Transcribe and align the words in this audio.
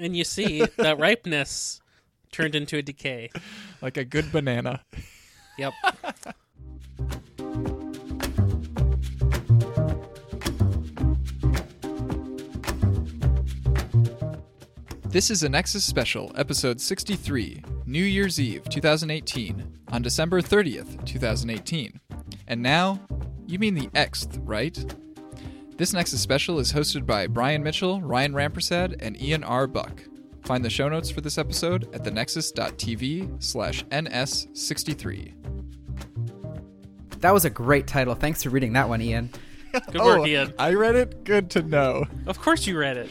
and 0.00 0.16
you 0.16 0.24
see 0.24 0.64
that 0.78 0.98
ripeness 0.98 1.80
turned 2.32 2.54
into 2.54 2.78
a 2.78 2.82
decay. 2.82 3.30
Like 3.82 3.96
a 3.96 4.04
good 4.04 4.32
banana. 4.32 4.82
Yep. 5.58 5.72
This 15.08 15.28
is 15.30 15.42
a 15.42 15.48
Nexus 15.48 15.84
Special, 15.84 16.32
episode 16.36 16.80
63, 16.80 17.64
New 17.84 18.04
Year's 18.04 18.38
Eve 18.38 18.62
2018, 18.68 19.78
on 19.88 20.02
December 20.02 20.40
30th, 20.40 21.04
2018. 21.04 22.00
And 22.46 22.62
now, 22.62 23.00
you 23.44 23.58
mean 23.58 23.74
the 23.74 23.88
Xth, 23.88 24.38
right? 24.44 24.78
This 25.80 25.94
Nexus 25.94 26.20
Special 26.20 26.58
is 26.58 26.74
hosted 26.74 27.06
by 27.06 27.26
Brian 27.26 27.62
Mitchell, 27.62 28.02
Ryan 28.02 28.34
Rampersad, 28.34 28.96
and 29.00 29.18
Ian 29.18 29.42
R. 29.42 29.66
Buck. 29.66 30.02
Find 30.42 30.62
the 30.62 30.68
show 30.68 30.90
notes 30.90 31.10
for 31.10 31.22
this 31.22 31.38
episode 31.38 31.88
at 31.94 32.04
thenexus.tv 32.04 33.42
slash 33.42 33.82
ns63. 33.86 35.32
That 37.20 37.32
was 37.32 37.46
a 37.46 37.50
great 37.50 37.86
title. 37.86 38.14
Thanks 38.14 38.42
for 38.42 38.50
reading 38.50 38.74
that 38.74 38.90
one, 38.90 39.00
Ian. 39.00 39.30
Good 39.90 40.02
work, 40.02 40.26
Ian. 40.26 40.52
I 40.58 40.74
read 40.74 40.96
it. 40.96 41.24
Good 41.24 41.48
to 41.52 41.62
know. 41.62 42.04
Of 42.26 42.38
course 42.38 42.66
you 42.66 42.78
read 42.78 42.98
it. 42.98 43.08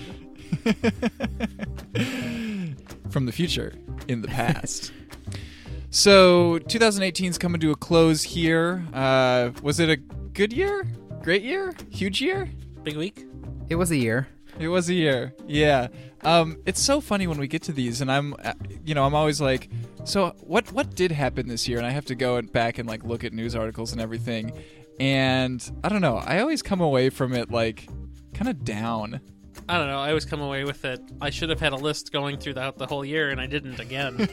from 3.09 3.25
the 3.25 3.31
future 3.31 3.73
in 4.07 4.21
the 4.21 4.27
past. 4.27 4.93
so 5.89 6.59
2018 6.59 7.31
is 7.31 7.39
coming 7.39 7.61
to 7.61 7.71
a 7.71 7.75
close 7.75 8.21
here. 8.21 8.85
Uh, 8.93 9.49
was 9.63 9.79
it 9.79 9.89
a 9.89 9.97
good 9.97 10.53
year? 10.53 10.85
Great 11.21 11.43
year? 11.43 11.73
Huge 11.89 12.21
year? 12.21 12.49
Big 12.83 12.95
week. 12.95 13.25
It 13.69 13.75
was 13.75 13.91
a 13.91 13.97
year. 13.97 14.27
It 14.57 14.69
was 14.69 14.89
a 14.89 14.93
year. 14.93 15.33
Yeah. 15.47 15.87
Um, 16.23 16.57
it's 16.65 16.81
so 16.81 17.01
funny 17.01 17.27
when 17.27 17.37
we 17.37 17.47
get 17.47 17.61
to 17.63 17.71
these, 17.71 18.01
and 18.01 18.11
I'm, 18.11 18.35
uh, 18.43 18.53
you 18.85 18.95
know, 18.95 19.05
I'm 19.05 19.13
always 19.13 19.39
like, 19.39 19.69
so 20.05 20.33
what? 20.41 20.71
What 20.71 20.95
did 20.95 21.11
happen 21.11 21.47
this 21.47 21.67
year? 21.67 21.77
And 21.77 21.85
I 21.85 21.91
have 21.91 22.05
to 22.05 22.16
go 22.16 22.38
and 22.38 22.52
back 22.52 22.77
and 22.77 22.88
like 22.88 23.03
look 23.03 23.23
at 23.23 23.33
news 23.33 23.55
articles 23.55 23.91
and 23.91 24.02
everything. 24.02 24.52
And 24.99 25.63
I 25.83 25.89
don't 25.89 26.02
know. 26.02 26.17
I 26.17 26.39
always 26.39 26.61
come 26.61 26.81
away 26.81 27.09
from 27.09 27.33
it 27.33 27.51
like 27.51 27.88
kind 28.33 28.49
of 28.49 28.63
down. 28.63 29.19
I 29.67 29.77
don't 29.77 29.88
know. 29.88 29.99
I 29.99 30.09
always 30.09 30.25
come 30.25 30.41
away 30.41 30.63
with 30.63 30.83
it. 30.85 30.99
I 31.22 31.29
should 31.29 31.49
have 31.49 31.59
had 31.59 31.73
a 31.73 31.77
list 31.77 32.11
going 32.11 32.38
throughout 32.38 32.77
the 32.77 32.88
whole 32.88 33.05
year, 33.05 33.29
and 33.29 33.39
I 33.39 33.45
didn't 33.45 33.79
again. 33.79 34.29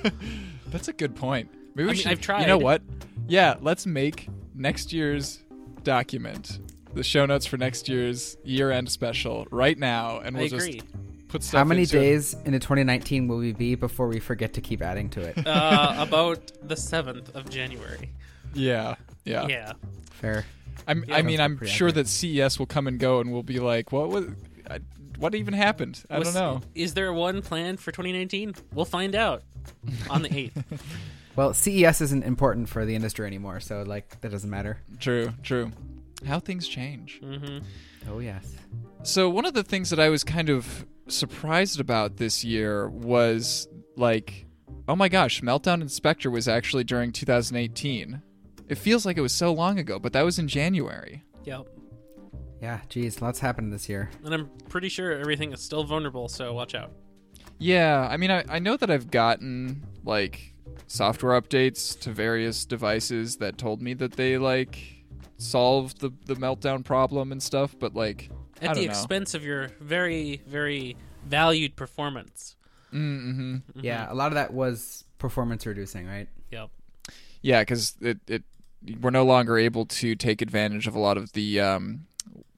That's 0.68 0.88
a 0.88 0.92
good 0.92 1.14
point. 1.14 1.50
Maybe 1.74 1.84
we 1.86 1.90
I 1.90 1.92
mean, 1.92 2.02
should. 2.02 2.12
I've 2.12 2.20
tried. 2.20 2.40
You 2.42 2.46
know 2.46 2.58
what? 2.58 2.82
Yeah, 3.28 3.56
let's 3.60 3.86
make 3.86 4.28
next 4.54 4.92
year's 4.92 5.42
document 5.82 6.60
the 6.96 7.04
show 7.04 7.26
notes 7.26 7.46
for 7.46 7.56
next 7.56 7.88
year's 7.88 8.36
year-end 8.44 8.90
special 8.90 9.46
right 9.50 9.78
now, 9.78 10.18
and 10.18 10.36
we'll 10.36 10.46
agree. 10.46 10.80
just 10.80 10.86
put 11.28 11.42
stuff. 11.42 11.58
How 11.58 11.64
many 11.64 11.82
into 11.82 11.96
it. 11.96 12.00
days 12.00 12.34
into 12.44 12.58
2019 12.58 13.28
will 13.28 13.38
we 13.38 13.52
be 13.52 13.74
before 13.74 14.08
we 14.08 14.18
forget 14.18 14.54
to 14.54 14.60
keep 14.60 14.82
adding 14.82 15.08
to 15.10 15.20
it? 15.20 15.46
uh, 15.46 15.94
about 15.98 16.52
the 16.66 16.76
seventh 16.76 17.34
of 17.36 17.48
January. 17.50 18.10
Yeah, 18.54 18.96
yeah. 19.24 19.46
Yeah. 19.48 19.72
Fair. 20.10 20.44
I'm, 20.88 21.04
Yeah. 21.06 21.16
I 21.16 21.22
mean, 21.22 21.40
I'm 21.40 21.56
pretty 21.56 21.72
sure 21.72 21.88
accurate. 21.88 22.06
that 22.06 22.10
CES 22.10 22.58
will 22.58 22.66
come 22.66 22.86
and 22.86 22.98
go, 22.98 23.20
and 23.20 23.32
we'll 23.32 23.42
be 23.42 23.58
like, 23.60 23.92
"What 23.92 24.08
was? 24.08 24.26
I- 24.70 24.80
What 25.18 25.34
even 25.34 25.54
happened? 25.54 26.02
I 26.10 26.18
Was- 26.18 26.32
don't 26.32 26.42
know." 26.42 26.60
Is 26.74 26.94
there 26.94 27.12
one 27.12 27.42
plan 27.42 27.76
for 27.76 27.90
2019? 27.92 28.54
We'll 28.74 28.84
find 28.84 29.14
out 29.14 29.42
on 30.10 30.22
the 30.22 30.28
8th. 30.28 30.64
Well, 31.36 31.52
CES 31.52 32.00
isn't 32.00 32.24
important 32.24 32.66
for 32.70 32.86
the 32.86 32.94
industry 32.94 33.26
anymore, 33.26 33.60
so 33.60 33.82
like 33.82 34.22
that 34.22 34.30
doesn't 34.30 34.48
matter. 34.48 34.78
True, 34.98 35.34
true. 35.42 35.70
How 36.24 36.40
things 36.40 36.66
change. 36.68 37.20
hmm 37.20 37.58
Oh 38.08 38.20
yes. 38.20 38.54
So 39.02 39.28
one 39.28 39.44
of 39.44 39.54
the 39.54 39.62
things 39.64 39.90
that 39.90 39.98
I 40.00 40.08
was 40.08 40.24
kind 40.24 40.48
of 40.48 40.86
surprised 41.08 41.80
about 41.80 42.16
this 42.16 42.44
year 42.44 42.88
was 42.88 43.68
like, 43.96 44.46
oh 44.88 44.96
my 44.96 45.08
gosh, 45.08 45.40
Meltdown 45.42 45.80
and 45.80 45.90
Spectre 45.90 46.30
was 46.30 46.46
actually 46.48 46.84
during 46.84 47.12
2018. 47.12 48.22
It 48.68 48.78
feels 48.78 49.04
like 49.06 49.16
it 49.16 49.20
was 49.22 49.32
so 49.32 49.52
long 49.52 49.78
ago, 49.78 49.98
but 49.98 50.12
that 50.12 50.22
was 50.22 50.38
in 50.38 50.48
January. 50.48 51.24
Yep. 51.44 51.66
Yeah. 52.60 52.80
Geez, 52.88 53.20
lots 53.20 53.38
happened 53.40 53.72
this 53.72 53.88
year. 53.88 54.10
And 54.24 54.32
I'm 54.34 54.50
pretty 54.68 54.88
sure 54.88 55.12
everything 55.12 55.52
is 55.52 55.60
still 55.60 55.84
vulnerable, 55.84 56.28
so 56.28 56.52
watch 56.52 56.74
out. 56.74 56.92
Yeah, 57.58 58.06
I 58.10 58.16
mean, 58.16 58.30
I, 58.30 58.44
I 58.48 58.58
know 58.58 58.76
that 58.76 58.90
I've 58.90 59.10
gotten 59.10 59.84
like 60.04 60.52
software 60.86 61.40
updates 61.40 61.98
to 62.00 62.10
various 62.10 62.64
devices 62.64 63.36
that 63.36 63.58
told 63.58 63.80
me 63.82 63.94
that 63.94 64.12
they 64.12 64.36
like 64.38 64.95
solved 65.38 66.00
the 66.00 66.10
the 66.26 66.34
meltdown 66.34 66.84
problem 66.84 67.32
and 67.32 67.42
stuff, 67.42 67.74
but 67.78 67.94
like 67.94 68.30
At 68.60 68.60
the 68.60 68.66
don't 68.68 68.76
know. 68.84 68.90
expense 68.90 69.34
of 69.34 69.44
your 69.44 69.68
very, 69.80 70.42
very 70.46 70.96
valued 71.24 71.76
performance. 71.76 72.56
Mm-hmm. 72.92 73.40
Mhm. 73.56 73.62
Yeah, 73.82 74.10
a 74.10 74.14
lot 74.14 74.28
of 74.28 74.34
that 74.34 74.52
was 74.52 75.04
performance 75.18 75.66
reducing, 75.66 76.06
right? 76.06 76.28
Yep. 76.50 76.70
Yeah, 77.42 77.60
because 77.62 77.94
it, 78.00 78.18
it 78.26 78.42
we're 79.00 79.10
no 79.10 79.24
longer 79.24 79.58
able 79.58 79.84
to 79.86 80.14
take 80.14 80.40
advantage 80.40 80.86
of 80.86 80.94
a 80.94 80.98
lot 80.98 81.16
of 81.16 81.32
the 81.32 81.60
um, 81.60 82.06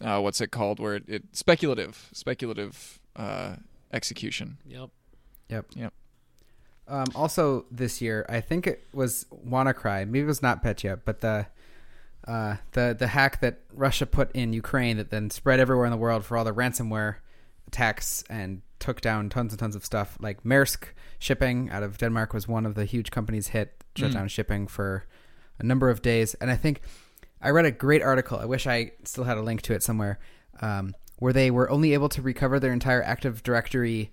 uh, 0.01 0.21
what's 0.21 0.41
it 0.41 0.51
called? 0.51 0.79
Where 0.79 0.95
it, 0.97 1.05
it 1.09 1.23
speculative 1.33 2.11
speculative 2.13 3.01
uh, 3.17 3.57
execution. 3.93 4.59
Yep. 4.67 4.91
Yep. 5.49 5.67
Yep. 5.75 5.93
Um, 6.87 7.07
also, 7.15 7.67
this 7.71 8.01
year, 8.01 8.25
I 8.29 8.41
think 8.41 8.67
it 8.67 8.87
was 8.95 9.27
WannaCry. 9.47 10.07
Maybe 10.07 10.21
it 10.21 10.25
was 10.27 10.41
NotPetya, 10.41 11.01
but 11.05 11.21
the 11.21 11.47
uh, 12.29 12.57
the 12.73 12.95
the 12.99 13.07
hack 13.09 13.41
that 13.41 13.61
Russia 13.73 14.07
put 14.07 14.31
in 14.33 14.53
Ukraine 14.53 14.97
that 14.99 15.11
then 15.11 15.31
spread 15.31 15.59
everywhere 15.61 15.87
in 15.87 15.91
the 15.91 15.97
world 15.97 16.25
for 16.25 16.37
all 16.37 16.45
the 16.45 16.53
ransomware 16.53 17.17
attacks 17.67 18.23
and 18.29 18.63
took 18.79 19.01
down 19.01 19.29
tons 19.29 19.53
and 19.53 19.59
tons 19.59 19.75
of 19.75 19.85
stuff. 19.85 20.17
Like 20.21 20.45
Maersk 20.45 20.85
shipping 21.19 21.71
out 21.71 21.83
of 21.83 21.99
Denmark 21.99 22.33
was 22.35 22.47
one 22.47 22.67
of 22.67 22.75
the 22.75 22.85
huge 22.85 23.11
companies 23.11 23.49
hit, 23.49 23.83
shut 23.97 24.11
Mm. 24.11 24.15
down 24.15 24.29
shipping 24.29 24.67
for 24.69 25.05
a 25.59 25.65
number 25.65 25.91
of 25.91 26.01
days. 26.03 26.35
And 26.35 26.51
I 26.51 26.57
think 26.57 26.81
I 27.41 27.51
read 27.51 27.65
a 27.65 27.71
great 27.73 28.03
article. 28.03 28.39
I 28.39 28.45
wish 28.45 28.67
I 28.67 28.93
still 29.05 29.25
had 29.25 29.37
a 29.39 29.43
link 29.43 29.63
to 29.63 29.75
it 29.75 29.83
somewhere, 29.83 30.19
um, 30.61 30.95
where 31.19 31.33
they 31.33 31.51
were 31.51 31.69
only 31.71 31.93
able 31.95 32.09
to 32.11 32.23
recover 32.23 32.61
their 32.61 32.73
entire 32.73 33.03
Active 33.03 33.43
Directory 33.43 34.13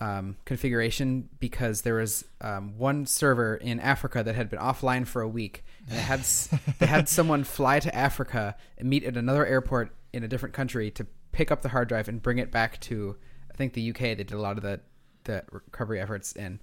um, 0.00 0.36
configuration 0.44 1.28
because 1.40 1.82
there 1.82 1.94
was 1.94 2.24
um, 2.40 2.78
one 2.78 3.06
server 3.06 3.56
in 3.56 3.80
Africa 3.80 4.22
that 4.22 4.34
had 4.34 4.50
been 4.50 4.58
offline 4.58 5.06
for 5.06 5.22
a 5.22 5.28
week. 5.28 5.64
And 5.88 5.98
it 5.98 6.02
had 6.02 6.20
they 6.78 6.86
had 6.86 7.08
someone 7.08 7.44
fly 7.44 7.80
to 7.80 7.94
Africa 7.94 8.56
and 8.78 8.88
meet 8.88 9.04
at 9.04 9.16
another 9.16 9.46
airport 9.46 9.94
in 10.12 10.22
a 10.22 10.28
different 10.28 10.54
country 10.54 10.90
to 10.92 11.06
pick 11.32 11.50
up 11.50 11.62
the 11.62 11.68
hard 11.68 11.88
drive 11.88 12.08
and 12.08 12.22
bring 12.22 12.38
it 12.38 12.50
back 12.50 12.80
to 12.80 13.16
I 13.50 13.56
think 13.56 13.72
the 13.72 13.90
UK. 13.90 13.98
They 13.98 14.16
did 14.16 14.32
a 14.32 14.40
lot 14.40 14.56
of 14.56 14.62
the 14.62 14.80
the 15.24 15.44
recovery 15.50 16.00
efforts 16.00 16.32
in. 16.32 16.60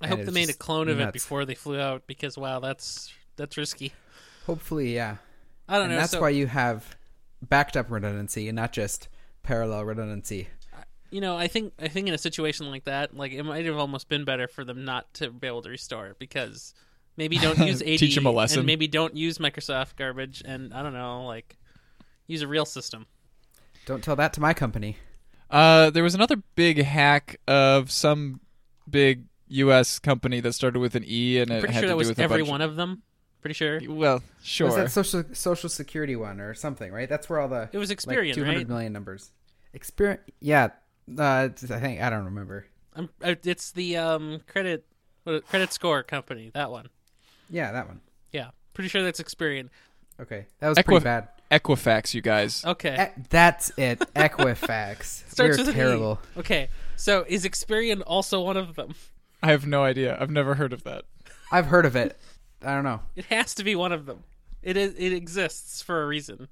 I 0.00 0.06
hope 0.06 0.24
they 0.24 0.30
made 0.30 0.44
a 0.44 0.46
just 0.48 0.58
clone 0.60 0.88
of 0.88 1.00
it 1.00 1.12
before 1.12 1.44
they 1.44 1.54
flew 1.54 1.80
out 1.80 2.06
because 2.06 2.38
wow, 2.38 2.60
that's 2.60 3.12
that's 3.36 3.56
risky. 3.56 3.92
Hopefully, 4.46 4.94
yeah. 4.94 5.16
I 5.68 5.74
don't 5.74 5.84
and 5.84 5.92
know. 5.92 5.98
that's 5.98 6.12
so, 6.12 6.20
why 6.20 6.30
you 6.30 6.46
have 6.46 6.96
backed 7.42 7.76
up 7.76 7.90
redundancy 7.90 8.48
and 8.48 8.56
not 8.56 8.72
just 8.72 9.08
parallel 9.42 9.84
redundancy. 9.84 10.48
You 11.10 11.20
know, 11.20 11.36
I 11.36 11.48
think 11.48 11.72
I 11.78 11.88
think 11.88 12.08
in 12.08 12.14
a 12.14 12.18
situation 12.18 12.70
like 12.70 12.84
that, 12.84 13.16
like 13.16 13.32
it 13.32 13.42
might 13.42 13.64
have 13.66 13.76
almost 13.76 14.08
been 14.08 14.24
better 14.24 14.48
for 14.48 14.64
them 14.64 14.84
not 14.84 15.12
to 15.14 15.30
be 15.30 15.46
able 15.46 15.62
to 15.62 15.70
restore 15.70 16.14
because 16.18 16.74
maybe 17.16 17.38
don't 17.38 17.58
use 17.66 17.80
AD 17.82 17.98
Teach 17.98 18.16
'em 18.16 18.26
a 18.26 18.30
lesson. 18.30 18.58
and 18.60 18.66
maybe 18.66 18.86
don't 18.86 19.16
use 19.16 19.38
Microsoft 19.38 19.96
garbage 19.96 20.42
and 20.44 20.72
I 20.74 20.82
don't 20.82 20.92
know, 20.94 21.24
like 21.24 21.56
use 22.26 22.42
a 22.42 22.48
real 22.48 22.64
system. 22.64 23.06
Don't 23.86 24.02
tell 24.04 24.16
that 24.16 24.32
to 24.34 24.40
my 24.40 24.52
company. 24.52 24.98
Uh, 25.50 25.88
there 25.90 26.02
was 26.02 26.14
another 26.14 26.36
big 26.56 26.82
hack 26.82 27.40
of 27.48 27.90
some 27.90 28.40
big 28.88 29.24
U.S. 29.48 29.98
company 29.98 30.40
that 30.40 30.52
started 30.52 30.78
with 30.78 30.94
an 30.94 31.04
E, 31.06 31.38
and 31.38 31.50
it 31.50 31.60
Pretty 31.60 31.72
had 31.72 31.80
sure 31.80 31.82
to 31.82 31.86
that 31.88 31.94
do 31.94 31.98
was 31.98 32.08
with 32.08 32.18
every 32.18 32.42
one 32.42 32.60
of 32.60 32.76
them. 32.76 33.02
Pretty 33.40 33.54
sure 33.54 33.80
Well, 33.88 34.22
sure. 34.42 34.66
Was 34.66 34.76
that 34.76 34.90
social 34.90 35.24
social 35.32 35.68
security 35.70 36.16
one 36.16 36.40
or 36.40 36.52
something? 36.54 36.92
Right. 36.92 37.08
That's 37.08 37.30
where 37.30 37.38
all 37.40 37.48
the 37.48 37.68
it 37.72 37.78
was 37.78 37.88
like 37.88 37.98
Experian, 37.98 38.34
two 38.34 38.44
hundred 38.44 38.58
right? 38.58 38.68
million 38.68 38.92
numbers. 38.92 39.30
Experian. 39.74 40.18
Yeah. 40.40 40.68
Uh, 41.16 41.22
I 41.24 41.48
think 41.80 42.00
I 42.00 42.10
don't 42.10 42.24
remember. 42.24 42.66
I'm, 42.94 43.08
uh, 43.22 43.34
it's 43.44 43.70
the 43.72 43.96
um 43.96 44.40
credit 44.46 44.84
credit 45.48 45.72
score 45.72 46.02
company. 46.02 46.50
That 46.54 46.70
one. 46.70 46.88
Yeah, 47.50 47.72
that 47.72 47.86
one. 47.86 48.00
Yeah, 48.32 48.50
pretty 48.74 48.88
sure 48.88 49.02
that's 49.02 49.20
Experian. 49.20 49.68
Okay, 50.20 50.46
that 50.60 50.68
was 50.68 50.78
Equi- 50.78 50.94
pretty 50.94 51.04
bad. 51.04 51.28
Equifax, 51.50 52.12
you 52.12 52.20
guys. 52.20 52.64
Okay, 52.64 53.10
E- 53.16 53.22
that's 53.30 53.70
it. 53.78 54.00
Equifax. 54.16 55.30
Starts 55.30 55.38
We're 55.38 55.64
with 55.64 55.68
an 55.68 55.74
E. 55.74 55.76
terrible. 55.76 56.20
okay. 56.36 56.68
So 56.96 57.24
is 57.28 57.44
Experian 57.44 58.02
also 58.06 58.40
one 58.42 58.56
of 58.56 58.74
them? 58.74 58.94
I 59.42 59.52
have 59.52 59.66
no 59.66 59.84
idea. 59.84 60.16
I've 60.20 60.30
never 60.30 60.56
heard 60.56 60.72
of 60.72 60.82
that. 60.84 61.04
I've 61.52 61.66
heard 61.66 61.86
of 61.86 61.94
it. 61.96 62.18
I 62.62 62.74
don't 62.74 62.82
know. 62.84 63.00
It 63.14 63.26
has 63.26 63.54
to 63.54 63.64
be 63.64 63.76
one 63.76 63.92
of 63.92 64.04
them. 64.06 64.24
It 64.62 64.76
is. 64.76 64.94
It 64.98 65.12
exists 65.12 65.80
for 65.80 66.02
a 66.02 66.06
reason. 66.06 66.48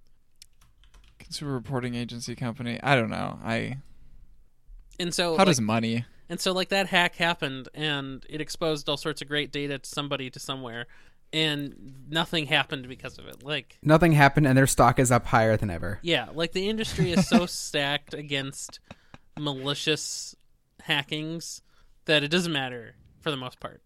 Consumer 1.18 1.52
reporting 1.52 1.94
agency 1.96 2.36
company. 2.36 2.78
I 2.82 2.94
don't 2.94 3.10
know. 3.10 3.38
I 3.44 3.78
And 4.98 5.12
so, 5.14 5.32
how 5.32 5.38
like, 5.38 5.46
does 5.46 5.60
money? 5.60 6.04
and 6.28 6.40
so, 6.40 6.52
like 6.52 6.68
that 6.70 6.86
hack 6.88 7.16
happened, 7.16 7.68
and 7.74 8.24
it 8.28 8.40
exposed 8.40 8.88
all 8.88 8.96
sorts 8.96 9.22
of 9.22 9.28
great 9.28 9.52
data 9.52 9.78
to 9.78 9.88
somebody 9.88 10.30
to 10.30 10.38
somewhere, 10.40 10.86
and 11.32 12.06
nothing 12.08 12.46
happened 12.46 12.88
because 12.88 13.18
of 13.18 13.26
it. 13.26 13.42
Like, 13.42 13.78
Nothing 13.82 14.12
happened, 14.12 14.46
and 14.46 14.56
their 14.56 14.66
stock 14.66 14.98
is 14.98 15.10
up 15.10 15.26
higher 15.26 15.56
than 15.56 15.70
ever. 15.70 15.98
yeah, 16.02 16.28
like 16.34 16.52
the 16.52 16.68
industry 16.68 17.12
is 17.12 17.28
so 17.28 17.46
stacked 17.46 18.14
against 18.14 18.80
malicious 19.38 20.34
hackings 20.82 21.62
that 22.06 22.22
it 22.22 22.28
doesn't 22.28 22.52
matter 22.52 22.94
for 23.20 23.30
the 23.30 23.36
most 23.36 23.60
part. 23.60 23.82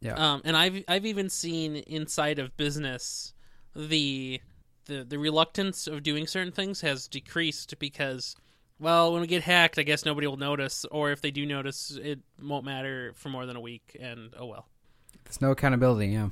Yeah. 0.00 0.14
Um, 0.14 0.42
and 0.44 0.56
I've 0.56 0.84
I've 0.86 1.06
even 1.06 1.28
seen 1.28 1.76
inside 1.76 2.38
of 2.38 2.56
business 2.56 3.32
the 3.74 4.40
the 4.86 5.04
the 5.04 5.18
reluctance 5.18 5.86
of 5.86 6.02
doing 6.02 6.26
certain 6.26 6.52
things 6.52 6.80
has 6.82 7.08
decreased 7.08 7.78
because 7.78 8.36
well 8.78 9.12
when 9.12 9.20
we 9.20 9.26
get 9.26 9.42
hacked 9.42 9.78
I 9.78 9.82
guess 9.82 10.04
nobody 10.04 10.26
will 10.26 10.36
notice 10.36 10.84
or 10.90 11.10
if 11.10 11.20
they 11.20 11.30
do 11.30 11.44
notice 11.46 11.98
it 12.02 12.20
won't 12.42 12.64
matter 12.64 13.12
for 13.14 13.28
more 13.28 13.46
than 13.46 13.56
a 13.56 13.60
week 13.60 13.96
and 14.00 14.34
oh 14.38 14.46
well. 14.46 14.66
There's 15.24 15.40
no 15.40 15.50
accountability. 15.50 16.08
Yeah. 16.08 16.30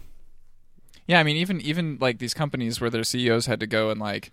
Yeah, 1.07 1.21
I 1.21 1.23
mean, 1.23 1.37
even 1.37 1.61
even 1.61 1.99
like 2.01 2.19
these 2.19 2.35
companies 2.35 2.81
where 2.81 2.91
their 2.91 3.05
CEOs 3.05 3.47
had 3.47 3.61
to 3.61 3.67
go 3.67 3.91
and 3.91 4.01
like 4.01 4.33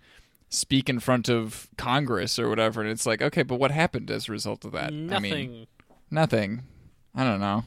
speak 0.50 0.90
in 0.90 1.00
front 1.00 1.30
of 1.30 1.70
Congress 1.78 2.40
or 2.40 2.50
whatever, 2.50 2.82
and 2.82 2.90
it's 2.90 3.06
like, 3.06 3.22
okay, 3.22 3.44
but 3.44 3.60
what 3.60 3.72
happened 3.72 4.10
as 4.10 4.28
a 4.28 4.32
result 4.32 4.66
of 4.66 4.72
that? 4.72 4.92
Nothing. 4.94 5.34
I 5.34 5.36
mean, 5.36 5.68
nothing. 6.10 6.64
I 7.14 7.24
don't 7.24 7.40
know. 7.40 7.66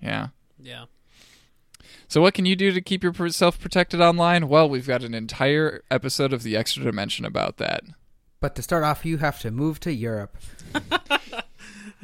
Yeah. 0.00 0.28
yeah. 0.58 0.86
So 2.08 2.20
what 2.20 2.34
can 2.34 2.46
you 2.46 2.56
do 2.56 2.72
to 2.72 2.80
keep 2.80 3.04
yourself 3.04 3.60
protected 3.60 4.00
online? 4.00 4.48
Well, 4.48 4.68
we've 4.68 4.86
got 4.86 5.04
an 5.04 5.14
entire 5.14 5.82
episode 5.90 6.32
of 6.32 6.42
the 6.42 6.56
Extra 6.56 6.82
Dimension 6.84 7.24
about 7.24 7.58
that. 7.58 7.82
But 8.40 8.54
to 8.56 8.62
start 8.62 8.84
off, 8.84 9.04
you 9.04 9.18
have 9.18 9.40
to 9.40 9.50
move 9.50 9.80
to 9.80 9.92
Europe. 9.92 10.36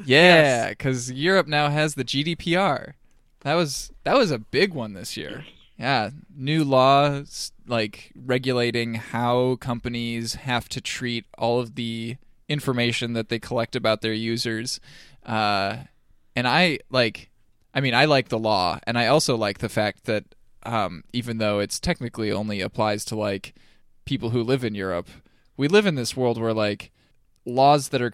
Yeah, 0.05 0.71
because 0.71 1.13
Europe 1.13 1.47
now 1.47 1.69
has 1.71 1.95
the 1.95 2.05
GDPR. 2.05 2.95
That 3.41 3.55
was 3.55 3.93
that 4.05 4.17
was 4.17 4.31
a 4.31 4.39
big 4.39 4.75
one 4.75 4.95
this 4.95 5.17
year. 5.17 5.45
Yeah, 5.79 6.11
new 6.35 6.65
laws 6.65 7.53
like 7.67 8.13
regulating 8.15 8.95
how 8.95 9.57
companies 9.57 10.35
have 10.35 10.69
to 10.71 10.81
treat 10.81 11.27
all 11.39 11.61
of 11.61 11.75
the 11.75 12.17
information 12.49 13.13
that 13.15 13.29
they 13.29 13.39
collect 13.39 13.75
about 13.75 14.01
their 14.01 14.13
users. 14.13 14.81
Uh, 15.25 15.77
and 16.37 16.47
I 16.47 16.81
like, 16.91 17.31
I 17.73 17.81
mean, 17.81 17.95
I 17.95 18.05
like 18.05 18.29
the 18.29 18.39
law, 18.39 18.79
and 18.87 18.99
I 18.99 19.07
also 19.07 19.37
like 19.37 19.59
the 19.59 19.69
fact 19.69 20.05
that 20.05 20.25
um, 20.65 21.05
even 21.13 21.39
though 21.39 21.59
it's 21.61 21.79
technically 21.79 22.33
only 22.33 22.61
applies 22.61 23.05
to 23.07 23.17
like 23.17 23.55
people 24.05 24.31
who 24.31 24.43
live 24.43 24.65
in 24.65 24.75
Europe, 24.75 25.09
we 25.56 25.69
live 25.69 25.87
in 25.87 25.95
this 25.95 26.17
world 26.17 26.41
where 26.41 26.53
like 26.53 26.91
laws 27.45 27.91
that 27.91 28.03
are 28.03 28.12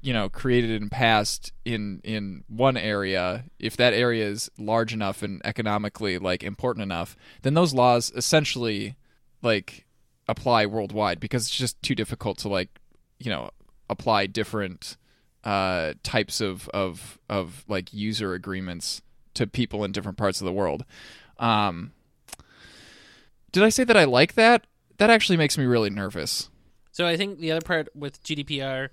you 0.00 0.12
know 0.12 0.28
created 0.28 0.82
and 0.82 0.90
passed 0.90 1.52
in 1.64 2.00
in 2.02 2.44
one 2.48 2.76
area 2.76 3.44
if 3.58 3.76
that 3.76 3.92
area 3.92 4.26
is 4.26 4.50
large 4.58 4.92
enough 4.92 5.22
and 5.22 5.40
economically 5.44 6.18
like 6.18 6.42
important 6.42 6.82
enough 6.82 7.16
then 7.42 7.54
those 7.54 7.72
laws 7.72 8.12
essentially 8.16 8.96
like 9.42 9.86
apply 10.28 10.66
worldwide 10.66 11.20
because 11.20 11.46
it's 11.46 11.56
just 11.56 11.80
too 11.82 11.94
difficult 11.94 12.38
to 12.38 12.48
like 12.48 12.68
you 13.18 13.30
know 13.30 13.50
apply 13.88 14.26
different 14.26 14.96
uh 15.44 15.92
types 16.02 16.40
of 16.40 16.68
of 16.70 17.18
of 17.28 17.64
like 17.68 17.92
user 17.92 18.34
agreements 18.34 19.02
to 19.34 19.46
people 19.46 19.84
in 19.84 19.92
different 19.92 20.18
parts 20.18 20.40
of 20.40 20.44
the 20.44 20.52
world. 20.52 20.84
Um 21.38 21.92
did 23.50 23.62
i 23.62 23.68
say 23.68 23.84
that 23.84 23.96
i 23.96 24.04
like 24.04 24.34
that? 24.34 24.66
That 24.98 25.10
actually 25.10 25.36
makes 25.36 25.58
me 25.58 25.64
really 25.64 25.90
nervous 25.90 26.48
So 26.92 27.06
I 27.06 27.16
think 27.16 27.38
the 27.38 27.52
other 27.52 27.62
part 27.62 27.88
with 27.94 28.22
GDPR 28.22 28.88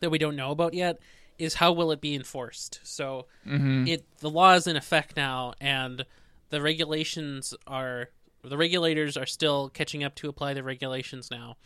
that 0.00 0.10
we 0.10 0.18
don't 0.18 0.36
know 0.36 0.50
about 0.50 0.74
yet 0.74 1.00
is 1.38 1.54
how 1.54 1.72
will 1.72 1.90
it 1.90 2.00
be 2.00 2.14
enforced. 2.14 2.80
So 2.84 3.26
mm-hmm. 3.46 3.86
it 3.86 4.04
the 4.20 4.30
law 4.30 4.54
is 4.54 4.66
in 4.66 4.76
effect 4.76 5.16
now, 5.16 5.54
and 5.60 6.04
the 6.50 6.60
regulations 6.60 7.54
are 7.66 8.10
the 8.44 8.56
regulators 8.56 9.16
are 9.16 9.26
still 9.26 9.70
catching 9.70 10.04
up 10.04 10.14
to 10.16 10.28
apply 10.28 10.54
the 10.54 10.62
regulations 10.62 11.30
now. 11.30 11.56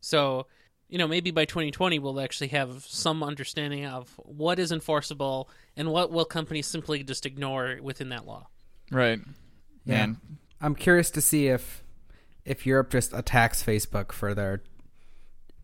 So 0.00 0.46
you 0.88 0.98
know 0.98 1.08
maybe 1.08 1.30
by 1.30 1.46
2020 1.46 1.98
we'll 2.00 2.20
actually 2.20 2.48
have 2.48 2.84
some 2.84 3.22
understanding 3.22 3.86
of 3.86 4.12
what 4.24 4.58
is 4.58 4.70
enforceable 4.70 5.48
and 5.74 5.90
what 5.90 6.12
will 6.12 6.26
companies 6.26 6.66
simply 6.66 7.02
just 7.02 7.24
ignore 7.24 7.78
within 7.80 8.10
that 8.10 8.26
law. 8.26 8.48
right 8.90 9.18
Yeah. 9.86 9.94
man 9.94 10.20
I'm 10.60 10.74
curious 10.74 11.10
to 11.12 11.22
see 11.22 11.48
if 11.48 11.82
if 12.44 12.66
Europe 12.66 12.90
just 12.90 13.12
attacks 13.14 13.62
Facebook 13.62 14.12
for 14.12 14.34
their 14.34 14.62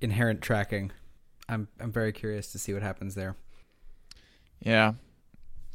inherent 0.01 0.43
tracking. 0.43 0.93
I'm 1.49 1.69
I'm 1.81 1.93
very 1.93 2.13
curious 2.13 2.53
to 2.53 2.59
see 2.59 2.73
what 2.73 2.83
happens 2.83 3.15
there. 3.15 3.37
Yeah. 4.61 4.95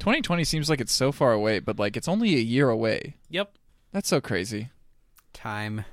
2020 0.00 0.44
seems 0.44 0.68
like 0.68 0.80
it's 0.80 0.92
so 0.92 1.12
far 1.12 1.32
away, 1.32 1.60
but 1.60 1.78
like 1.78 1.96
it's 1.96 2.08
only 2.08 2.34
a 2.34 2.40
year 2.40 2.68
away. 2.68 3.16
Yep. 3.30 3.56
That's 3.92 4.08
so 4.08 4.20
crazy. 4.20 4.70
Time. 5.32 5.84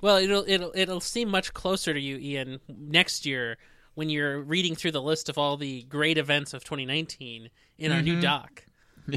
Well, 0.00 0.18
it'll 0.18 0.44
it'll 0.46 0.72
it'll 0.74 1.00
seem 1.00 1.30
much 1.30 1.54
closer 1.54 1.94
to 1.94 2.00
you, 2.00 2.18
Ian, 2.18 2.60
next 2.68 3.24
year 3.24 3.56
when 3.94 4.10
you're 4.10 4.40
reading 4.40 4.74
through 4.74 4.90
the 4.90 5.00
list 5.00 5.28
of 5.28 5.38
all 5.38 5.56
the 5.56 5.82
great 5.84 6.18
events 6.18 6.52
of 6.52 6.64
2019 6.64 7.48
in 7.78 7.92
our 7.92 8.02
new 8.02 8.20
doc. 8.20 8.64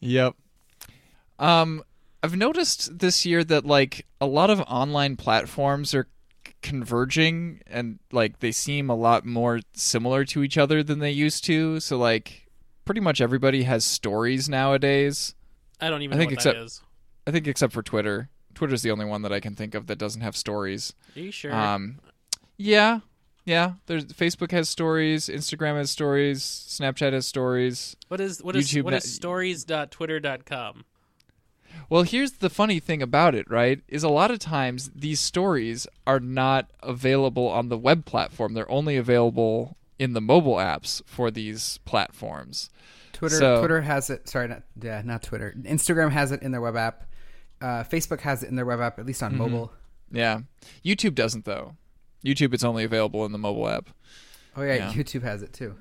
Yep. 0.00 0.34
Um 1.38 1.84
I've 2.22 2.36
noticed 2.36 2.98
this 3.00 3.26
year 3.26 3.42
that 3.44 3.64
like 3.66 4.06
a 4.20 4.26
lot 4.26 4.50
of 4.50 4.60
online 4.62 5.16
platforms 5.16 5.94
are 5.94 6.08
converging 6.62 7.60
and 7.66 7.98
like 8.12 8.38
they 8.38 8.52
seem 8.52 8.88
a 8.88 8.94
lot 8.94 9.26
more 9.26 9.60
similar 9.74 10.24
to 10.26 10.42
each 10.42 10.56
other 10.56 10.82
than 10.82 11.00
they 11.00 11.10
used 11.10 11.44
to. 11.44 11.80
So 11.80 11.98
like 11.98 12.46
pretty 12.84 13.00
much 13.00 13.20
everybody 13.20 13.64
has 13.64 13.84
stories 13.84 14.48
nowadays. 14.48 15.34
I 15.80 15.90
don't 15.90 16.02
even 16.02 16.14
I 16.14 16.16
know 16.16 16.20
think 16.20 16.30
what 16.30 16.34
except- 16.38 16.56
that 16.58 16.64
is. 16.64 16.82
I 17.26 17.30
think 17.30 17.46
except 17.46 17.72
for 17.72 17.82
Twitter. 17.82 18.28
Twitter's 18.54 18.82
the 18.82 18.90
only 18.90 19.04
one 19.04 19.22
that 19.22 19.32
I 19.32 19.40
can 19.40 19.54
think 19.54 19.74
of 19.74 19.86
that 19.86 19.96
doesn't 19.98 20.20
have 20.20 20.36
stories. 20.36 20.92
Are 21.16 21.20
you 21.20 21.30
sure? 21.30 21.54
Um, 21.54 22.00
yeah, 22.56 23.00
yeah. 23.44 23.74
There's 23.86 24.04
Facebook 24.06 24.50
has 24.50 24.68
stories, 24.68 25.28
Instagram 25.28 25.76
has 25.76 25.90
stories, 25.90 26.42
Snapchat 26.42 27.12
has 27.12 27.26
stories. 27.26 27.96
what 28.08 28.20
is 28.20 28.42
what 28.42 28.56
is 28.56 28.68
YouTube 28.70 28.82
what 28.84 28.92
na- 28.92 28.98
stories.twitter.com? 28.98 30.84
Well, 31.88 32.02
here's 32.04 32.32
the 32.32 32.48
funny 32.50 32.80
thing 32.80 33.02
about 33.02 33.34
it, 33.34 33.50
right? 33.50 33.80
Is 33.88 34.02
a 34.02 34.08
lot 34.08 34.30
of 34.30 34.38
times 34.38 34.90
these 34.94 35.20
stories 35.20 35.86
are 36.06 36.20
not 36.20 36.70
available 36.82 37.48
on 37.48 37.68
the 37.68 37.76
web 37.78 38.04
platform. 38.06 38.54
They're 38.54 38.70
only 38.70 38.96
available 38.96 39.76
in 39.98 40.14
the 40.14 40.20
mobile 40.20 40.56
apps 40.56 41.02
for 41.06 41.30
these 41.30 41.78
platforms. 41.84 42.70
Twitter 43.12 43.36
So- 43.36 43.58
Twitter 43.60 43.82
has 43.82 44.08
it. 44.10 44.28
Sorry, 44.28 44.48
not 44.48 44.62
yeah, 44.80 45.02
not 45.04 45.22
Twitter. 45.22 45.54
Instagram 45.62 46.10
has 46.12 46.32
it 46.32 46.42
in 46.42 46.50
their 46.52 46.60
web 46.62 46.76
app. 46.76 47.04
Uh, 47.60 47.84
Facebook 47.84 48.20
has 48.20 48.42
it 48.42 48.48
in 48.48 48.56
their 48.56 48.64
web 48.66 48.80
app, 48.80 48.98
at 48.98 49.06
least 49.06 49.22
on 49.22 49.36
mobile. 49.36 49.72
Yeah. 50.10 50.40
YouTube 50.84 51.14
doesn't 51.14 51.44
though. 51.44 51.76
YouTube 52.24 52.52
it's 52.54 52.64
only 52.64 52.84
available 52.84 53.24
in 53.26 53.32
the 53.32 53.38
mobile 53.38 53.68
app. 53.68 53.90
Oh 54.56 54.62
yeah, 54.62 54.74
Yeah. 54.74 54.92
YouTube 54.92 55.22
has 55.22 55.42
it 55.42 55.52
too. 55.52 55.76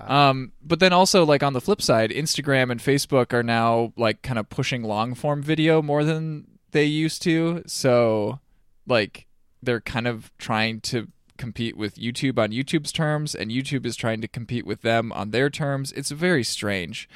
Um, 0.00 0.52
but 0.62 0.80
then 0.80 0.92
also 0.92 1.24
like 1.24 1.42
on 1.42 1.52
the 1.52 1.60
flip 1.60 1.80
side, 1.80 2.10
Instagram 2.10 2.70
and 2.70 2.80
Facebook 2.80 3.32
are 3.32 3.42
now 3.42 3.92
like 3.96 4.22
kind 4.22 4.38
of 4.38 4.48
pushing 4.48 4.82
long 4.82 5.14
form 5.14 5.42
video 5.42 5.82
more 5.82 6.04
than 6.04 6.46
they 6.72 6.84
used 6.84 7.22
to. 7.22 7.62
So 7.66 8.40
like 8.86 9.26
they're 9.62 9.80
kind 9.80 10.06
of 10.06 10.30
trying 10.38 10.80
to 10.80 11.08
compete 11.36 11.76
with 11.76 11.96
YouTube 11.96 12.38
on 12.38 12.50
YouTube's 12.50 12.92
terms, 12.92 13.34
and 13.34 13.50
YouTube 13.50 13.86
is 13.86 13.96
trying 13.96 14.20
to 14.20 14.28
compete 14.28 14.66
with 14.66 14.82
them 14.82 15.12
on 15.12 15.30
their 15.30 15.50
terms. 15.50 15.92
It's 15.92 16.10
very 16.10 16.44
strange. 16.44 17.08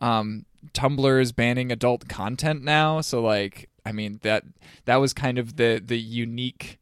Um, 0.00 0.46
Tumblr 0.72 1.20
is 1.20 1.32
banning 1.32 1.70
adult 1.70 2.08
content 2.08 2.62
now, 2.62 3.00
so 3.00 3.20
like 3.20 3.68
I 3.84 3.92
mean 3.92 4.20
that 4.22 4.44
that 4.84 4.96
was 4.96 5.12
kind 5.12 5.38
of 5.38 5.56
the 5.56 5.82
the 5.84 5.98
unique 5.98 6.77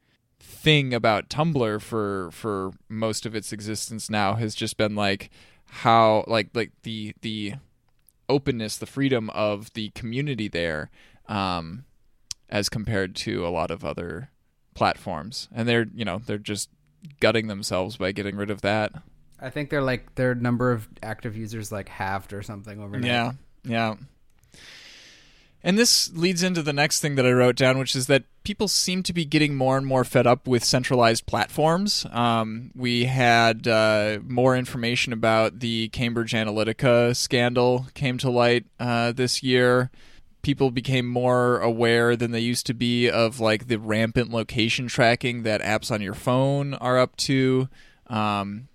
thing 0.66 0.92
about 0.92 1.28
Tumblr 1.28 1.80
for 1.80 2.28
for 2.32 2.72
most 2.88 3.24
of 3.24 3.36
its 3.36 3.52
existence 3.52 4.10
now 4.10 4.34
has 4.34 4.52
just 4.52 4.76
been 4.76 4.96
like 4.96 5.30
how 5.66 6.24
like 6.26 6.48
like 6.54 6.72
the 6.82 7.14
the 7.20 7.54
openness, 8.28 8.76
the 8.76 8.84
freedom 8.84 9.30
of 9.30 9.72
the 9.74 9.90
community 9.90 10.48
there, 10.48 10.90
um, 11.28 11.84
as 12.50 12.68
compared 12.68 13.14
to 13.14 13.46
a 13.46 13.48
lot 13.48 13.70
of 13.70 13.84
other 13.84 14.30
platforms, 14.74 15.48
and 15.54 15.68
they're 15.68 15.86
you 15.94 16.04
know 16.04 16.20
they're 16.26 16.36
just 16.36 16.68
gutting 17.20 17.46
themselves 17.46 17.96
by 17.96 18.10
getting 18.10 18.34
rid 18.34 18.50
of 18.50 18.62
that. 18.62 18.92
I 19.38 19.50
think 19.50 19.70
they're 19.70 19.80
like 19.82 20.16
their 20.16 20.34
number 20.34 20.72
of 20.72 20.88
active 21.00 21.36
users 21.36 21.70
like 21.70 21.88
halved 21.88 22.32
or 22.32 22.42
something 22.42 22.82
overnight. 22.82 23.06
Yeah, 23.06 23.32
yeah. 23.62 23.94
And 25.66 25.76
this 25.76 26.12
leads 26.14 26.44
into 26.44 26.62
the 26.62 26.72
next 26.72 27.00
thing 27.00 27.16
that 27.16 27.26
I 27.26 27.32
wrote 27.32 27.56
down, 27.56 27.76
which 27.76 27.96
is 27.96 28.06
that 28.06 28.22
people 28.44 28.68
seem 28.68 29.02
to 29.02 29.12
be 29.12 29.24
getting 29.24 29.56
more 29.56 29.76
and 29.76 29.84
more 29.84 30.04
fed 30.04 30.24
up 30.24 30.46
with 30.46 30.62
centralized 30.62 31.26
platforms. 31.26 32.06
Um, 32.12 32.70
we 32.76 33.06
had 33.06 33.66
uh, 33.66 34.20
more 34.24 34.56
information 34.56 35.12
about 35.12 35.58
the 35.58 35.88
Cambridge 35.88 36.34
Analytica 36.34 37.16
scandal 37.16 37.88
came 37.94 38.16
to 38.18 38.30
light 38.30 38.66
uh, 38.78 39.10
this 39.10 39.42
year. 39.42 39.90
People 40.42 40.70
became 40.70 41.08
more 41.08 41.58
aware 41.58 42.14
than 42.14 42.30
they 42.30 42.38
used 42.38 42.66
to 42.66 42.74
be 42.74 43.10
of 43.10 43.40
like 43.40 43.66
the 43.66 43.80
rampant 43.80 44.30
location 44.30 44.86
tracking 44.86 45.42
that 45.42 45.60
apps 45.62 45.90
on 45.90 46.00
your 46.00 46.14
phone 46.14 46.74
are 46.74 46.96
up 46.96 47.16
to. 47.16 47.68
Um, 48.06 48.68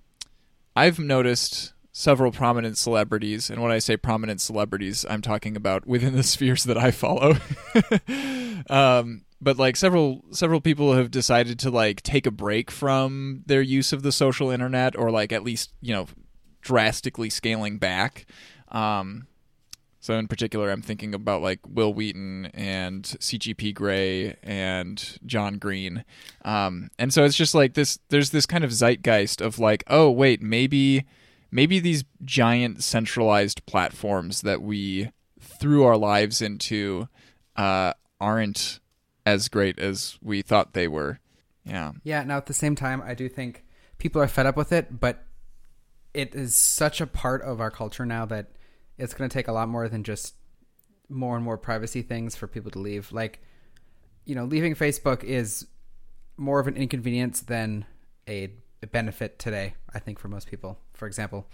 I've 0.76 1.00
noticed 1.00 1.72
several 1.92 2.32
prominent 2.32 2.78
celebrities, 2.78 3.50
and 3.50 3.62
when 3.62 3.72
I 3.72 3.80
say 3.80 3.98
prominent 3.98 4.42
celebrities, 4.42 5.06
I'm 5.10 5.22
talking 5.22 5.56
about 5.56 5.86
within 5.86 6.16
the 6.16 6.24
spheres 6.24 6.64
that 6.66 6.78
I 6.78 6.92
follow, 6.92 7.38
um, 8.70 9.24
but 9.42 9.58
like 9.58 9.76
several 9.76 10.24
several 10.32 10.62
people 10.62 10.94
have 10.94 11.12
decided 11.12 11.60
to 11.60 11.72
like 11.72 12.02
take 12.04 12.26
a 12.26 12.32
break 12.32 12.70
from 12.70 13.44
their 13.48 13.62
use 13.62 13.92
of 13.92 14.04
the 14.04 14.12
social 14.12 14.52
internet 14.52 14.96
or 14.96 15.10
like 15.10 15.34
at 15.34 15.44
least 15.44 15.74
you 15.82 15.94
know 15.94 16.08
drastically 16.62 17.30
scaling 17.30 17.78
back. 17.78 18.26
Um 18.70 19.28
so 20.04 20.16
in 20.16 20.28
particular 20.28 20.72
i'm 20.72 20.82
thinking 20.82 21.14
about 21.14 21.44
like 21.44 21.60
will 21.68 21.94
wheaton 21.94 22.48
and 22.56 23.04
cgp 23.04 23.74
grey 23.74 24.36
and 24.42 25.20
john 25.26 25.58
green. 25.58 26.04
Um 26.44 26.90
and 26.98 27.14
so 27.14 27.24
it's 27.24 27.36
just 27.36 27.54
like 27.54 27.74
this 27.74 28.00
there's 28.10 28.32
this 28.32 28.46
kind 28.46 28.64
of 28.64 28.72
zeitgeist 28.72 29.42
of 29.42 29.60
like 29.60 29.84
oh 29.88 30.10
wait 30.10 30.42
maybe 30.42 31.06
maybe 31.52 31.80
these 31.80 32.04
giant 32.24 32.84
centralized 32.84 33.66
platforms 33.66 34.42
that 34.42 34.62
we 34.62 35.12
threw 35.40 35.84
our 35.84 35.98
lives 35.98 36.42
into 36.42 37.08
uh 37.56 37.94
aren't 38.20 38.80
as 39.26 39.50
great 39.50 39.80
as 39.80 40.18
we 40.22 40.42
thought 40.42 40.74
they 40.74 40.88
were. 40.88 41.20
Yeah. 41.66 41.92
Yeah. 42.04 42.24
Now, 42.24 42.38
at 42.38 42.46
the 42.46 42.54
same 42.54 42.76
time, 42.76 43.02
I 43.06 43.14
do 43.14 43.30
think 43.30 43.64
people 43.98 44.22
are 44.22 44.28
fed 44.28 44.46
up 44.46 44.58
with 44.58 44.72
it, 44.72 45.00
but 45.00 45.24
it 46.14 46.36
is 46.36 46.56
such 46.56 47.02
a 47.02 47.08
part 47.08 47.42
of 47.42 47.62
our 47.62 47.72
culture 47.72 48.06
now 48.06 48.26
that 48.26 48.52
it's 48.98 49.14
going 49.14 49.30
to 49.30 49.34
take 49.34 49.48
a 49.48 49.52
lot 49.52 49.70
more 49.70 49.88
than 49.88 50.04
just 50.04 50.36
more 51.10 51.36
and 51.36 51.44
more 51.44 51.58
privacy 51.58 52.02
things 52.02 52.36
for 52.36 52.48
people 52.48 52.72
to 52.72 52.80
leave. 52.80 53.12
Like, 53.12 53.42
you 54.26 54.36
know, 54.36 54.46
leaving 54.46 54.76
Facebook 54.76 55.24
is 55.24 55.68
more 56.38 56.60
of 56.60 56.68
an 56.68 56.76
inconvenience 56.76 57.42
than 57.42 57.86
a 58.28 58.50
benefit 58.92 59.40
today, 59.40 59.76
I 59.94 60.00
think, 60.00 60.20
for 60.20 60.28
most 60.28 60.48
people, 60.48 60.80
for 61.02 61.08
example. 61.08 61.48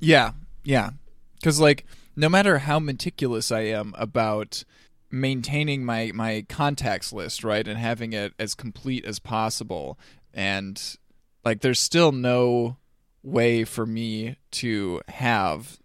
Yeah. 0.00 0.32
Yeah. 0.64 0.90
Because, 1.36 1.60
like, 1.60 1.86
no 2.16 2.28
matter 2.28 2.58
how 2.58 2.80
meticulous 2.80 3.52
I 3.52 3.60
am 3.60 3.94
about 3.96 4.64
maintaining 5.12 5.84
my 5.84 6.10
my 6.12 6.44
contacts 6.48 7.12
list 7.12 7.44
right 7.44 7.68
and 7.68 7.78
having 7.78 8.12
it 8.14 8.32
as 8.38 8.54
complete 8.54 9.04
as 9.04 9.18
possible 9.18 9.98
and 10.32 10.96
like 11.44 11.60
there's 11.60 11.78
still 11.78 12.12
no 12.12 12.78
way 13.22 13.62
for 13.62 13.84
me 13.84 14.36
to 14.50 15.02
have 15.08 15.78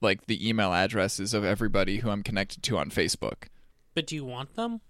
like 0.00 0.26
the 0.26 0.46
email 0.48 0.72
addresses 0.74 1.32
of 1.32 1.44
everybody 1.44 1.98
who 1.98 2.10
I'm 2.10 2.24
connected 2.24 2.62
to 2.64 2.76
on 2.76 2.90
Facebook. 2.90 3.44
But 3.94 4.06
do 4.06 4.16
you 4.16 4.24
want 4.24 4.56
them? 4.56 4.80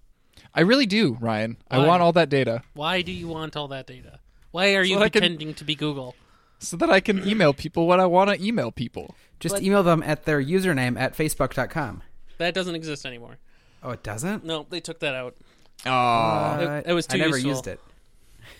I 0.55 0.63
really 0.63 0.87
do, 0.87 1.19
Ryan. 1.21 1.59
Why? 1.69 1.77
I 1.77 1.87
want 1.87 2.03
all 2.03 2.13
that 2.15 2.31
data 2.31 2.63
Why 2.73 3.03
do 3.03 3.13
you 3.13 3.29
want 3.29 3.57
all 3.57 3.69
that 3.69 3.87
data? 3.87 4.19
Why 4.53 4.75
are 4.75 4.85
So 4.85 4.91
you 4.91 4.99
I 5.01 5.11
can- 5.11 5.21
pretending 5.21 5.53
to 5.55 5.65
be 5.65 5.75
Google? 5.75 6.17
So 6.63 6.77
that 6.79 6.91
I 6.91 7.01
can 7.01 7.27
email 7.29 7.53
people 7.53 7.87
what 7.87 8.01
I 8.01 8.07
want 8.07 8.31
to 8.31 8.43
email 8.45 8.71
people. 8.73 9.15
Just 9.41 9.57
But- 9.57 9.63
email 9.63 9.83
them 9.83 10.03
at 10.03 10.25
their 10.25 10.43
username 10.43 10.99
at 10.99 11.17
facebook.com. 11.17 12.03
That 12.39 12.55
doesn't 12.55 12.75
exist 12.75 13.05
anymore. 13.05 13.39
Oh, 13.83 13.91
it 13.91 14.03
doesn't? 14.03 14.45
No, 14.45 14.67
they 14.71 14.81
took 14.81 15.01
that 15.01 15.15
out. 15.15 15.37
Oh, 15.85 16.77
It- 16.79 16.87
it 16.91 16.93
was 16.93 17.07
too 17.07 17.17
I 17.17 17.21
never 17.21 17.37
useful. 17.39 17.51
used 17.51 17.67
it. 17.67 17.81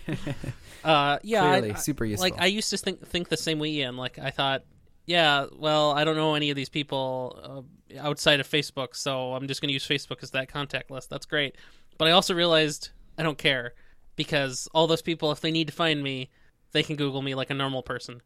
Uh, 0.83 1.17
yeah, 1.23 1.45
I- 1.45 1.59
Clearly, 1.59 1.71
I, 1.71 1.75
super 1.75 2.03
useful. 2.03 2.29
like 2.29 2.41
I 2.41 2.47
used 2.47 2.69
to 2.71 2.77
think 2.77 3.07
think 3.07 3.29
the 3.29 3.37
same 3.37 3.57
way, 3.57 3.69
Ian. 3.69 3.95
Like 3.95 4.19
I 4.19 4.31
thought, 4.31 4.63
yeah, 5.05 5.45
well, 5.57 5.91
I 5.91 6.03
don't 6.03 6.17
know 6.17 6.35
any 6.35 6.49
of 6.49 6.57
these 6.57 6.67
people 6.67 7.63
uh, 7.95 7.99
outside 8.05 8.41
of 8.41 8.49
Facebook, 8.49 8.93
so 8.97 9.33
I'm 9.33 9.47
just 9.47 9.61
going 9.61 9.69
to 9.69 9.73
use 9.73 9.87
Facebook 9.87 10.21
as 10.23 10.31
that 10.31 10.49
contact 10.49 10.91
list. 10.91 11.09
That's 11.09 11.25
great. 11.25 11.55
But 11.97 12.09
I 12.09 12.11
also 12.11 12.33
realized 12.33 12.89
I 13.17 13.23
don't 13.23 13.37
care 13.37 13.75
because 14.17 14.67
all 14.73 14.85
those 14.87 15.01
people, 15.01 15.31
if 15.31 15.39
they 15.39 15.51
need 15.51 15.67
to 15.67 15.73
find 15.73 16.03
me, 16.03 16.29
they 16.73 16.83
can 16.83 16.95
Google 16.95 17.21
me 17.21 17.33
like 17.35 17.49
a 17.49 17.53
normal 17.53 17.81
person. 17.83 18.21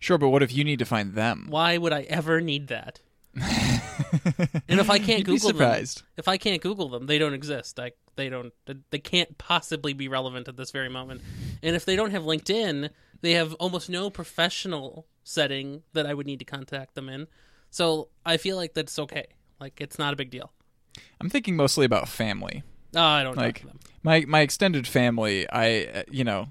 sure, 0.00 0.18
but 0.18 0.30
what 0.30 0.42
if 0.42 0.52
you 0.54 0.64
need 0.64 0.78
to 0.80 0.84
find 0.84 1.14
them? 1.14 1.46
Why 1.48 1.78
would 1.78 1.92
I 1.92 2.02
ever 2.02 2.40
need 2.40 2.68
that? 2.68 3.00
and 3.34 4.80
if 4.80 4.90
I 4.90 4.98
can't 4.98 5.18
You'd 5.20 5.26
be 5.26 5.38
Google 5.38 5.52
them, 5.52 5.84
if 6.16 6.26
I 6.28 6.36
can't 6.36 6.60
Google 6.62 6.88
them, 6.88 7.06
they 7.06 7.18
don't 7.18 7.34
exist. 7.34 7.78
Like 7.78 7.96
they 8.16 8.28
don't, 8.28 8.52
they 8.90 8.98
can't 8.98 9.38
possibly 9.38 9.92
be 9.92 10.08
relevant 10.08 10.48
at 10.48 10.56
this 10.56 10.70
very 10.70 10.88
moment. 10.88 11.20
And 11.62 11.76
if 11.76 11.84
they 11.84 11.96
don't 11.96 12.10
have 12.10 12.24
LinkedIn, 12.24 12.90
they 13.20 13.32
have 13.32 13.54
almost 13.54 13.88
no 13.88 14.10
professional 14.10 15.06
setting 15.22 15.82
that 15.92 16.06
I 16.06 16.14
would 16.14 16.26
need 16.26 16.38
to 16.40 16.44
contact 16.44 16.94
them 16.94 17.08
in. 17.08 17.28
So 17.70 18.08
I 18.26 18.36
feel 18.36 18.56
like 18.56 18.74
that's 18.74 18.98
okay. 18.98 19.26
Like 19.60 19.80
it's 19.80 19.98
not 19.98 20.12
a 20.12 20.16
big 20.16 20.30
deal. 20.30 20.52
I'm 21.20 21.30
thinking 21.30 21.54
mostly 21.56 21.84
about 21.86 22.08
family. 22.08 22.62
Oh, 22.96 23.00
I 23.00 23.22
don't 23.22 23.36
Like- 23.36 23.56
talk 23.56 23.60
to 23.62 23.66
them. 23.68 23.78
my 24.02 24.24
my 24.26 24.40
extended 24.40 24.86
family 24.88 25.48
i 25.50 25.84
uh, 25.84 26.02
you 26.10 26.24
know 26.24 26.48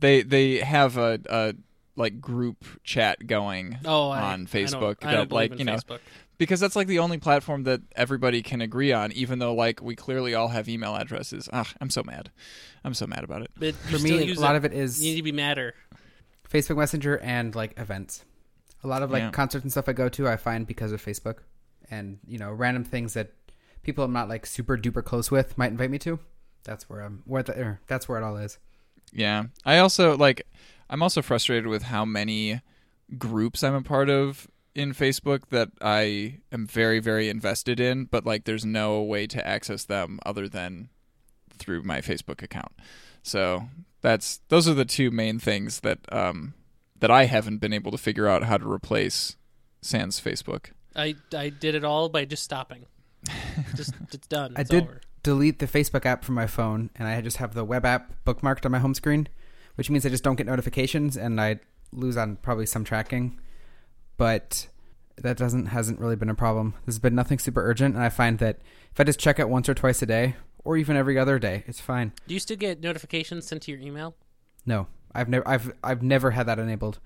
they 0.00 0.22
they 0.22 0.58
have 0.58 0.96
a, 0.96 1.20
a 1.28 1.54
like 1.96 2.20
group 2.20 2.64
chat 2.84 3.26
going 3.26 3.78
Oh, 3.84 4.10
I, 4.10 4.18
on 4.20 4.24
I 4.24 4.36
don't- 4.36 4.46
Facebook 4.50 4.96
I 5.06 5.12
don't 5.14 5.28
believe 5.28 5.50
like 5.50 5.52
in 5.52 5.58
you 5.60 5.64
know 5.64 5.76
Facebook. 5.76 6.00
because 6.38 6.60
that's 6.60 6.76
like 6.76 6.86
the 6.88 6.98
only 6.98 7.18
platform 7.18 7.64
that 7.64 7.80
everybody 7.94 8.42
can 8.42 8.60
agree 8.60 8.92
on 8.92 9.12
even 9.12 9.38
though 9.38 9.54
like 9.54 9.80
we 9.82 9.94
clearly 9.96 10.34
all 10.34 10.48
have 10.48 10.68
email 10.68 10.94
addresses 10.94 11.48
ah 11.52 11.66
i'm 11.80 11.88
so 11.90 12.02
mad 12.02 12.30
i'm 12.84 12.92
so 12.94 13.06
mad 13.06 13.24
about 13.24 13.42
it 13.42 13.50
But 13.58 13.74
For 13.74 13.98
me, 13.98 14.18
a 14.18 14.22
use 14.24 14.38
lot 14.38 14.54
it. 14.54 14.58
of 14.58 14.64
it 14.66 14.72
is 14.74 15.02
You 15.02 15.12
need 15.12 15.16
to 15.16 15.22
be 15.22 15.32
madder. 15.32 15.74
Facebook 16.50 16.76
Messenger 16.76 17.18
and 17.18 17.54
like 17.54 17.78
events. 17.78 18.24
A 18.84 18.86
lot 18.86 19.02
of 19.02 19.10
like 19.10 19.22
Yeah. 19.22 19.30
concerts 19.30 19.64
and 19.64 19.72
stuff 19.72 19.88
I 19.88 19.92
go 19.94 20.08
to, 20.10 20.28
I 20.28 20.36
find 20.36 20.66
because 20.66 20.92
of 20.92 21.04
Facebook, 21.04 21.38
and 21.90 22.18
you 22.26 22.38
know, 22.38 22.52
random 22.52 22.84
things 22.84 23.14
that 23.14 23.32
people 23.82 24.04
I'm 24.04 24.12
not 24.12 24.28
like 24.28 24.46
super 24.46 24.76
duper 24.78 25.02
close 25.02 25.30
with 25.30 25.58
might 25.58 25.72
invite 25.72 25.90
me 25.90 25.98
to. 26.00 26.20
That's 26.62 26.88
where 26.88 27.00
I'm. 27.00 27.22
Where 27.26 27.42
the, 27.42 27.58
er, 27.58 27.80
that's 27.88 28.08
where 28.08 28.18
it 28.20 28.24
all 28.24 28.36
is. 28.36 28.58
Yeah 29.12 29.44
i 29.64 29.78
also 29.78 30.16
like 30.16 30.46
i'm 30.90 31.02
also 31.02 31.22
frustrated 31.22 31.66
with 31.66 31.84
how 31.84 32.04
many 32.04 32.60
groups 33.18 33.62
i'm 33.62 33.74
a 33.74 33.82
part 33.82 34.08
of 34.08 34.48
in 34.74 34.92
facebook 34.92 35.42
that 35.50 35.70
i 35.80 36.38
am 36.52 36.66
very 36.66 36.98
very 36.98 37.28
invested 37.28 37.80
in 37.80 38.04
but 38.04 38.26
like 38.26 38.44
there's 38.44 38.64
no 38.64 39.00
way 39.02 39.26
to 39.26 39.46
access 39.46 39.84
them 39.84 40.18
other 40.26 40.48
than 40.48 40.88
through 41.56 41.82
my 41.82 42.00
facebook 42.00 42.42
account 42.42 42.72
so 43.22 43.68
that's 44.02 44.40
those 44.48 44.68
are 44.68 44.74
the 44.74 44.84
two 44.84 45.10
main 45.10 45.38
things 45.38 45.80
that 45.80 46.00
um 46.12 46.54
that 46.98 47.10
i 47.10 47.24
haven't 47.24 47.58
been 47.58 47.72
able 47.72 47.90
to 47.90 47.98
figure 47.98 48.28
out 48.28 48.42
how 48.42 48.56
to 48.56 48.70
replace 48.70 49.36
sans 49.80 50.20
facebook 50.20 50.70
I 50.96 51.14
I 51.36 51.50
did 51.50 51.74
it 51.74 51.84
all 51.84 52.08
by 52.08 52.24
just 52.24 52.42
stopping. 52.42 52.86
just 53.76 53.94
it's 54.12 54.26
done. 54.26 54.54
I 54.56 54.62
did 54.62 54.84
over. 54.84 55.00
Delete 55.26 55.58
the 55.58 55.66
Facebook 55.66 56.06
app 56.06 56.22
from 56.24 56.36
my 56.36 56.46
phone, 56.46 56.88
and 56.94 57.08
I 57.08 57.20
just 57.20 57.38
have 57.38 57.52
the 57.52 57.64
web 57.64 57.84
app 57.84 58.12
bookmarked 58.24 58.64
on 58.64 58.70
my 58.70 58.78
home 58.78 58.94
screen, 58.94 59.26
which 59.74 59.90
means 59.90 60.06
I 60.06 60.08
just 60.08 60.22
don't 60.22 60.36
get 60.36 60.46
notifications, 60.46 61.16
and 61.16 61.40
I 61.40 61.58
lose 61.90 62.16
on 62.16 62.36
probably 62.36 62.64
some 62.64 62.84
tracking. 62.84 63.36
But 64.18 64.68
that 65.16 65.36
doesn't 65.36 65.66
hasn't 65.66 65.98
really 65.98 66.14
been 66.14 66.30
a 66.30 66.34
problem. 66.36 66.74
There's 66.84 67.00
been 67.00 67.16
nothing 67.16 67.40
super 67.40 67.68
urgent, 67.68 67.96
and 67.96 68.04
I 68.04 68.08
find 68.08 68.38
that 68.38 68.60
if 68.92 69.00
I 69.00 69.02
just 69.02 69.18
check 69.18 69.40
it 69.40 69.48
once 69.48 69.68
or 69.68 69.74
twice 69.74 70.00
a 70.00 70.06
day, 70.06 70.36
or 70.62 70.76
even 70.76 70.96
every 70.96 71.18
other 71.18 71.40
day, 71.40 71.64
it's 71.66 71.80
fine. 71.80 72.12
Do 72.28 72.34
you 72.34 72.38
still 72.38 72.56
get 72.56 72.80
notifications 72.80 73.48
sent 73.48 73.62
to 73.62 73.72
your 73.72 73.80
email? 73.80 74.14
No, 74.64 74.86
I've 75.12 75.28
never 75.28 75.48
I've 75.48 75.72
I've 75.82 76.02
never 76.04 76.30
had 76.30 76.46
that 76.46 76.60
enabled. 76.60 77.00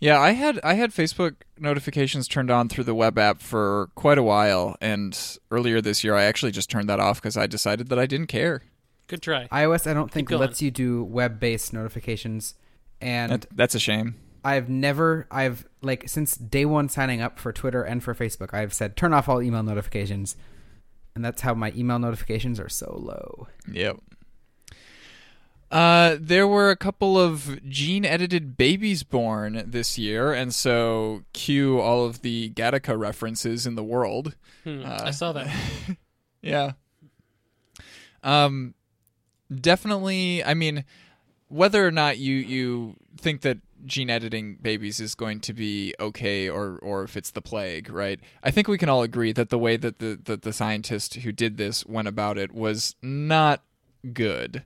Yeah, 0.00 0.20
I 0.20 0.32
had 0.32 0.60
I 0.62 0.74
had 0.74 0.90
Facebook 0.90 1.36
notifications 1.58 2.28
turned 2.28 2.50
on 2.50 2.68
through 2.68 2.84
the 2.84 2.94
web 2.94 3.18
app 3.18 3.40
for 3.40 3.90
quite 3.94 4.18
a 4.18 4.22
while, 4.22 4.76
and 4.80 5.18
earlier 5.50 5.80
this 5.80 6.04
year 6.04 6.14
I 6.14 6.24
actually 6.24 6.52
just 6.52 6.70
turned 6.70 6.88
that 6.88 7.00
off 7.00 7.20
because 7.20 7.36
I 7.36 7.46
decided 7.46 7.88
that 7.88 7.98
I 7.98 8.06
didn't 8.06 8.26
care. 8.26 8.62
Good 9.06 9.22
try. 9.22 9.48
iOS 9.48 9.90
I 9.90 9.94
don't 9.94 10.10
think 10.10 10.28
going. 10.28 10.40
lets 10.40 10.62
you 10.62 10.70
do 10.70 11.04
web-based 11.04 11.72
notifications, 11.72 12.54
and 13.00 13.32
That, 13.32 13.46
that's 13.54 13.74
a 13.74 13.80
shame. 13.80 14.16
I've 14.44 14.68
never 14.68 15.26
I've 15.30 15.66
like 15.80 16.08
since 16.08 16.36
day 16.36 16.64
one 16.66 16.88
signing 16.88 17.22
up 17.22 17.38
for 17.38 17.52
Twitter 17.52 17.82
and 17.82 18.02
for 18.02 18.14
Facebook, 18.14 18.52
I've 18.52 18.74
said 18.74 18.96
turn 18.96 19.14
off 19.14 19.28
all 19.28 19.42
email 19.42 19.62
notifications. 19.62 20.36
And 21.16 21.24
that's 21.24 21.42
how 21.42 21.54
my 21.54 21.72
email 21.76 22.00
notifications 22.00 22.58
are 22.58 22.68
so 22.68 22.92
low. 23.00 23.46
Yep. 23.70 23.98
Uh, 25.70 26.16
there 26.20 26.46
were 26.46 26.70
a 26.70 26.76
couple 26.76 27.18
of 27.18 27.58
gene-edited 27.68 28.56
babies 28.56 29.02
born 29.02 29.64
this 29.66 29.98
year, 29.98 30.32
and 30.32 30.54
so 30.54 31.24
cue 31.32 31.80
all 31.80 32.04
of 32.06 32.22
the 32.22 32.50
Gattaca 32.50 32.96
references 32.98 33.66
in 33.66 33.74
the 33.74 33.82
world. 33.84 34.36
Hmm, 34.62 34.82
Uh, 34.84 35.00
I 35.04 35.10
saw 35.10 35.32
that. 35.32 35.48
Yeah. 36.42 36.72
Um 38.22 38.74
definitely 39.54 40.42
I 40.44 40.52
mean 40.54 40.84
whether 41.48 41.86
or 41.86 41.90
not 41.90 42.18
you 42.18 42.34
you 42.34 42.96
think 43.18 43.40
that 43.42 43.58
gene 43.86 44.10
editing 44.10 44.56
babies 44.60 45.00
is 45.00 45.14
going 45.14 45.40
to 45.40 45.52
be 45.54 45.94
okay 46.00 46.48
or 46.48 46.78
or 46.82 47.02
if 47.04 47.16
it's 47.16 47.30
the 47.30 47.40
plague, 47.42 47.88
right? 47.90 48.20
I 48.42 48.50
think 48.50 48.68
we 48.68 48.76
can 48.78 48.88
all 48.90 49.02
agree 49.02 49.32
that 49.32 49.48
the 49.50 49.58
way 49.58 49.76
that 49.78 49.98
the 50.00 50.18
that 50.24 50.42
the 50.42 50.52
scientist 50.52 51.14
who 51.14 51.32
did 51.32 51.56
this 51.56 51.84
went 51.86 52.08
about 52.08 52.36
it 52.38 52.52
was 52.52 52.94
not 53.02 53.62
good 54.12 54.64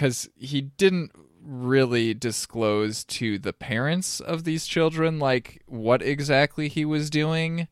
cuz 0.00 0.28
he 0.38 0.60
didn't 0.62 1.12
really 1.42 2.12
disclose 2.14 3.04
to 3.04 3.38
the 3.38 3.52
parents 3.52 4.20
of 4.20 4.44
these 4.44 4.66
children 4.66 5.18
like 5.18 5.62
what 5.66 6.02
exactly 6.02 6.68
he 6.68 6.84
was 6.84 7.08
doing 7.10 7.66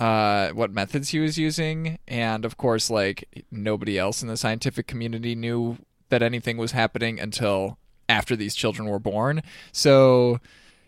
uh, 0.00 0.50
what 0.50 0.72
methods 0.72 1.10
he 1.10 1.20
was 1.20 1.38
using, 1.38 1.98
and 2.08 2.44
of 2.44 2.56
course, 2.56 2.90
like 2.90 3.44
nobody 3.50 3.98
else 3.98 4.22
in 4.22 4.28
the 4.28 4.36
scientific 4.36 4.86
community 4.86 5.34
knew 5.34 5.78
that 6.08 6.22
anything 6.22 6.56
was 6.56 6.72
happening 6.72 7.20
until 7.20 7.78
after 8.08 8.36
these 8.36 8.54
children 8.54 8.88
were 8.88 8.98
born. 8.98 9.42
So, 9.72 10.40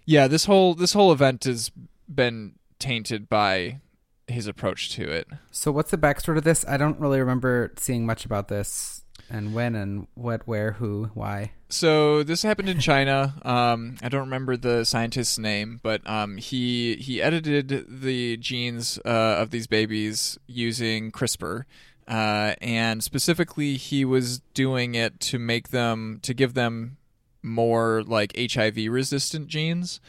yeah, 0.04 0.26
this 0.26 0.46
whole 0.46 0.74
this 0.74 0.92
whole 0.92 1.12
event 1.12 1.44
has 1.44 1.70
been 2.12 2.54
tainted 2.78 3.28
by 3.28 3.80
his 4.26 4.48
approach 4.48 4.90
to 4.90 5.08
it. 5.08 5.28
So 5.52 5.70
what's 5.70 5.92
the 5.92 5.98
backstory 5.98 6.34
to 6.34 6.40
this? 6.40 6.64
I 6.66 6.76
don't 6.76 6.98
really 6.98 7.20
remember 7.20 7.72
seeing 7.76 8.06
much 8.06 8.24
about 8.24 8.48
this 8.48 8.95
and 9.30 9.54
when 9.54 9.74
and 9.74 10.06
what, 10.14 10.46
where, 10.46 10.72
who, 10.72 11.10
why. 11.14 11.52
So 11.68 12.22
this 12.22 12.42
happened 12.42 12.68
in 12.68 12.78
China. 12.78 13.34
Um, 13.42 13.96
I 14.02 14.08
don't 14.08 14.20
remember 14.20 14.56
the 14.56 14.84
scientist's 14.84 15.38
name, 15.38 15.80
but 15.82 16.00
um, 16.08 16.36
he 16.36 16.96
he 16.96 17.20
edited 17.20 17.86
the 17.88 18.36
genes 18.36 18.98
uh, 19.04 19.36
of 19.38 19.50
these 19.50 19.66
babies 19.66 20.38
using 20.46 21.10
CRISPR, 21.10 21.64
uh, 22.06 22.54
and 22.60 23.02
specifically 23.02 23.76
he 23.76 24.04
was 24.04 24.40
doing 24.54 24.94
it 24.94 25.18
to 25.20 25.38
make 25.38 25.70
them 25.70 26.20
to 26.22 26.32
give 26.32 26.54
them 26.54 26.98
more 27.42 28.02
like 28.04 28.32
HIV 28.36 28.76
resistant 28.88 29.48
genes 29.48 30.00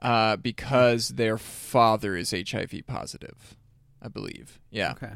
uh, 0.00 0.36
because 0.36 1.10
their 1.10 1.38
father 1.38 2.16
is 2.16 2.30
HIV 2.30 2.82
positive. 2.86 3.56
I 4.04 4.08
believe. 4.08 4.60
Yeah. 4.70 4.92
Okay. 4.92 5.12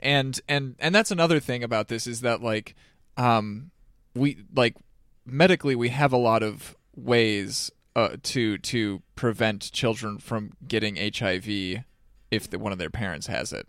And 0.00 0.38
and 0.46 0.76
and 0.78 0.94
that's 0.94 1.10
another 1.10 1.40
thing 1.40 1.64
about 1.64 1.88
this 1.88 2.06
is 2.06 2.20
that 2.20 2.42
like 2.42 2.74
um 3.16 3.70
we 4.14 4.38
like 4.54 4.76
medically 5.24 5.74
we 5.74 5.88
have 5.88 6.12
a 6.12 6.18
lot 6.18 6.42
of 6.42 6.76
ways 6.94 7.70
uh, 7.96 8.16
to 8.22 8.58
to 8.58 9.02
prevent 9.14 9.72
children 9.72 10.18
from 10.18 10.52
getting 10.68 10.96
HIV 10.96 11.84
if 12.30 12.50
the, 12.50 12.58
one 12.58 12.72
of 12.72 12.78
their 12.78 12.90
parents 12.90 13.26
has 13.26 13.52
it. 13.52 13.66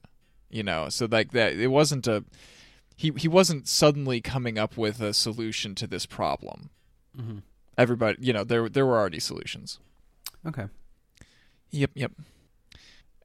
You 0.50 0.64
know, 0.64 0.90
so 0.90 1.08
like 1.10 1.32
that 1.32 1.54
it 1.54 1.68
wasn't 1.68 2.08
a 2.08 2.26
he 2.98 3.14
he 3.16 3.28
wasn't 3.28 3.68
suddenly 3.68 4.20
coming 4.20 4.58
up 4.58 4.76
with 4.76 5.00
a 5.00 5.14
solution 5.14 5.76
to 5.76 5.88
this 5.88 6.06
problem. 6.06 6.72
Mm-hmm. 7.18 7.38
Everybody, 7.78 8.18
you 8.20 8.34
know, 8.34 8.44
there 8.44 8.68
there 8.68 8.86
were 8.86 8.98
already 8.98 9.20
solutions. 9.20 9.80
Okay. 10.46 10.68
Yep, 11.72 11.92
yep. 11.96 12.12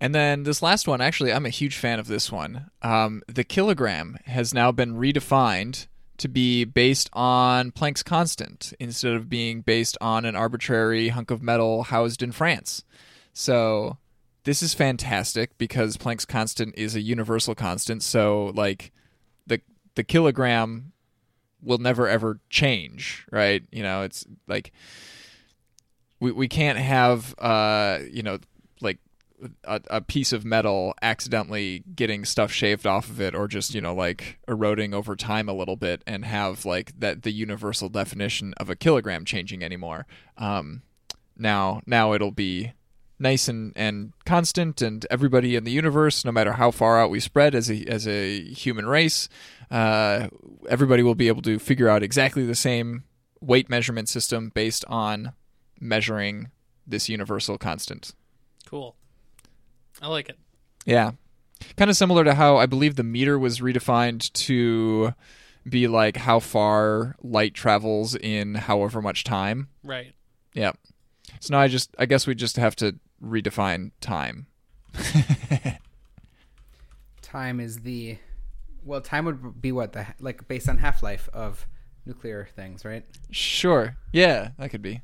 And 0.03 0.13
then 0.13 0.43
this 0.43 0.63
last 0.63 0.89
one, 0.89 1.01
actually, 1.01 1.33
I'm 1.33 1.47
a 1.47 1.49
huge 1.51 1.77
fan 1.77 2.01
of 2.01 2.09
this 2.09 2.33
one. 2.33 2.73
Um, 2.83 3.23
the 3.29 3.45
kilogram 3.45 4.19
has 4.25 4.53
now 4.53 4.73
been 4.73 4.97
redefined 4.97 5.87
to 6.17 6.27
be 6.27 6.65
based 6.65 7.09
on 7.13 7.71
Planck's 7.71 8.03
constant 8.03 8.75
instead 8.81 9.15
of 9.15 9.29
being 9.29 9.61
based 9.61 9.97
on 10.01 10.25
an 10.25 10.35
arbitrary 10.35 11.11
hunk 11.11 11.31
of 11.31 11.41
metal 11.41 11.85
housed 11.85 12.21
in 12.21 12.33
France. 12.33 12.83
So 13.33 13.99
this 14.43 14.61
is 14.61 14.75
fantastic 14.75 15.57
because 15.57 15.97
Planck's 15.97 16.25
constant 16.25 16.75
is 16.77 16.97
a 16.97 17.01
universal 17.01 17.55
constant. 17.55 18.03
So 18.03 18.51
like 18.57 18.91
the 19.47 19.61
the 19.95 20.03
kilogram 20.03 20.91
will 21.63 21.79
never 21.79 22.09
ever 22.09 22.41
change, 22.51 23.25
right? 23.31 23.63
You 23.71 23.85
know, 23.85 24.03
it's 24.03 24.27
like 24.49 24.73
we 26.19 26.33
we 26.33 26.49
can't 26.49 26.79
have 26.79 27.37
uh 27.39 28.01
you 28.11 28.25
know 28.25 28.41
like 28.81 28.99
a, 29.65 29.81
a 29.91 30.01
piece 30.01 30.33
of 30.33 30.45
metal 30.45 30.95
accidentally 31.03 31.85
getting 31.95 32.25
stuff 32.25 32.53
shaved 32.53 32.87
off 32.87 33.09
of 33.09 33.21
it 33.21 33.35
or 33.35 33.49
just 33.49 33.75
you 33.75 33.81
know 33.81 33.95
like 33.95 34.39
eroding 34.49 34.95
over 34.95 35.17
time 35.17 35.49
a 35.49 35.53
little 35.53 35.77
bit 35.77 36.03
and 36.07 36.25
have 36.25 36.65
like 36.65 36.99
that 36.99 37.23
the 37.23 37.33
universal 37.33 37.89
definition 37.89 38.55
of 38.57 38.71
a 38.71 38.77
kilogram 38.77 39.25
changing 39.25 39.63
anymore 39.63 40.07
um 40.39 40.83
now 41.37 41.81
now 41.87 42.13
it'll 42.13 42.31
be 42.31 42.73
nice 43.19 43.49
and, 43.49 43.73
and 43.77 44.13
constant 44.25 44.83
and 44.83 45.07
everybody 45.11 45.55
in 45.55 45.65
the 45.65 45.71
universe 45.71 46.25
no 46.25 46.33
matter 46.33 46.53
how 46.53 46.71
far 46.71 47.01
out 47.01 47.11
we 47.11 47.21
spread 47.21 47.55
as 47.55 47.71
a 47.71 47.85
as 47.87 48.07
a 48.07 48.43
human 48.53 48.87
race 48.87 49.29
uh, 49.71 50.29
everybody 50.69 51.03
will 51.03 51.15
be 51.15 51.29
able 51.29 51.41
to 51.41 51.59
figure 51.59 51.89
out 51.89 52.03
exactly 52.03 52.45
the 52.45 52.55
same 52.55 53.05
weight 53.41 53.71
measurement 53.71 54.07
system 54.09 54.51
based 54.55 54.85
on 54.87 55.33
measuring 55.81 56.51
this 56.87 57.09
universal 57.09 57.57
constant 57.57 58.13
Cool. 58.73 58.97
I 60.03 60.09
like 60.09 60.29
it. 60.29 60.39
yeah. 60.85 61.13
Kind 61.77 61.89
of 61.91 61.97
similar 61.97 62.25
to 62.25 62.35
how 62.35 62.57
I 62.57 62.67
believe 62.67 62.97
the 62.97 63.05
meter 63.05 63.39
was 63.39 63.61
redefined 63.61 64.33
to 64.33 65.15
be 65.69 65.87
like 65.87 66.17
how 66.17 66.41
far 66.41 67.15
light 67.23 67.55
travels 67.55 68.17
in 68.17 68.57
however 68.57 69.01
much 69.01 69.23
time. 69.23 69.69
Right. 69.85 70.13
Yeah. 70.55 70.73
So 71.39 71.55
now 71.55 71.61
I 71.61 71.69
just 71.69 71.95
I 72.01 72.07
guess 72.07 72.27
we 72.27 72.35
just 72.35 72.57
have 72.57 72.75
to 72.77 72.99
redefine 73.25 73.93
time. 74.01 74.49
Time 77.23 77.61
is 77.61 77.79
the 77.79 78.19
well. 78.85 79.01
Time 79.01 79.25
would 79.25 79.63
be 79.63 79.73
what 79.73 79.93
the 79.93 80.07
like 80.21 80.47
based 80.49 80.69
on 80.69 80.79
half 80.79 81.03
life 81.03 81.29
of 81.33 81.67
nuclear 82.05 82.49
things, 82.55 82.85
right? 82.85 83.05
Sure. 83.31 83.97
Yeah, 84.13 84.51
that 84.59 84.71
could 84.71 84.83
be. 84.83 85.01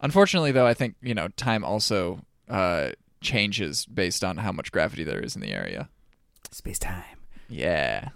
Unfortunately 0.00 0.52
though, 0.52 0.66
I 0.66 0.74
think, 0.74 0.94
you 1.02 1.14
know, 1.14 1.28
time 1.28 1.64
also 1.64 2.20
uh 2.48 2.90
changes 3.20 3.86
based 3.86 4.24
on 4.24 4.38
how 4.38 4.52
much 4.52 4.72
gravity 4.72 5.04
there 5.04 5.20
is 5.20 5.34
in 5.34 5.42
the 5.42 5.52
area. 5.52 5.88
Space 6.50 6.78
time. 6.78 7.04
Yeah. 7.48 8.10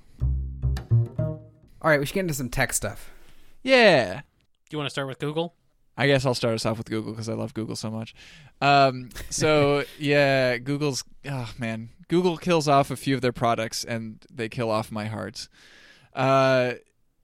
All 1.20 1.90
right, 1.90 1.98
we 1.98 2.06
should 2.06 2.14
get 2.14 2.20
into 2.20 2.34
some 2.34 2.48
tech 2.48 2.72
stuff. 2.72 3.10
Yeah. 3.62 4.20
Do 4.20 4.22
you 4.70 4.78
want 4.78 4.86
to 4.86 4.90
start 4.90 5.08
with 5.08 5.18
Google? 5.18 5.54
I 5.96 6.06
guess 6.06 6.24
I'll 6.24 6.34
start 6.34 6.54
us 6.54 6.64
off 6.64 6.78
with 6.78 6.88
Google 6.88 7.12
because 7.12 7.28
I 7.28 7.34
love 7.34 7.52
Google 7.54 7.76
so 7.76 7.90
much. 7.90 8.14
Um, 8.60 9.10
so 9.30 9.84
yeah, 9.98 10.56
Google's 10.58 11.04
oh 11.28 11.52
man, 11.58 11.90
Google 12.08 12.36
kills 12.36 12.68
off 12.68 12.90
a 12.90 12.96
few 12.96 13.14
of 13.14 13.20
their 13.20 13.32
products 13.32 13.84
and 13.84 14.24
they 14.32 14.48
kill 14.48 14.70
off 14.70 14.90
my 14.90 15.06
heart. 15.06 15.48
Uh, 16.14 16.74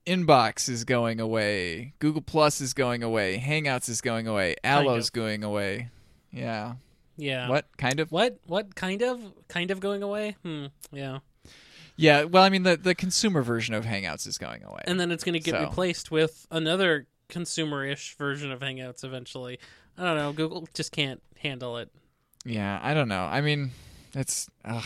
Inbox 0.05 0.69
is 0.69 0.83
going 0.83 1.19
away. 1.19 1.93
Google 1.99 2.21
Plus 2.21 2.61
is 2.61 2.73
going 2.73 3.03
away. 3.03 3.37
Hangouts 3.39 3.89
is 3.89 4.01
going 4.01 4.27
away. 4.27 4.55
Kind 4.63 4.87
Allo's 4.87 5.09
going 5.09 5.43
away. 5.43 5.89
Yeah. 6.31 6.75
Yeah. 7.19 7.49
What 7.49 7.65
kind 7.77 7.99
of? 7.99 8.11
What? 8.11 8.39
What 8.47 8.75
kind 8.75 9.01
of? 9.01 9.21
Kind 9.47 9.71
of 9.71 9.79
going 9.79 10.03
away? 10.03 10.37
Hmm. 10.43 10.67
Yeah. 10.91 11.19
Yeah. 11.97 12.23
Well, 12.23 12.43
I 12.43 12.49
mean, 12.49 12.63
the 12.63 12.77
the 12.77 12.95
consumer 12.95 13.41
version 13.41 13.75
of 13.75 13.85
Hangouts 13.85 14.25
is 14.25 14.37
going 14.37 14.63
away. 14.63 14.81
And 14.85 14.99
then 14.99 15.11
it's 15.11 15.23
going 15.23 15.33
to 15.33 15.39
get 15.39 15.55
So. 15.55 15.61
replaced 15.61 16.11
with 16.11 16.47
another 16.49 17.07
consumer-ish 17.27 18.15
version 18.17 18.51
of 18.51 18.59
Hangouts 18.61 19.03
eventually. 19.03 19.59
I 19.97 20.03
don't 20.03 20.15
know. 20.15 20.31
Google 20.31 20.67
just 20.73 20.91
can't 20.91 21.21
handle 21.37 21.77
it. 21.77 21.91
Yeah, 22.45 22.79
I 22.81 22.93
don't 22.93 23.09
know. 23.09 23.23
I 23.23 23.41
mean, 23.41 23.71
it's 24.15 24.49
ugh. 24.63 24.85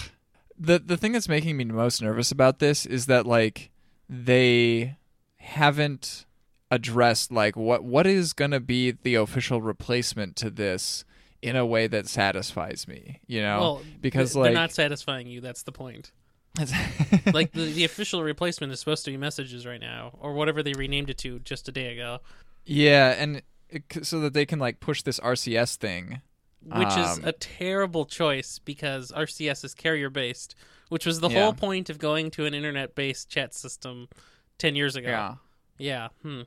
the 0.57 0.79
the 0.79 0.97
thing 0.97 1.11
that's 1.11 1.29
making 1.29 1.55
me 1.55 1.65
most 1.65 2.01
nervous 2.01 2.31
about 2.31 2.59
this 2.59 2.85
is 2.85 3.05
that 3.05 3.25
like 3.27 3.69
they 4.09 4.97
haven't 5.37 6.25
addressed 6.71 7.31
like 7.31 7.55
what 7.55 7.83
what 7.83 8.07
is 8.07 8.33
going 8.33 8.51
to 8.51 8.59
be 8.59 8.89
the 8.91 9.13
official 9.13 9.61
replacement 9.61 10.35
to 10.35 10.49
this 10.49 11.05
in 11.43 11.55
a 11.55 11.65
way 11.65 11.87
that 11.87 12.07
satisfies 12.07 12.87
me, 12.87 13.19
you 13.27 13.41
know? 13.41 13.59
well, 13.59 13.81
because 14.01 14.35
like 14.35 14.45
they're 14.45 14.53
not 14.53 14.71
satisfying 14.71 15.27
you. 15.27 15.41
That's 15.41 15.63
the 15.63 15.71
point. 15.71 16.11
like 17.33 17.51
the, 17.51 17.71
the 17.73 17.83
official 17.83 18.23
replacement 18.23 18.71
is 18.71 18.79
supposed 18.79 19.05
to 19.05 19.11
be 19.11 19.17
messages 19.17 19.65
right 19.65 19.81
now, 19.81 20.11
or 20.19 20.33
whatever 20.33 20.61
they 20.63 20.73
renamed 20.73 21.09
it 21.09 21.17
to 21.19 21.39
just 21.39 21.67
a 21.67 21.71
day 21.71 21.93
ago, 21.93 22.19
yeah, 22.65 23.09
and 23.17 23.41
it, 23.69 23.83
so 24.03 24.19
that 24.21 24.33
they 24.33 24.45
can 24.45 24.59
like 24.59 24.79
push 24.79 25.01
this 25.01 25.19
RCS 25.19 25.75
thing. 25.77 26.21
which 26.63 26.87
is 26.95 27.17
Um, 27.17 27.25
a 27.25 27.31
terrible 27.33 28.05
choice 28.05 28.59
because 28.59 29.11
RCS 29.11 29.65
is 29.65 29.73
carrier 29.73 30.09
based, 30.09 30.55
which 30.89 31.05
was 31.05 31.19
the 31.19 31.29
Yeah. 31.29 31.41
whole 31.43 31.53
point 31.53 31.89
of 31.89 31.97
going 31.97 32.31
to 32.31 32.45
an 32.45 32.53
internet 32.53 32.95
based 32.95 33.29
chat 33.29 33.53
system 33.53 34.07
ten 34.59 34.75
years 34.75 34.95
ago. 34.95 35.09
Yeah. 35.09 35.35
Yeah. 35.79 36.07
Hmm. 36.21 36.41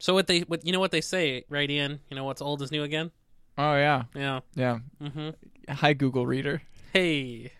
So 0.00 0.14
what 0.14 0.26
they 0.26 0.40
what 0.40 0.66
you 0.66 0.72
know 0.72 0.80
what 0.80 0.90
they 0.90 1.00
say 1.00 1.44
right 1.48 1.70
Ian? 1.70 2.00
You 2.10 2.16
know 2.16 2.24
what's 2.24 2.42
old 2.42 2.60
is 2.60 2.70
new 2.72 2.82
again? 2.82 3.10
Oh 3.58 3.74
yeah. 3.74 4.04
Yeah. 4.14 4.40
Yeah. 4.54 4.78
Mm-hmm. 5.02 5.30
Hi 5.72 5.92
Google 5.92 6.26
Reader. 6.26 6.62
Hey. 6.92 7.52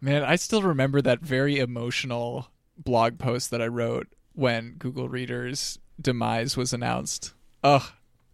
Man, 0.00 0.24
I 0.24 0.36
still 0.36 0.62
remember 0.62 1.02
that 1.02 1.20
very 1.20 1.58
emotional 1.58 2.48
blog 2.78 3.18
post 3.18 3.50
that 3.50 3.60
I 3.60 3.66
wrote 3.66 4.08
when 4.32 4.76
Google 4.78 5.08
Reader's 5.10 5.78
demise 6.00 6.56
was 6.56 6.72
announced. 6.72 7.34
Ugh. 7.62 7.82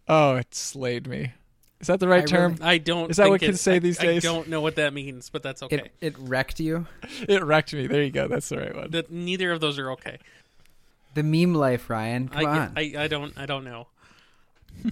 Oh, 0.07 0.35
it 0.37 0.55
slayed 0.55 1.07
me. 1.07 1.33
Is 1.81 1.87
that 1.87 1.99
the 1.99 2.07
right 2.07 2.23
I 2.23 2.25
term? 2.25 2.53
really- 2.53 2.63
I 2.65 2.77
don't. 2.77 3.11
Is 3.11 3.17
that 3.17 3.23
think 3.23 3.31
what 3.33 3.43
it- 3.43 3.45
kids 3.47 3.61
say 3.61 3.75
I- 3.75 3.79
these 3.79 3.97
days? 3.97 4.23
I 4.25 4.27
don't 4.31 4.47
know 4.47 4.61
what 4.61 4.75
that 4.77 4.93
means, 4.93 5.29
but 5.29 5.43
that's 5.43 5.61
okay. 5.63 5.75
It 5.75 5.91
it 5.99 6.15
wrecked 6.17 6.59
you. 6.61 6.87
It 7.27 7.43
wrecked 7.43 7.73
me. 7.73 7.85
There 7.87 8.01
you 8.01 8.11
go. 8.11 8.27
That's 8.29 8.47
the 8.49 8.57
right 8.59 8.75
one. 8.75 8.91
that 8.91 9.11
neither 9.11 9.51
of 9.51 9.59
those 9.59 9.77
are 9.77 9.91
okay. 9.91 10.17
The 11.15 11.23
meme 11.23 11.53
life, 11.53 11.89
Ryan. 11.89 12.29
Come 12.29 12.45
I, 12.45 12.49
on. 12.59 12.73
I 12.77 12.93
I 12.97 13.07
don't 13.09 13.37
I 13.37 13.45
don't 13.45 13.65
know. 13.65 13.87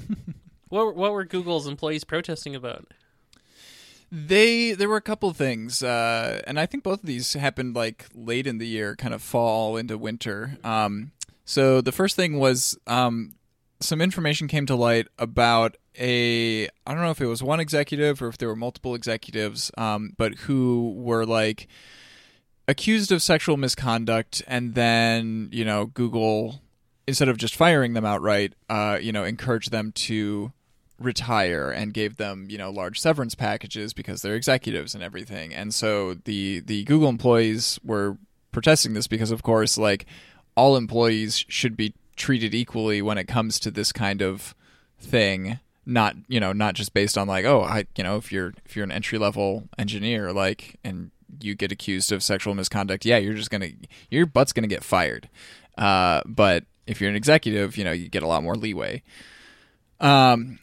what 0.69 0.95
what 0.95 1.11
were 1.11 1.25
Google's 1.25 1.67
employees 1.67 2.03
protesting 2.03 2.55
about? 2.55 2.87
They 4.11 4.73
there 4.73 4.87
were 4.87 4.97
a 4.97 5.01
couple 5.01 5.31
things, 5.33 5.83
uh, 5.83 6.41
and 6.47 6.59
I 6.59 6.65
think 6.65 6.83
both 6.83 7.01
of 7.01 7.05
these 7.05 7.33
happened 7.33 7.75
like 7.75 8.07
late 8.13 8.47
in 8.47 8.59
the 8.59 8.67
year, 8.67 8.95
kind 8.95 9.13
of 9.13 9.21
fall 9.21 9.77
into 9.77 9.97
winter. 9.97 10.57
Um, 10.63 11.11
so 11.43 11.81
the 11.81 11.91
first 11.91 12.15
thing 12.15 12.39
was 12.39 12.77
um, 12.87 13.35
some 13.79 14.01
information 14.01 14.47
came 14.47 14.65
to 14.67 14.75
light 14.75 15.07
about 15.17 15.77
a 15.97 16.65
I 16.65 16.93
don't 16.93 17.01
know 17.01 17.11
if 17.11 17.21
it 17.21 17.27
was 17.27 17.43
one 17.43 17.59
executive 17.59 18.21
or 18.21 18.27
if 18.27 18.37
there 18.37 18.47
were 18.47 18.55
multiple 18.55 18.95
executives, 18.95 19.71
um, 19.77 20.13
but 20.17 20.35
who 20.35 20.93
were 20.97 21.25
like 21.25 21.67
accused 22.67 23.11
of 23.11 23.21
sexual 23.21 23.57
misconduct, 23.57 24.43
and 24.47 24.75
then 24.75 25.49
you 25.51 25.65
know 25.65 25.85
Google 25.85 26.61
instead 27.07 27.29
of 27.29 27.37
just 27.37 27.55
firing 27.55 27.93
them 27.93 28.05
outright, 28.05 28.53
uh, 28.69 28.97
you 29.01 29.11
know, 29.11 29.23
encouraged 29.23 29.71
them 29.71 29.91
to 29.93 30.51
retire 30.97 31.71
and 31.71 31.93
gave 31.93 32.15
them 32.15 32.47
you 32.49 32.57
know 32.57 32.69
large 32.69 32.97
severance 33.01 33.35
packages 33.35 33.93
because 33.93 34.21
they're 34.21 34.35
executives 34.35 34.95
and 34.95 35.03
everything. 35.03 35.53
And 35.53 35.73
so 35.73 36.13
the 36.13 36.61
the 36.61 36.85
google 36.85 37.09
employees 37.09 37.79
were 37.83 38.17
protesting 38.53 38.93
this 38.93 39.07
because 39.07 39.31
of 39.31 39.43
course 39.43 39.77
like 39.77 40.05
all 40.55 40.77
employees 40.77 41.43
should 41.49 41.75
be 41.75 41.93
treated 42.15 42.55
equally 42.55 43.01
when 43.01 43.17
it 43.17 43.25
comes 43.25 43.59
to 43.59 43.69
this 43.69 43.91
kind 43.91 44.21
of 44.21 44.55
thing 44.97 45.59
not 45.85 46.15
you 46.29 46.39
know 46.39 46.53
not 46.53 46.73
just 46.73 46.93
based 46.93 47.17
on 47.17 47.27
like 47.27 47.43
oh 47.43 47.61
i 47.61 47.85
you 47.97 48.03
know 48.05 48.15
if 48.15 48.31
you're 48.31 48.53
if 48.65 48.73
you're 48.73 48.85
an 48.85 48.91
entry 48.93 49.19
level 49.19 49.67
engineer 49.77 50.31
like 50.31 50.79
and 50.85 51.11
you 51.41 51.55
get 51.55 51.71
accused 51.71 52.11
of 52.11 52.23
sexual 52.23 52.53
misconduct 52.53 53.05
yeah 53.05 53.17
you're 53.17 53.33
just 53.33 53.49
gonna 53.49 53.69
your 54.09 54.25
butt's 54.25 54.53
gonna 54.53 54.67
get 54.67 54.83
fired. 54.83 55.29
Uh, 55.77 56.21
but 56.25 56.63
if 56.87 56.99
you're 57.01 57.09
an 57.09 57.15
executive 57.15 57.77
you 57.77 57.83
know 57.83 57.91
you 57.91 58.09
get 58.09 58.23
a 58.23 58.27
lot 58.27 58.43
more 58.43 58.55
leeway 58.55 59.01
um 59.99 60.59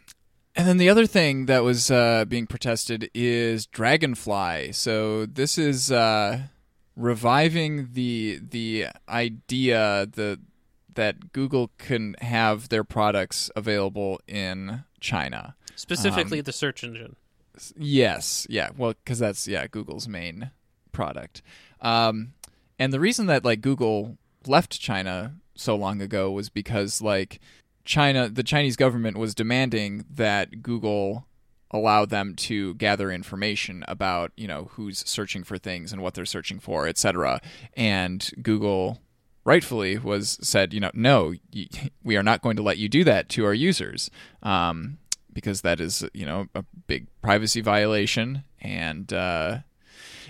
and 0.54 0.68
then 0.68 0.76
the 0.76 0.90
other 0.90 1.06
thing 1.06 1.46
that 1.46 1.64
was 1.64 1.90
uh, 1.90 2.26
being 2.26 2.46
protested 2.46 3.10
is 3.14 3.64
Dragonfly. 3.64 4.72
So 4.72 5.24
this 5.24 5.56
is 5.56 5.90
uh, 5.90 6.42
reviving 6.94 7.88
the 7.92 8.38
the 8.42 8.88
idea 9.08 10.06
the 10.12 10.38
that 10.94 11.32
Google 11.32 11.70
can 11.78 12.16
have 12.20 12.68
their 12.68 12.84
products 12.84 13.50
available 13.56 14.20
in 14.28 14.84
China. 15.00 15.56
Specifically, 15.74 16.40
Um, 16.40 16.44
the 16.44 16.52
search 16.52 16.84
engine. 16.84 17.16
Yes, 17.76 18.46
yeah. 18.50 18.70
Well, 18.76 18.92
because 19.04 19.18
that's 19.18 19.48
yeah 19.48 19.66
Google's 19.66 20.06
main 20.06 20.50
product. 20.92 21.40
Um, 21.80 22.34
and 22.78 22.92
the 22.92 23.00
reason 23.00 23.24
that 23.26 23.42
like 23.42 23.62
Google 23.62 24.18
left 24.46 24.78
China 24.78 25.36
so 25.62 25.76
long 25.76 26.02
ago 26.02 26.30
was 26.30 26.48
because 26.48 27.00
like 27.00 27.40
China, 27.84 28.28
the 28.28 28.42
Chinese 28.42 28.76
government 28.76 29.16
was 29.16 29.34
demanding 29.34 30.04
that 30.10 30.62
Google 30.62 31.26
allow 31.70 32.04
them 32.04 32.34
to 32.34 32.74
gather 32.74 33.10
information 33.10 33.82
about 33.88 34.30
you 34.36 34.46
know 34.46 34.68
who's 34.72 35.08
searching 35.08 35.42
for 35.42 35.56
things 35.56 35.92
and 35.92 36.02
what 36.02 36.14
they're 36.14 36.24
searching 36.26 36.60
for, 36.60 36.86
etc. 36.86 37.40
And 37.74 38.30
Google 38.42 39.00
rightfully 39.44 39.98
was 39.98 40.38
said, 40.42 40.72
you 40.72 40.80
know, 40.80 40.90
no, 40.94 41.34
we 42.04 42.16
are 42.16 42.22
not 42.22 42.42
going 42.42 42.56
to 42.56 42.62
let 42.62 42.78
you 42.78 42.88
do 42.88 43.04
that 43.04 43.28
to 43.30 43.44
our 43.44 43.54
users. 43.54 44.10
Um, 44.42 44.98
because 45.32 45.62
that 45.62 45.80
is 45.80 46.04
you 46.12 46.26
know 46.26 46.46
a 46.54 46.64
big 46.86 47.06
privacy 47.22 47.60
violation 47.60 48.44
and 48.60 49.12
uh, 49.12 49.58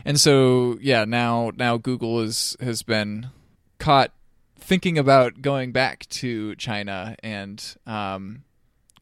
and 0.05 0.21
so 0.21 0.79
yeah 0.81 1.05
now 1.05 1.51
now 1.57 1.77
Google 1.77 2.21
is 2.21 2.57
has 2.61 2.83
been 2.83 3.29
caught 3.79 4.13
thinking 4.63 4.97
about 4.99 5.43
going 5.43 5.73
back 5.73 6.07
to 6.09 6.55
China 6.57 7.17
and 7.23 7.75
um, 7.87 8.45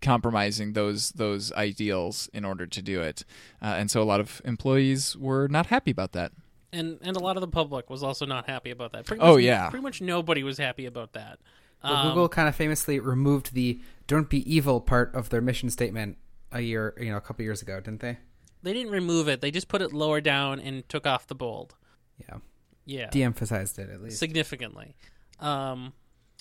compromising 0.01 0.73
those 0.73 1.11
those 1.11 1.53
ideals 1.53 2.29
in 2.33 2.45
order 2.45 2.67
to 2.67 2.81
do 2.83 3.01
it 3.03 3.25
uh, 3.61 3.67
and 3.77 3.91
so 3.91 4.03
a 4.03 4.05
lot 4.05 4.19
of 4.21 4.41
employees 4.45 5.15
were 5.17 5.47
not 5.49 5.67
happy 5.67 5.91
about 5.91 6.13
that 6.13 6.33
and 6.73 6.99
and 7.03 7.17
a 7.17 7.21
lot 7.21 7.37
of 7.37 7.41
the 7.43 7.49
public 7.49 7.91
was 7.91 8.03
also 8.03 8.25
not 8.25 8.49
happy 8.49 8.71
about 8.71 8.93
that. 8.93 9.05
Pretty 9.05 9.21
Oh, 9.21 9.35
much, 9.35 9.43
yeah. 9.43 9.69
pretty 9.71 9.83
much 9.83 10.01
nobody 10.01 10.43
was 10.45 10.57
happy 10.57 10.87
about 10.87 11.13
that. 11.15 11.41
Well, 11.83 11.93
Um, 11.95 12.09
Google 12.09 12.29
kind 12.29 12.49
of 12.49 12.55
famously 12.55 13.01
removed 13.01 13.55
the 13.55 13.81
"Don't 14.07 14.29
be 14.31 14.39
evil" 14.55 14.81
part 14.81 15.13
of 15.13 15.31
their 15.31 15.41
mission 15.41 15.69
statement 15.69 16.17
a 16.53 16.61
year, 16.61 16.95
you 17.01 17.11
know, 17.11 17.17
a 17.17 17.21
couple 17.21 17.43
years 17.43 17.61
ago, 17.61 17.81
didn't 17.81 18.01
they? 18.01 18.19
they 18.63 18.73
didn't 18.73 18.93
remove 18.93 19.27
it; 19.29 19.41
they 19.41 19.51
just 19.51 19.67
put 19.67 19.83
it 19.83 19.93
lower 19.93 20.21
down 20.21 20.61
and 20.61 20.89
took 20.89 21.07
off 21.09 21.27
the 21.27 21.35
bold. 21.35 21.75
Yeah, 22.19 22.37
Yeah, 22.85 23.11
de-emphasized 23.11 23.77
it 23.81 23.91
at 23.91 24.01
least. 24.01 24.19
significantly. 24.21 24.95
Um, 25.41 25.93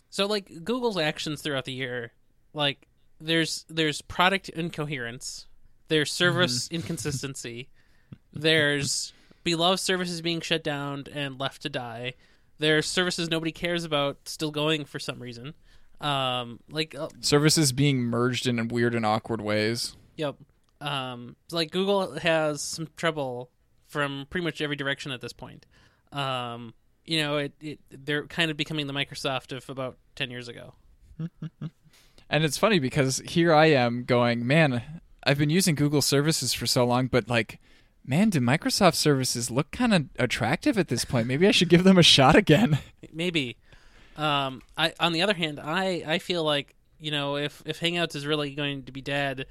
so 0.09 0.25
like 0.25 0.63
Google's 0.63 0.97
actions 0.97 1.41
throughout 1.41 1.65
the 1.65 1.73
year, 1.73 2.11
like 2.53 2.87
there's 3.19 3.65
there's 3.69 4.01
product 4.01 4.49
incoherence, 4.49 5.47
there's 5.87 6.11
service 6.11 6.67
inconsistency, 6.71 7.69
there's 8.33 9.13
beloved 9.43 9.79
services 9.79 10.21
being 10.21 10.41
shut 10.41 10.63
down 10.63 11.05
and 11.13 11.39
left 11.39 11.61
to 11.63 11.69
die. 11.69 12.13
There's 12.59 12.85
services 12.85 13.29
nobody 13.29 13.51
cares 13.53 13.85
about 13.85 14.27
still 14.27 14.51
going 14.51 14.85
for 14.85 14.99
some 14.99 15.19
reason. 15.19 15.53
Um, 16.01 16.59
like 16.69 16.95
uh, 16.95 17.09
services 17.21 17.71
being 17.71 17.99
merged 17.99 18.47
in 18.47 18.67
weird 18.69 18.95
and 18.95 19.05
awkward 19.05 19.41
ways 19.41 19.95
Yep. 20.19 20.35
Um, 20.81 21.37
like 21.49 21.71
Google 21.71 22.19
has 22.19 22.61
some 22.61 22.89
trouble 22.97 23.49
from 23.87 24.27
pretty 24.29 24.43
much 24.43 24.59
every 24.59 24.75
direction 24.75 25.13
at 25.13 25.21
this 25.21 25.31
point. 25.31 25.65
Um, 26.11 26.73
you 27.09 27.21
know, 27.21 27.37
it, 27.37 27.53
it 27.59 27.79
they're 27.89 28.27
kind 28.27 28.51
of 28.51 28.57
becoming 28.57 28.87
the 28.87 28.93
Microsoft 28.93 29.55
of 29.55 29.69
about 29.69 29.97
ten 30.15 30.29
years 30.31 30.47
ago. 30.47 30.73
And 32.29 32.43
it's 32.43 32.57
funny 32.57 32.77
because 32.77 33.21
here 33.25 33.53
I 33.53 33.67
am 33.67 34.03
going, 34.03 34.45
man, 34.45 35.01
I've 35.23 35.39
been 35.39 35.49
using 35.49 35.73
Google 35.73 36.01
services 36.01 36.53
for 36.53 36.67
so 36.67 36.85
long, 36.85 37.07
but 37.07 37.27
like, 37.27 37.59
man, 38.05 38.29
do 38.29 38.39
Microsoft 38.39 38.95
services 38.95 39.49
look 39.49 39.71
kind 39.71 39.93
of 39.93 40.05
attractive 40.19 40.77
at 40.77 40.89
this 40.89 41.05
point? 41.05 41.27
Maybe 41.27 41.47
I 41.47 41.51
should 41.51 41.69
give 41.69 41.83
them 41.83 41.97
a 41.97 42.03
shot 42.03 42.35
again. 42.35 42.77
Maybe. 43.13 43.57
Um, 44.15 44.61
I 44.77 44.93
on 44.99 45.13
the 45.13 45.23
other 45.23 45.33
hand, 45.33 45.59
I 45.59 46.03
I 46.05 46.19
feel 46.19 46.43
like 46.43 46.75
you 46.99 47.09
know 47.09 47.35
if 47.37 47.63
if 47.65 47.79
Hangouts 47.79 48.15
is 48.15 48.27
really 48.27 48.53
going 48.53 48.83
to 48.83 48.91
be 48.91 49.01
dead, 49.01 49.47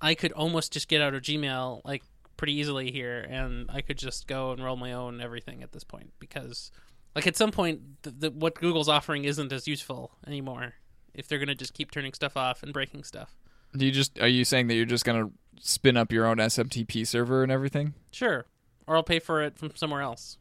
I 0.00 0.14
could 0.14 0.32
almost 0.32 0.72
just 0.72 0.88
get 0.88 1.00
out 1.00 1.14
of 1.14 1.22
Gmail 1.22 1.80
like 1.84 2.02
pretty 2.36 2.54
easily 2.54 2.90
here, 2.90 3.26
and 3.28 3.70
I 3.70 3.80
could 3.80 3.96
just 3.96 4.26
go 4.26 4.52
and 4.52 4.62
roll 4.62 4.76
my 4.76 4.92
own 4.92 5.22
everything 5.22 5.62
at 5.62 5.72
this 5.72 5.84
point 5.84 6.12
because 6.18 6.72
like 7.18 7.26
at 7.26 7.36
some 7.36 7.50
point 7.50 7.80
the, 8.02 8.10
the, 8.10 8.30
what 8.30 8.54
Google's 8.54 8.88
offering 8.88 9.24
isn't 9.24 9.52
as 9.52 9.66
useful 9.66 10.12
anymore 10.24 10.74
if 11.14 11.26
they're 11.26 11.40
going 11.40 11.48
to 11.48 11.54
just 11.56 11.74
keep 11.74 11.90
turning 11.90 12.12
stuff 12.12 12.36
off 12.36 12.62
and 12.62 12.72
breaking 12.72 13.02
stuff. 13.02 13.34
Do 13.76 13.84
you 13.84 13.90
just 13.90 14.20
are 14.20 14.28
you 14.28 14.44
saying 14.44 14.68
that 14.68 14.76
you're 14.76 14.86
just 14.86 15.04
gonna 15.04 15.30
spin 15.60 15.96
up 15.96 16.12
your 16.12 16.26
own 16.26 16.36
SMTP 16.36 17.04
server 17.04 17.42
and 17.42 17.50
everything? 17.50 17.94
Sure. 18.12 18.46
Or 18.86 18.94
I'll 18.94 19.02
pay 19.02 19.18
for 19.18 19.42
it 19.42 19.58
from 19.58 19.74
somewhere 19.74 20.00
else. 20.00 20.38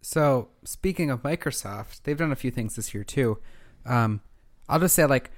So 0.00 0.48
speaking 0.64 1.10
of 1.10 1.22
Microsoft, 1.22 2.04
they've 2.04 2.16
done 2.16 2.32
a 2.32 2.36
few 2.36 2.50
things 2.50 2.76
this 2.76 2.94
year 2.94 3.04
too. 3.04 3.38
Um, 3.84 4.22
I'll 4.70 4.80
just 4.80 4.94
say, 4.94 5.04
like, 5.04 5.30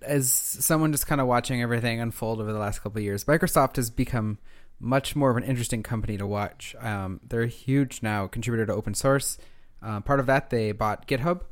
as 0.00 0.32
someone 0.32 0.92
just 0.92 1.08
kind 1.08 1.20
of 1.20 1.26
watching 1.26 1.60
everything 1.60 2.00
unfold 2.00 2.40
over 2.40 2.52
the 2.52 2.58
last 2.58 2.84
couple 2.84 2.98
of 2.98 3.04
years, 3.04 3.24
Microsoft 3.24 3.76
has 3.76 3.90
become 3.90 4.38
much 4.82 5.14
more 5.16 5.30
of 5.30 5.36
an 5.36 5.44
interesting 5.44 5.82
company 5.82 6.18
to 6.18 6.26
watch. 6.26 6.74
Um, 6.80 7.20
they're 7.26 7.42
a 7.42 7.46
huge 7.48 8.02
now 8.02 8.26
contributor 8.26 8.66
to 8.66 8.74
open 8.74 8.92
source. 8.94 9.38
Uh, 9.82 10.00
part 10.00 10.20
of 10.20 10.26
that, 10.26 10.50
they 10.50 10.72
bought 10.72 11.06
GitHub, 11.08 11.42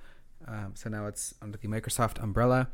um, 0.47 0.73
so 0.75 0.91
now 0.91 1.07
it's 1.07 1.35
under 1.41 1.57
the 1.57 1.69
Microsoft 1.69 2.23
umbrella. 2.23 2.69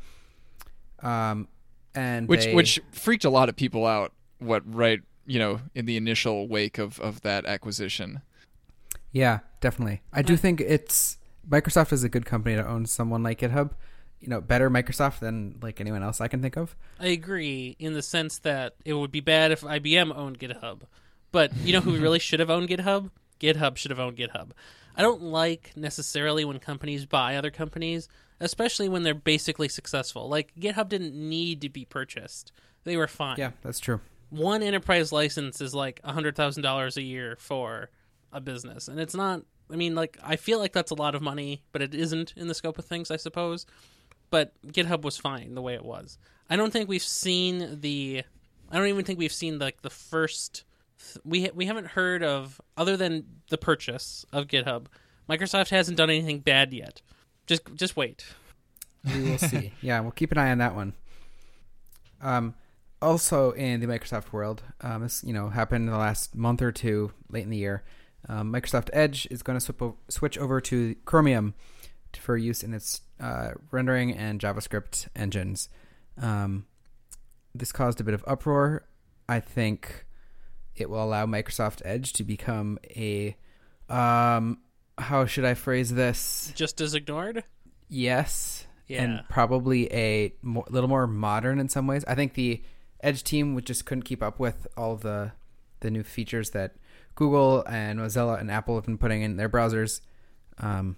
Um, 1.01 1.47
and 1.95 2.27
Which 2.27 2.45
they- 2.45 2.53
which 2.55 2.79
freaked 2.91 3.23
a 3.25 3.29
lot 3.29 3.49
of 3.49 3.55
people 3.55 3.85
out. 3.85 4.13
What 4.39 4.61
right 4.71 5.01
you 5.25 5.39
know 5.39 5.61
in 5.73 5.85
the 5.85 5.97
initial 5.97 6.47
wake 6.47 6.77
of 6.77 6.99
of 6.99 7.21
that 7.21 7.45
acquisition. 7.45 8.21
Yeah, 9.11 9.39
definitely. 9.61 10.01
I 10.13 10.21
do 10.21 10.35
think 10.37 10.61
it's 10.61 11.17
Microsoft 11.49 11.91
is 11.93 12.03
a 12.03 12.09
good 12.09 12.25
company 12.25 12.55
to 12.55 12.67
own 12.67 12.85
someone 12.85 13.23
like 13.23 13.39
GitHub. 13.39 13.71
You 14.19 14.29
know, 14.29 14.41
better 14.41 14.69
Microsoft 14.69 15.19
than 15.19 15.59
like 15.61 15.79
anyone 15.79 16.03
else 16.03 16.19
I 16.21 16.27
can 16.27 16.41
think 16.41 16.57
of. 16.57 16.75
I 16.99 17.07
agree 17.07 17.75
in 17.79 17.93
the 17.93 18.01
sense 18.01 18.39
that 18.39 18.75
it 18.83 18.93
would 18.93 19.11
be 19.11 19.19
bad 19.19 19.51
if 19.51 19.61
IBM 19.61 20.15
owned 20.15 20.39
GitHub. 20.39 20.81
But 21.31 21.55
you 21.57 21.73
know 21.73 21.81
who 21.81 21.97
really 21.97 22.19
should 22.19 22.39
have 22.39 22.49
owned 22.49 22.69
GitHub? 22.69 23.11
GitHub 23.39 23.77
should 23.77 23.91
have 23.91 23.99
owned 23.99 24.17
GitHub. 24.17 24.51
I 24.95 25.03
don't 25.03 25.21
like 25.21 25.71
necessarily 25.75 26.43
when 26.45 26.57
companies 26.57 27.05
buy 27.05 27.35
other 27.35 27.51
companies, 27.51 28.09
especially 28.39 28.89
when 28.89 29.03
they're 29.03 29.13
basically 29.13 29.67
successful. 29.67 30.27
Like 30.27 30.53
GitHub 30.55 30.89
didn't 30.89 31.13
need 31.13 31.61
to 31.61 31.69
be 31.69 31.85
purchased. 31.85 32.51
They 32.83 32.97
were 32.97 33.07
fine. 33.07 33.35
Yeah, 33.37 33.51
that's 33.61 33.79
true. 33.79 34.01
One 34.29 34.63
enterprise 34.63 35.11
license 35.11 35.61
is 35.61 35.75
like 35.75 36.01
$100,000 36.01 36.97
a 36.97 37.01
year 37.01 37.37
for 37.39 37.91
a 38.33 38.41
business. 38.41 38.87
And 38.87 38.99
it's 38.99 39.15
not 39.15 39.43
I 39.71 39.75
mean 39.75 39.95
like 39.95 40.17
I 40.23 40.37
feel 40.37 40.59
like 40.59 40.73
that's 40.73 40.91
a 40.91 40.95
lot 40.95 41.13
of 41.13 41.21
money, 41.21 41.61
but 41.71 41.81
it 41.81 41.93
isn't 41.93 42.33
in 42.35 42.47
the 42.47 42.55
scope 42.55 42.79
of 42.79 42.85
things, 42.85 43.11
I 43.11 43.17
suppose 43.17 43.67
but 44.29 44.53
GitHub 44.67 45.01
was 45.01 45.17
fine 45.17 45.55
the 45.55 45.61
way 45.61 45.73
it 45.73 45.85
was. 45.85 46.17
I 46.49 46.55
don't 46.55 46.71
think 46.71 46.89
we've 46.89 47.01
seen 47.01 47.79
the. 47.81 48.23
I 48.69 48.77
don't 48.77 48.87
even 48.87 49.05
think 49.05 49.19
we've 49.19 49.31
seen 49.31 49.59
like 49.59 49.81
the 49.81 49.89
first. 49.89 50.63
We 51.23 51.49
we 51.53 51.65
haven't 51.65 51.87
heard 51.87 52.23
of 52.23 52.59
other 52.75 52.97
than 52.97 53.25
the 53.49 53.57
purchase 53.57 54.25
of 54.31 54.47
GitHub. 54.47 54.87
Microsoft 55.29 55.69
hasn't 55.69 55.97
done 55.97 56.09
anything 56.09 56.39
bad 56.39 56.73
yet. 56.73 57.01
Just 57.45 57.73
just 57.75 57.95
wait. 57.95 58.25
We 59.05 59.29
will 59.29 59.37
see. 59.37 59.73
yeah, 59.81 59.99
we'll 59.99 60.11
keep 60.11 60.31
an 60.31 60.37
eye 60.37 60.51
on 60.51 60.57
that 60.57 60.75
one. 60.75 60.93
Um, 62.21 62.55
also 63.01 63.51
in 63.51 63.79
the 63.79 63.87
Microsoft 63.87 64.31
world, 64.31 64.63
um, 64.81 65.03
this 65.03 65.23
you 65.23 65.33
know 65.33 65.49
happened 65.49 65.85
in 65.85 65.91
the 65.91 65.97
last 65.97 66.35
month 66.35 66.61
or 66.61 66.71
two, 66.71 67.11
late 67.29 67.43
in 67.43 67.49
the 67.49 67.57
year. 67.57 67.83
Um, 68.29 68.51
Microsoft 68.51 68.89
Edge 68.93 69.27
is 69.31 69.41
going 69.43 69.57
to 69.57 69.63
swip 69.63 69.81
o- 69.81 69.97
switch 70.09 70.37
over 70.37 70.59
to 70.61 70.95
Chromium 71.05 71.53
for 72.19 72.37
use 72.37 72.63
in 72.63 72.73
its 72.73 73.01
uh, 73.19 73.51
rendering 73.71 74.11
and 74.13 74.39
JavaScript 74.39 75.07
engines. 75.15 75.69
Um, 76.21 76.65
this 77.55 77.71
caused 77.71 77.99
a 77.99 78.03
bit 78.03 78.13
of 78.13 78.23
uproar. 78.27 78.85
I 79.29 79.39
think 79.39 80.05
it 80.75 80.89
will 80.89 81.03
allow 81.03 81.25
Microsoft 81.25 81.81
Edge 81.85 82.13
to 82.13 82.23
become 82.23 82.77
a 82.95 83.35
um, 83.89 84.59
how 84.97 85.25
should 85.25 85.45
I 85.45 85.53
phrase 85.53 85.93
this? 85.93 86.51
Just 86.55 86.81
as 86.81 86.93
ignored. 86.93 87.43
Yes, 87.89 88.65
Yeah. 88.87 89.03
and 89.03 89.23
probably 89.29 89.91
a 89.93 90.33
mo- 90.41 90.65
little 90.69 90.89
more 90.89 91.07
modern 91.07 91.59
in 91.59 91.69
some 91.69 91.87
ways. 91.87 92.03
I 92.07 92.15
think 92.15 92.33
the 92.33 92.61
Edge 93.01 93.23
team 93.23 93.53
would 93.55 93.65
just 93.65 93.85
couldn't 93.85 94.03
keep 94.03 94.21
up 94.23 94.39
with 94.39 94.65
all 94.75 94.95
the 94.95 95.31
the 95.81 95.91
new 95.91 96.03
features 96.03 96.49
that 96.51 96.75
Google 97.15 97.63
and 97.67 97.99
Mozilla 97.99 98.39
and 98.39 98.49
Apple 98.49 98.75
have 98.75 98.85
been 98.85 98.97
putting 98.97 99.21
in 99.21 99.37
their 99.37 99.47
browsers. 99.49 100.01
Um, 100.57 100.95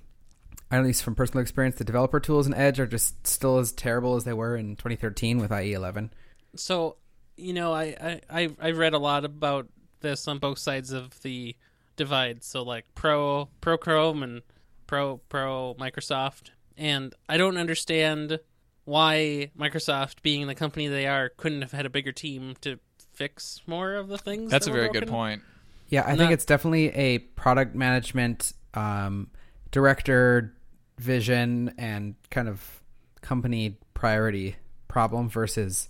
at 0.71 0.84
least 0.84 1.03
from 1.03 1.15
personal 1.15 1.41
experience, 1.41 1.75
the 1.77 1.84
developer 1.84 2.19
tools 2.19 2.45
in 2.47 2.53
Edge 2.53 2.79
are 2.79 2.88
just 2.88 3.25
still 3.25 3.58
as 3.58 3.71
terrible 3.71 4.15
as 4.15 4.23
they 4.23 4.34
were 4.34 4.55
in 4.55 4.75
2013 4.75 5.39
with 5.39 5.51
IE 5.51 5.73
11. 5.73 6.12
so 6.55 6.95
you 7.38 7.53
know 7.53 7.73
I, 7.73 7.95
I 8.01 8.21
I 8.29 8.49
I 8.62 8.71
read 8.71 8.93
a 8.93 8.97
lot 8.99 9.23
about 9.25 9.67
this 10.01 10.27
on 10.27 10.39
both 10.39 10.60
sides 10.60 10.91
of 10.91 11.21
the 11.21 11.55
divide. 11.95 12.43
So 12.43 12.63
like 12.63 12.86
pro 12.95 13.47
pro 13.62 13.77
Chrome 13.77 14.23
and 14.23 14.41
pro 14.88 15.17
pro 15.29 15.75
Microsoft, 15.79 16.49
and 16.77 17.13
I 17.27 17.38
don't 17.38 17.58
understand 17.58 18.39
why 18.86 19.51
Microsoft, 19.58 20.21
being 20.21 20.47
the 20.47 20.55
company 20.55 20.88
they 20.88 21.05
are, 21.08 21.29
couldn't 21.29 21.62
have 21.62 21.71
had 21.71 21.86
a 21.86 21.89
bigger 21.89 22.12
team 22.12 22.55
to 22.62 22.79
fix 23.13 23.62
more 23.67 23.93
of 23.95 24.08
the 24.08 24.17
things. 24.17 24.49
That's 24.51 24.65
that 24.65 24.71
a 24.71 24.73
were 24.73 24.82
very 24.88 24.91
good 24.93 25.08
point. 25.08 25.41
Yeah, 25.89 26.03
I 26.05 26.10
Not- 26.12 26.17
think 26.17 26.32
it's 26.32 26.45
definitely 26.45 26.89
a 26.89 27.19
product 27.19 27.75
management, 27.75 28.53
um, 28.73 29.29
director 29.71 30.55
vision, 30.99 31.73
and 31.77 32.15
kind 32.29 32.47
of 32.47 32.81
company 33.21 33.77
priority 33.93 34.55
problem 34.88 35.29
versus 35.29 35.89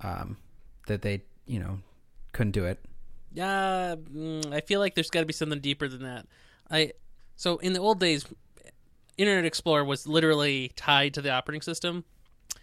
um, 0.00 0.36
that 0.86 1.02
they, 1.02 1.22
you 1.46 1.58
know, 1.60 1.78
couldn't 2.32 2.52
do 2.52 2.64
it. 2.64 2.78
Yeah, 3.32 3.96
mm, 3.96 4.52
I 4.52 4.60
feel 4.60 4.80
like 4.80 4.94
there's 4.94 5.10
got 5.10 5.20
to 5.20 5.26
be 5.26 5.32
something 5.32 5.60
deeper 5.60 5.88
than 5.88 6.02
that. 6.02 6.26
I 6.70 6.92
so 7.36 7.56
in 7.58 7.72
the 7.72 7.80
old 7.80 7.98
days, 7.98 8.26
Internet 9.16 9.44
Explorer 9.44 9.84
was 9.84 10.06
literally 10.06 10.72
tied 10.76 11.14
to 11.14 11.22
the 11.22 11.30
operating 11.30 11.62
system. 11.62 12.04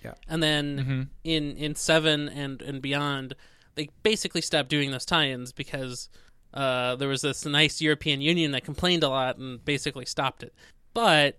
Yeah. 0.03 0.13
and 0.29 0.41
then 0.41 0.77
Mm-hmm. 0.77 1.01
in 1.25 1.57
in 1.57 1.75
seven 1.75 2.29
and 2.29 2.61
and 2.61 2.81
beyond, 2.81 3.35
they 3.75 3.89
basically 4.03 4.41
stopped 4.41 4.69
doing 4.69 4.91
those 4.91 5.05
tie-ins 5.05 5.51
because 5.51 6.09
uh, 6.53 6.95
there 6.95 7.09
was 7.09 7.21
this 7.21 7.45
nice 7.45 7.81
European 7.81 8.21
Union 8.21 8.51
that 8.51 8.63
complained 8.63 9.03
a 9.03 9.09
lot 9.09 9.37
and 9.37 9.63
basically 9.65 10.05
stopped 10.05 10.41
it. 10.43 10.53
But 10.93 11.37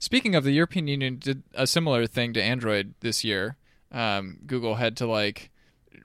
Speaking 0.00 0.34
of, 0.34 0.44
the 0.44 0.52
European 0.52 0.88
Union 0.88 1.18
did 1.18 1.42
a 1.54 1.66
similar 1.66 2.06
thing 2.06 2.32
to 2.32 2.42
Android 2.42 2.94
this 3.00 3.22
year. 3.22 3.58
Um, 3.92 4.38
Google 4.46 4.76
had 4.76 4.96
to 4.96 5.06
like 5.06 5.50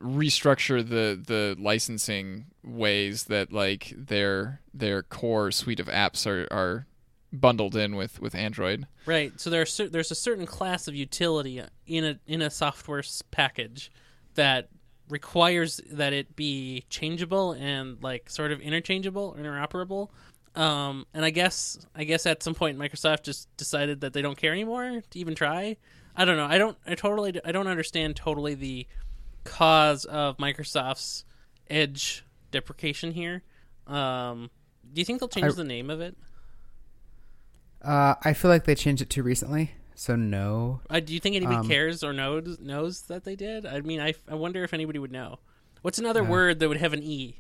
restructure 0.01 0.87
the 0.87 1.19
the 1.25 1.55
licensing 1.57 2.47
ways 2.61 3.25
that 3.25 3.53
like 3.53 3.93
their 3.95 4.59
their 4.73 5.01
core 5.01 5.49
suite 5.49 5.79
of 5.79 5.87
apps 5.87 6.27
are 6.27 6.45
are 6.51 6.87
bundled 7.31 7.75
in 7.75 7.95
with 7.95 8.19
with 8.19 8.35
Android. 8.35 8.85
Right. 9.05 9.31
So 9.39 9.49
there's 9.49 9.77
there's 9.77 10.11
a 10.11 10.15
certain 10.15 10.45
class 10.45 10.89
of 10.89 10.95
utility 10.95 11.61
in 11.87 12.03
a 12.03 12.19
in 12.27 12.41
a 12.41 12.49
software 12.49 13.03
package 13.31 13.91
that 14.33 14.67
requires 15.07 15.79
that 15.91 16.11
it 16.11 16.35
be 16.35 16.83
changeable 16.89 17.53
and 17.53 18.01
like 18.03 18.29
sort 18.29 18.51
of 18.51 18.59
interchangeable, 18.59 19.35
or 19.37 19.41
interoperable. 19.41 20.09
Um, 20.55 21.05
and 21.13 21.25
I 21.25 21.31
guess 21.31 21.77
I 21.93 22.05
guess 22.05 22.25
at 22.25 22.41
some 22.41 22.55
point 22.55 22.77
Microsoft 22.79 23.23
just 23.23 23.55
decided 23.57 24.01
that 24.01 24.13
they 24.13 24.21
don't 24.21 24.37
care 24.37 24.51
anymore 24.53 25.01
to 25.09 25.19
even 25.19 25.35
try. 25.35 25.75
I 26.15 26.23
don't 26.25 26.37
know. 26.37 26.45
I 26.45 26.57
don't. 26.57 26.77
I 26.87 26.95
totally. 26.95 27.39
I 27.43 27.51
don't 27.51 27.67
understand 27.67 28.15
totally 28.15 28.55
the 28.55 28.87
cause 29.43 30.05
of 30.05 30.37
Microsoft's 30.37 31.25
Edge 31.69 32.23
deprecation 32.51 33.11
here. 33.11 33.43
Um, 33.87 34.49
do 34.93 35.01
you 35.01 35.05
think 35.05 35.19
they'll 35.19 35.27
change 35.27 35.47
I- 35.53 35.55
the 35.55 35.63
name 35.65 35.89
of 35.89 35.99
it? 35.99 36.15
Uh, 37.81 38.15
I 38.23 38.33
feel 38.33 38.49
like 38.49 38.63
they 38.63 38.75
changed 38.75 39.01
it 39.01 39.09
too 39.09 39.21
recently, 39.23 39.71
so 39.93 40.15
no. 40.15 40.81
Uh, 40.89 40.99
do 40.99 41.13
you 41.13 41.19
think 41.19 41.35
anybody 41.35 41.57
Um, 41.57 41.67
cares 41.67 42.03
or 42.03 42.13
knows 42.13 42.59
knows 42.59 43.01
that 43.03 43.25
they 43.25 43.35
did? 43.35 43.65
I 43.65 43.81
mean, 43.81 43.99
I, 43.99 44.15
I 44.27 44.35
wonder 44.35 44.63
if 44.63 44.73
anybody 44.73 44.97
would 44.99 45.11
know. 45.11 45.39
What's 45.81 45.99
another 45.99 46.23
Yeah. 46.23 46.29
word 46.29 46.59
that 46.59 46.67
would 46.69 46.77
have 46.77 46.93
an 46.93 47.03
e? 47.03 47.37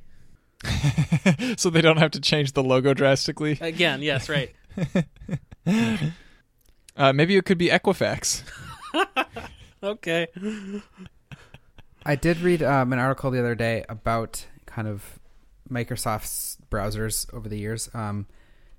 so 1.57 1.69
they 1.69 1.81
don't 1.81 1.97
have 1.97 2.11
to 2.11 2.21
change 2.21 2.53
the 2.53 2.63
logo 2.63 2.93
drastically. 2.93 3.57
Again, 3.61 4.01
yes, 4.01 4.29
right. 4.29 4.53
Uh, 6.97 7.11
maybe 7.11 7.35
it 7.35 7.43
could 7.43 7.57
be 7.57 7.67
Equifax. 7.67 8.41
Okay. 9.83 10.27
I 12.05 12.15
did 12.15 12.39
read 12.39 12.63
um, 12.63 12.91
an 12.91 12.97
article 12.97 13.29
the 13.29 13.37
other 13.37 13.53
day 13.53 13.85
about 13.87 14.47
kind 14.65 14.87
of 14.87 15.19
Microsoft's 15.69 16.57
browsers 16.71 17.31
over 17.31 17.47
the 17.47 17.59
years. 17.59 17.87
Um, 17.93 18.25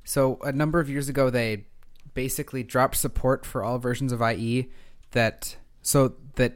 so 0.02 0.38
a 0.42 0.50
number 0.50 0.80
of 0.80 0.90
years 0.90 1.08
ago, 1.08 1.30
they 1.30 1.66
basically 2.14 2.64
dropped 2.64 2.96
support 2.96 3.46
for 3.46 3.62
all 3.62 3.78
versions 3.78 4.10
of 4.10 4.20
IE 4.20 4.70
that 5.12 5.56
so 5.82 6.14
that 6.34 6.54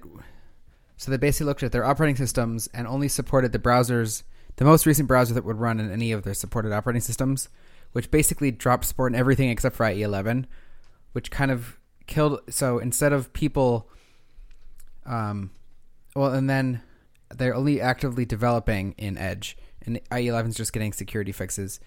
so 0.96 1.12
they 1.12 1.16
basically 1.16 1.46
looked 1.46 1.62
at 1.62 1.70
their 1.70 1.84
operating 1.84 2.16
systems 2.16 2.68
and 2.74 2.88
only 2.88 3.08
supported 3.08 3.52
the 3.52 3.58
browsers, 3.60 4.24
the 4.60 4.66
most 4.66 4.84
recent 4.84 5.08
browser 5.08 5.32
that 5.32 5.44
would 5.46 5.58
run 5.58 5.80
in 5.80 5.90
any 5.90 6.12
of 6.12 6.22
their 6.22 6.34
supported 6.34 6.70
operating 6.70 7.00
systems, 7.00 7.48
which 7.92 8.10
basically 8.10 8.50
dropped 8.50 8.84
support 8.84 9.10
in 9.10 9.18
everything 9.18 9.48
except 9.48 9.74
for 9.74 9.86
IE11, 9.86 10.44
which 11.12 11.30
kind 11.30 11.50
of 11.50 11.78
killed. 12.06 12.40
So 12.50 12.78
instead 12.78 13.14
of 13.14 13.32
people, 13.32 13.88
um, 15.06 15.50
well, 16.14 16.34
and 16.34 16.48
then 16.48 16.82
they're 17.34 17.54
only 17.54 17.80
actively 17.80 18.26
developing 18.26 18.94
in 18.98 19.16
Edge, 19.16 19.56
and 19.86 19.98
IE11 20.10 20.48
is 20.48 20.56
just 20.56 20.74
getting 20.74 20.92
security 20.92 21.32
fixes. 21.32 21.80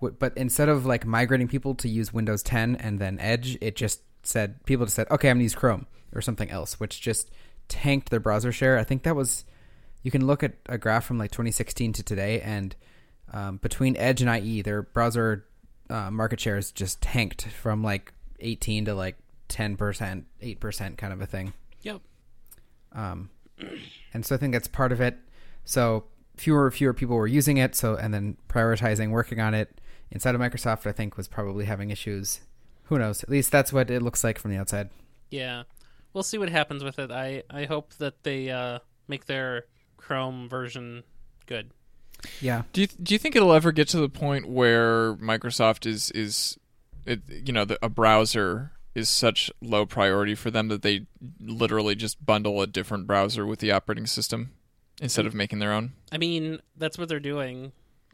But 0.00 0.32
instead 0.34 0.70
of 0.70 0.86
like 0.86 1.04
migrating 1.04 1.46
people 1.48 1.74
to 1.74 1.90
use 1.90 2.10
Windows 2.10 2.42
10 2.42 2.76
and 2.76 2.98
then 2.98 3.18
Edge, 3.20 3.58
it 3.60 3.76
just 3.76 4.00
said 4.22 4.64
people 4.64 4.86
just 4.86 4.96
said, 4.96 5.10
"Okay, 5.10 5.28
I'm 5.28 5.36
gonna 5.36 5.42
use 5.42 5.54
Chrome 5.54 5.86
or 6.14 6.22
something 6.22 6.48
else," 6.48 6.80
which 6.80 7.02
just 7.02 7.30
tanked 7.68 8.08
their 8.08 8.18
browser 8.18 8.50
share. 8.50 8.78
I 8.78 8.84
think 8.84 9.02
that 9.02 9.14
was 9.14 9.44
you 10.04 10.10
can 10.10 10.26
look 10.26 10.44
at 10.44 10.52
a 10.66 10.78
graph 10.78 11.04
from 11.04 11.18
like 11.18 11.32
2016 11.32 11.94
to 11.94 12.02
today, 12.04 12.40
and 12.42 12.76
um, 13.32 13.56
between 13.56 13.96
Edge 13.96 14.22
and 14.22 14.44
IE, 14.44 14.62
their 14.62 14.82
browser 14.82 15.46
uh, 15.90 16.10
market 16.10 16.38
share 16.38 16.54
has 16.54 16.70
just 16.70 17.00
tanked 17.00 17.48
from 17.48 17.82
like 17.82 18.12
18 18.40 18.84
to 18.84 18.94
like 18.94 19.16
10 19.48 19.76
percent, 19.76 20.26
8 20.40 20.60
percent, 20.60 20.98
kind 20.98 21.12
of 21.12 21.20
a 21.20 21.26
thing. 21.26 21.54
Yep. 21.82 22.00
Um, 22.92 23.30
and 24.14 24.24
so 24.24 24.34
I 24.34 24.38
think 24.38 24.52
that's 24.52 24.68
part 24.68 24.92
of 24.92 25.00
it. 25.00 25.16
So 25.64 26.04
fewer 26.36 26.70
fewer 26.70 26.92
people 26.92 27.16
were 27.16 27.26
using 27.26 27.56
it. 27.56 27.74
So 27.74 27.96
and 27.96 28.12
then 28.12 28.36
prioritizing 28.48 29.10
working 29.10 29.40
on 29.40 29.54
it 29.54 29.80
inside 30.10 30.34
of 30.34 30.40
Microsoft, 30.40 30.86
I 30.86 30.92
think 30.92 31.16
was 31.16 31.28
probably 31.28 31.64
having 31.64 31.90
issues. 31.90 32.40
Who 32.84 32.98
knows? 32.98 33.22
At 33.22 33.30
least 33.30 33.50
that's 33.50 33.72
what 33.72 33.90
it 33.90 34.02
looks 34.02 34.22
like 34.22 34.38
from 34.38 34.50
the 34.50 34.58
outside. 34.58 34.90
Yeah. 35.30 35.62
We'll 36.12 36.22
see 36.22 36.36
what 36.36 36.50
happens 36.50 36.84
with 36.84 36.98
it. 36.98 37.10
I, 37.10 37.42
I 37.50 37.64
hope 37.64 37.94
that 37.94 38.22
they 38.22 38.50
uh, 38.50 38.80
make 39.08 39.24
their 39.24 39.64
Chrome 40.04 40.48
version 40.48 41.02
good. 41.46 41.70
Yeah. 42.40 42.62
Do 42.72 42.82
you 42.82 42.86
do 42.86 43.14
you 43.14 43.18
think 43.18 43.36
it'll 43.36 43.52
ever 43.52 43.72
get 43.72 43.88
to 43.88 43.98
the 43.98 44.08
point 44.08 44.48
where 44.48 45.14
Microsoft 45.16 45.86
is 45.86 46.10
is 46.12 46.58
it, 47.06 47.20
you 47.28 47.52
know 47.52 47.64
the, 47.64 47.78
a 47.84 47.88
browser 47.88 48.72
is 48.94 49.08
such 49.10 49.50
low 49.60 49.84
priority 49.84 50.34
for 50.34 50.50
them 50.50 50.68
that 50.68 50.82
they 50.82 51.06
literally 51.40 51.94
just 51.94 52.24
bundle 52.24 52.62
a 52.62 52.66
different 52.66 53.06
browser 53.06 53.44
with 53.44 53.58
the 53.58 53.70
operating 53.72 54.06
system 54.06 54.52
instead 55.02 55.26
of 55.26 55.34
making 55.34 55.58
their 55.58 55.72
own? 55.72 55.92
I 56.12 56.18
mean, 56.18 56.60
that's 56.76 56.96
what 56.96 57.08
they're 57.08 57.18
doing. 57.20 57.72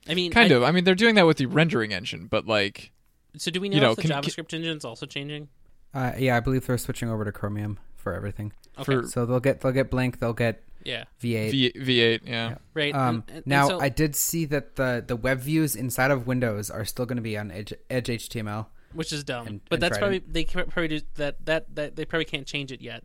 I 0.09 0.15
mean, 0.15 0.33
Kind 0.33 0.53
I- 0.53 0.57
of. 0.57 0.63
I 0.63 0.71
mean, 0.73 0.85
they're 0.85 0.95
doing 0.95 1.15
that 1.17 1.27
with 1.27 1.37
the 1.37 1.47
rendering 1.47 1.93
engine, 1.93 2.27
but 2.29 2.47
like 2.47 2.93
So 3.37 3.51
do 3.51 3.61
we 3.61 3.69
know, 3.69 3.75
you 3.75 3.81
know, 3.83 3.91
if 3.91 3.97
the 3.97 4.03
can- 4.03 4.11
JavaScript 4.23 4.55
engine's 4.55 4.85
also 4.85 5.07
changing? 5.07 5.49
Uh, 5.93 6.13
yeah, 6.19 6.37
I 6.37 6.41
believe 6.41 6.67
they're 6.67 6.79
switching 6.79 7.11
over 7.11 7.25
to 7.25 7.33
Chromium 7.33 7.79
for 7.97 8.15
everything. 8.15 8.53
Okay. 8.79 8.85
for 9.03 9.07
So 9.07 9.27
they'll 9.27 9.41
get 9.41 9.61
they'll 9.61 9.73
get 9.73 9.91
Blink, 9.91 10.19
they'll 10.21 10.33
get 10.33 10.63
yeah. 10.85 11.05
V8. 11.23 11.51
V 11.51 11.73
V8, 11.77 12.21
yeah. 12.25 12.49
Yeah. 12.51 12.55
Right. 12.73 12.95
Um, 12.95 13.01
and- 13.01 13.25
and- 13.29 13.37
and 13.39 13.47
now 13.47 13.69
so- 13.69 13.81
I 13.81 13.89
did 13.91 14.17
see 14.17 14.45
that 14.47 14.77
the 14.77 15.05
the 15.07 15.17
web 15.17 15.41
views 15.41 15.77
inside 15.77 16.11
of 16.11 16.27
Windows 16.27 16.71
are 16.71 16.85
still 16.85 17.05
going 17.07 17.17
to 17.17 17.23
be 17.23 17.37
on 17.37 17.51
Edge, 17.51 17.75
Edge 17.91 18.09
HTML. 18.09 18.67
which 18.95 19.13
is 19.13 19.23
dumb. 19.25 19.47
and- 19.47 19.61
but 19.69 19.77
and 19.77 19.83
that's 19.83 19.99
Trident. 19.99 20.25
probably 20.25 20.45
they 20.45 20.45
probably 20.65 20.89
do 20.89 21.01
that 21.17 21.45
that 21.47 21.75
that 21.77 21.97
they 21.97 22.05
probably 22.05 22.25
can't 22.25 22.47
change 22.47 22.73
it 22.73 22.81
yet. 22.81 23.05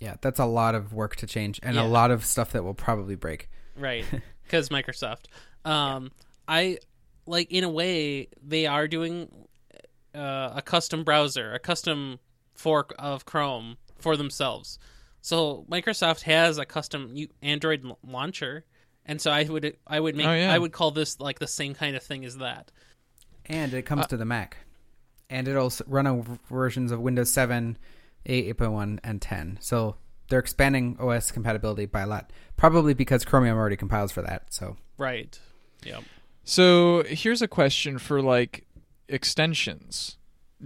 Yeah, 0.00 0.14
that's 0.20 0.38
a 0.38 0.44
lot 0.44 0.74
of 0.76 0.92
work 0.92 1.16
to 1.16 1.26
change 1.26 1.58
and 1.62 1.74
Yeah. 1.74 1.82
a 1.82 1.88
lot 1.88 2.10
of 2.12 2.24
stuff 2.24 2.52
that 2.52 2.62
will 2.62 2.74
probably 2.74 3.16
break. 3.16 3.50
Right. 3.76 4.04
Cuz 4.48 4.68
Microsoft. 4.68 5.24
Um 5.64 6.12
I 6.46 6.78
like 7.26 7.50
in 7.52 7.64
a 7.64 7.68
way 7.68 8.28
they 8.42 8.66
are 8.66 8.86
doing 8.88 9.28
uh, 10.14 10.52
a 10.56 10.62
custom 10.62 11.04
browser, 11.04 11.52
a 11.52 11.58
custom 11.58 12.18
fork 12.54 12.94
of 12.98 13.24
Chrome 13.26 13.76
for 13.98 14.16
themselves. 14.16 14.78
So 15.20 15.66
Microsoft 15.70 16.22
has 16.22 16.58
a 16.58 16.64
custom 16.64 17.14
Android 17.42 17.84
launcher, 18.06 18.64
and 19.04 19.20
so 19.20 19.30
I 19.30 19.44
would 19.44 19.76
I 19.86 20.00
would 20.00 20.16
make 20.16 20.26
Oh, 20.26 20.34
yeah. 20.34 20.52
I 20.52 20.58
would 20.58 20.72
call 20.72 20.90
this 20.90 21.20
like 21.20 21.38
the 21.38 21.46
same 21.46 21.74
kind 21.74 21.96
of 21.96 22.02
thing 22.02 22.24
as 22.24 22.38
that. 22.38 22.70
And 23.46 23.72
it 23.74 23.82
comes 23.82 24.04
uh, 24.04 24.08
to 24.08 24.16
the 24.16 24.24
Mac. 24.24 24.58
And 25.30 25.46
it'll 25.46 25.72
run 25.86 26.06
on 26.06 26.38
versions 26.48 26.90
of 26.90 27.00
Windows 27.00 27.30
7, 27.30 27.76
8, 28.24 28.56
8.1, 28.56 28.98
and 29.04 29.20
10. 29.20 29.58
So 29.60 29.96
they're 30.28 30.38
expanding 30.38 30.96
OS 30.98 31.30
compatibility 31.30 31.84
by 31.84 32.00
a 32.02 32.06
lot. 32.06 32.32
Probably 32.56 32.94
because 32.94 33.24
Chromium 33.26 33.56
already 33.56 33.76
compiles 33.76 34.10
for 34.10 34.22
that. 34.22 34.54
So 34.54 34.76
Right. 34.96 35.38
Yep. 35.84 36.04
So 36.44 37.02
here's 37.04 37.42
a 37.42 37.48
question 37.48 37.98
for 37.98 38.22
like 38.22 38.66
extensions. 39.08 40.16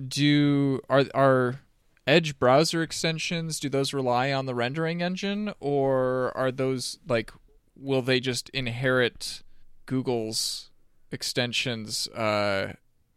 Do 0.08 0.80
are 0.88 1.04
are 1.14 1.60
Edge 2.06 2.38
browser 2.38 2.82
extensions, 2.82 3.60
do 3.60 3.68
those 3.68 3.94
rely 3.94 4.32
on 4.32 4.46
the 4.46 4.54
rendering 4.54 5.02
engine 5.02 5.52
or 5.60 6.36
are 6.36 6.50
those 6.50 6.98
like 7.06 7.32
will 7.76 8.02
they 8.02 8.20
just 8.20 8.48
inherit 8.50 9.42
Google's 9.86 10.70
extensions 11.10 12.08
uh 12.08 12.72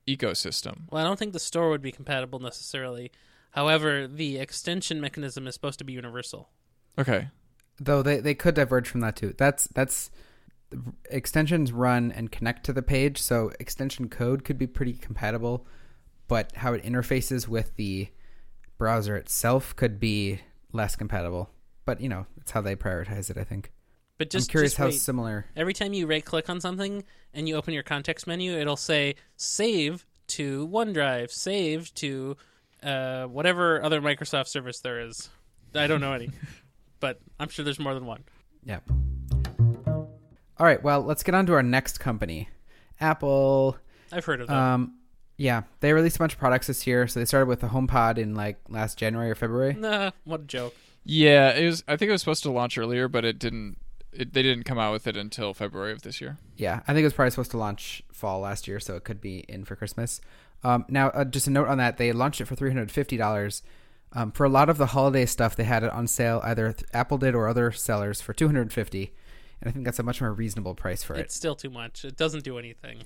ecosystem? 0.07 0.81
Well, 0.91 1.03
I 1.03 1.07
don't 1.07 1.17
think 1.17 1.33
the 1.33 1.39
store 1.39 1.69
would 1.69 1.81
be 1.81 1.91
compatible 1.91 2.39
necessarily. 2.39 3.11
However, 3.51 4.07
the 4.07 4.37
extension 4.37 5.01
mechanism 5.01 5.47
is 5.47 5.53
supposed 5.53 5.79
to 5.79 5.85
be 5.85 5.93
universal. 5.93 6.49
Okay. 6.97 7.29
Though 7.79 8.01
they, 8.01 8.19
they 8.19 8.35
could 8.35 8.55
diverge 8.55 8.87
from 8.87 9.01
that 9.01 9.15
too. 9.15 9.33
That's 9.37 9.67
that's 9.67 10.11
extensions 11.09 11.71
run 11.71 12.11
and 12.11 12.31
connect 12.31 12.65
to 12.65 12.73
the 12.73 12.81
page, 12.81 13.21
so 13.21 13.51
extension 13.59 14.09
code 14.09 14.43
could 14.43 14.57
be 14.57 14.67
pretty 14.67 14.93
compatible, 14.93 15.65
but 16.27 16.55
how 16.57 16.73
it 16.73 16.83
interfaces 16.83 17.47
with 17.47 17.75
the 17.75 18.09
browser 18.77 19.15
itself 19.15 19.75
could 19.75 19.99
be 19.99 20.41
less 20.71 20.95
compatible. 20.95 21.49
But 21.85 22.01
you 22.01 22.09
know, 22.09 22.25
it's 22.37 22.51
how 22.51 22.61
they 22.61 22.75
prioritize 22.75 23.29
it. 23.29 23.37
I 23.37 23.43
think. 23.43 23.71
But 24.17 24.29
just 24.29 24.49
I'm 24.49 24.51
curious 24.51 24.71
just 24.73 24.77
how 24.77 24.89
similar. 24.91 25.45
Every 25.55 25.73
time 25.73 25.93
you 25.93 26.07
right 26.07 26.23
click 26.23 26.49
on 26.49 26.61
something 26.61 27.03
and 27.33 27.49
you 27.49 27.55
open 27.55 27.73
your 27.73 27.83
context 27.83 28.27
menu, 28.27 28.53
it'll 28.53 28.77
say 28.77 29.15
save 29.35 30.05
to 30.27 30.67
OneDrive, 30.69 31.31
save 31.31 31.93
to 31.95 32.37
uh, 32.81 33.25
whatever 33.25 33.83
other 33.83 34.01
Microsoft 34.01 34.47
service 34.47 34.79
there 34.79 35.01
is. 35.01 35.29
I 35.73 35.87
don't 35.87 35.99
know 35.99 36.13
any, 36.13 36.29
but 37.01 37.19
I'm 37.39 37.49
sure 37.49 37.65
there's 37.65 37.79
more 37.79 37.93
than 37.93 38.05
one. 38.05 38.23
Yeah. 38.63 38.79
All 40.57 40.65
right. 40.65 40.81
Well, 40.81 41.01
let's 41.01 41.21
get 41.21 41.35
on 41.35 41.45
to 41.47 41.53
our 41.53 41.63
next 41.63 41.99
company, 41.99 42.47
Apple. 43.01 43.77
I've 44.11 44.23
heard 44.23 44.39
of 44.39 44.47
them. 44.47 44.57
Um, 44.57 44.93
yeah, 45.37 45.63
they 45.79 45.93
released 45.93 46.15
a 46.15 46.19
bunch 46.19 46.33
of 46.33 46.39
products 46.39 46.67
this 46.67 46.87
year. 46.87 47.07
So 47.07 47.19
they 47.19 47.25
started 47.25 47.47
with 47.47 47.61
the 47.61 47.67
HomePod 47.67 48.17
in 48.17 48.35
like 48.35 48.57
last 48.69 48.97
January 48.97 49.29
or 49.31 49.35
February. 49.35 49.73
nah, 49.73 50.11
what 50.23 50.41
a 50.41 50.43
joke. 50.45 50.75
Yeah, 51.03 51.51
it 51.51 51.65
was 51.65 51.83
I 51.87 51.97
think 51.97 52.09
it 52.09 52.13
was 52.13 52.21
supposed 52.21 52.43
to 52.43 52.51
launch 52.51 52.77
earlier, 52.77 53.07
but 53.07 53.25
it 53.25 53.37
didn't 53.39 53.77
it, 54.11 54.33
they 54.33 54.41
didn't 54.41 54.63
come 54.63 54.79
out 54.79 54.93
with 54.93 55.07
it 55.07 55.17
until 55.17 55.53
February 55.53 55.91
of 55.91 56.01
this 56.01 56.21
year. 56.21 56.37
Yeah, 56.55 56.81
I 56.87 56.93
think 56.93 57.01
it 57.01 57.05
was 57.05 57.13
probably 57.13 57.31
supposed 57.31 57.51
to 57.51 57.57
launch 57.57 58.01
fall 58.11 58.39
last 58.39 58.67
year, 58.67 58.79
so 58.79 58.95
it 58.95 59.03
could 59.03 59.21
be 59.21 59.39
in 59.47 59.65
for 59.65 59.75
Christmas. 59.75 60.21
Um, 60.63 60.85
now, 60.87 61.09
uh, 61.09 61.25
just 61.25 61.47
a 61.47 61.51
note 61.51 61.67
on 61.67 61.77
that: 61.77 61.97
they 61.97 62.11
launched 62.11 62.41
it 62.41 62.45
for 62.45 62.55
three 62.55 62.69
hundred 62.69 62.91
fifty 62.91 63.17
dollars. 63.17 63.61
Um, 64.13 64.31
for 64.31 64.45
a 64.45 64.49
lot 64.49 64.69
of 64.69 64.77
the 64.77 64.87
holiday 64.87 65.25
stuff, 65.25 65.55
they 65.55 65.65
had 65.65 65.83
it 65.83 65.91
on 65.91 66.07
sale. 66.07 66.39
Either 66.43 66.71
th- 66.71 66.85
Apple 66.93 67.17
did 67.17 67.35
or 67.35 67.47
other 67.47 67.71
sellers 67.71 68.21
for 68.21 68.33
two 68.33 68.47
hundred 68.47 68.71
fifty, 68.71 69.13
and 69.61 69.69
I 69.69 69.71
think 69.73 69.85
that's 69.85 69.99
a 69.99 70.03
much 70.03 70.21
more 70.21 70.31
reasonable 70.31 70.73
price 70.73 71.03
for 71.03 71.15
it. 71.15 71.19
It's 71.19 71.35
still 71.35 71.55
too 71.55 71.69
much. 71.69 72.05
It 72.05 72.15
doesn't 72.15 72.43
do 72.43 72.57
anything. 72.57 72.99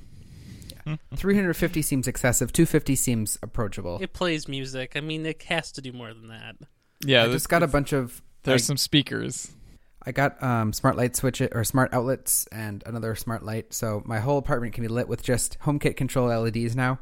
Three 1.15 1.35
hundred 1.35 1.53
fifty 1.55 1.81
seems 1.81 2.07
excessive. 2.07 2.51
Two 2.53 2.65
fifty 2.65 2.95
seems 2.95 3.37
approachable. 3.43 3.99
It 4.01 4.13
plays 4.13 4.47
music. 4.47 4.93
I 4.95 5.01
mean, 5.01 5.25
it 5.25 5.43
has 5.43 5.71
to 5.73 5.81
do 5.81 5.91
more 5.91 6.13
than 6.13 6.27
that. 6.29 6.55
Yeah, 7.05 7.23
I 7.23 7.25
this- 7.27 7.35
just 7.35 7.49
got 7.49 7.63
a 7.63 7.67
bunch 7.67 7.93
of. 7.93 8.21
there's 8.43 8.61
like, 8.61 8.67
some 8.67 8.77
speakers. 8.77 9.51
I 10.03 10.11
got 10.11 10.41
um, 10.41 10.71
smart 10.71 10.95
light 10.95 11.15
switch 11.15 11.41
or 11.41 11.63
smart 11.63 11.93
outlets 11.93 12.47
and 12.51 12.81
another 12.85 13.15
smart 13.15 13.43
light, 13.43 13.73
so 13.73 14.01
my 14.05 14.19
whole 14.19 14.37
apartment 14.37 14.73
can 14.73 14.81
be 14.83 14.87
lit 14.87 15.09
with 15.09 15.21
just 15.21 15.59
HomeKit 15.59 15.97
control 15.97 16.27
LEDs 16.27 16.75
now. 16.75 16.99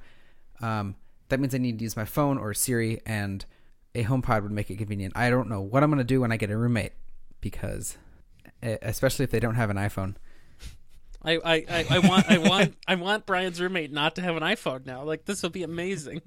Um, 0.62 0.96
that 1.30 1.40
means 1.40 1.54
I 1.54 1.60
need 1.60 1.78
to 1.78 1.84
use 1.84 1.96
my 1.96 2.06
phone 2.06 2.40
or 2.40 2.54
Siri, 2.56 3.02
and 3.06 3.46
a 3.94 4.04
HomePod 4.04 4.42
would 4.42 4.52
make 4.52 4.72
it 4.72 4.78
convenient. 4.78 5.14
I 5.16 5.30
don't 5.30 5.48
know 5.48 5.62
what 5.62 5.84
I'm 5.84 5.92
going 5.92 6.00
to 6.00 6.04
do 6.04 6.22
when 6.22 6.32
I 6.32 6.38
get 6.38 6.50
a 6.50 6.58
roommate, 6.58 6.94
because 7.40 7.98
especially 8.64 9.24
if 9.24 9.32
they 9.32 9.40
don't 9.40 9.56
have 9.56 9.70
an 9.70 9.78
iPhone. 9.78 10.16
I, 11.28 11.34
I, 11.44 11.66
I, 11.70 11.86
I 11.90 12.00
want 12.00 12.30
I 12.32 12.38
want 12.38 12.76
I 12.88 12.96
want 12.96 13.26
Brian's 13.26 13.60
roommate 13.60 13.92
not 13.92 14.16
to 14.16 14.22
have 14.22 14.36
an 14.38 14.44
iPhone 14.44 14.86
now. 14.86 15.04
Like 15.04 15.26
this 15.26 15.44
will 15.44 15.50
be 15.50 15.64
amazing. 15.64 16.22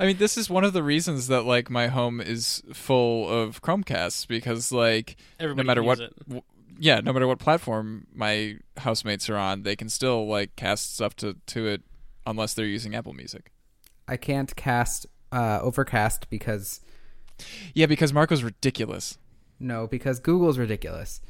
I 0.00 0.06
mean, 0.06 0.16
this 0.18 0.36
is 0.36 0.50
one 0.50 0.64
of 0.64 0.72
the 0.72 0.82
reasons 0.82 1.28
that 1.28 1.42
like 1.42 1.70
my 1.70 1.86
home 1.86 2.20
is 2.20 2.62
full 2.74 3.28
of 3.28 3.62
Chromecasts 3.62 4.26
because 4.26 4.72
like 4.72 5.16
Everybody 5.38 5.64
no 5.64 5.66
matter 5.66 5.82
what 5.82 5.98
w- 6.26 6.42
yeah, 6.78 7.00
no 7.00 7.12
matter 7.12 7.26
what 7.26 7.38
platform 7.38 8.06
my 8.12 8.58
housemates 8.78 9.30
are 9.30 9.36
on, 9.36 9.62
they 9.62 9.76
can 9.76 9.88
still 9.88 10.26
like 10.26 10.56
cast 10.56 10.94
stuff 10.94 11.14
to 11.16 11.36
to 11.46 11.66
it 11.66 11.82
unless 12.26 12.54
they're 12.54 12.66
using 12.66 12.94
Apple 12.94 13.12
Music. 13.14 13.52
I 14.08 14.16
can't 14.16 14.54
cast 14.56 15.06
uh, 15.32 15.60
Overcast 15.62 16.28
because 16.28 16.80
Yeah, 17.74 17.86
because 17.86 18.12
Marco's 18.12 18.42
ridiculous. 18.42 19.16
no, 19.60 19.86
because 19.86 20.18
Google's 20.20 20.58
ridiculous. 20.58 21.20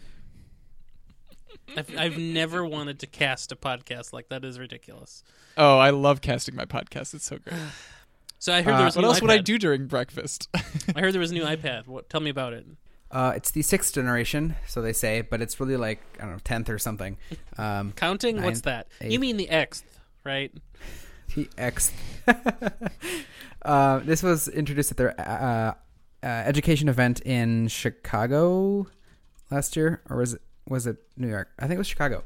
I've, 1.77 1.97
I've 1.99 2.19
never 2.19 2.65
wanted 2.65 2.99
to 3.01 3.07
cast 3.07 3.53
a 3.53 3.57
podcast 3.57 4.13
like 4.13 4.29
that. 4.29 4.45
Is 4.45 4.59
ridiculous. 4.59 5.23
Oh, 5.57 5.79
I 5.79 5.91
love 5.91 6.21
casting 6.21 6.55
my 6.55 6.65
podcast. 6.67 7.15
It's 7.15 7.25
so 7.27 7.39
great. 7.39 7.57
So 8.39 8.53
I 8.53 8.61
heard 8.61 8.75
Uh, 8.75 8.77
there 8.77 8.85
was 8.85 8.97
a 8.97 8.99
what 8.99 9.03
new 9.03 9.09
else 9.09 9.23
would 9.23 9.31
I 9.31 9.39
do 9.39 9.59
during 9.59 9.87
breakfast? 9.87 10.49
I 10.95 11.01
heard 11.01 11.15
there 11.15 11.21
was 11.21 11.31
a 11.31 11.35
new 11.35 11.43
iPad. 11.57 11.87
What? 11.87 12.11
Tell 12.11 12.21
me 12.21 12.29
about 12.29 12.53
it. 12.53 12.67
Uh, 13.11 13.33
it's 13.35 13.51
the 13.51 13.63
sixth 13.63 13.95
generation, 13.95 14.55
so 14.67 14.83
they 14.83 14.93
say, 14.93 15.23
but 15.23 15.41
it's 15.41 15.59
really 15.59 15.79
like 15.79 16.03
I 16.19 16.25
don't 16.25 16.33
know, 16.33 16.39
tenth 16.45 16.69
or 16.69 16.79
something. 16.79 17.17
Um, 17.59 17.93
Counting? 17.97 18.37
What's 18.37 18.63
Ninth, 18.63 18.65
that? 18.65 18.89
You 19.01 19.19
mean 19.19 19.39
the 19.39 19.49
X, 19.49 19.83
right? 20.23 20.53
The 21.35 21.49
X. 21.57 21.93
uh, 23.63 23.99
this 24.01 24.23
was 24.23 24.49
introduced 24.49 24.91
at 24.91 24.97
their 24.97 25.19
uh, 25.21 25.73
uh, 26.23 26.27
education 26.27 26.89
event 26.89 27.21
in 27.21 27.69
Chicago 27.69 28.87
last 29.51 29.77
year, 29.77 30.03
or 30.09 30.19
was 30.19 30.35
it 30.35 30.43
was 30.69 30.87
it 30.87 30.97
New 31.17 31.29
York? 31.29 31.51
I 31.59 31.63
think 31.63 31.75
it 31.75 31.79
was 31.79 31.87
Chicago, 31.87 32.25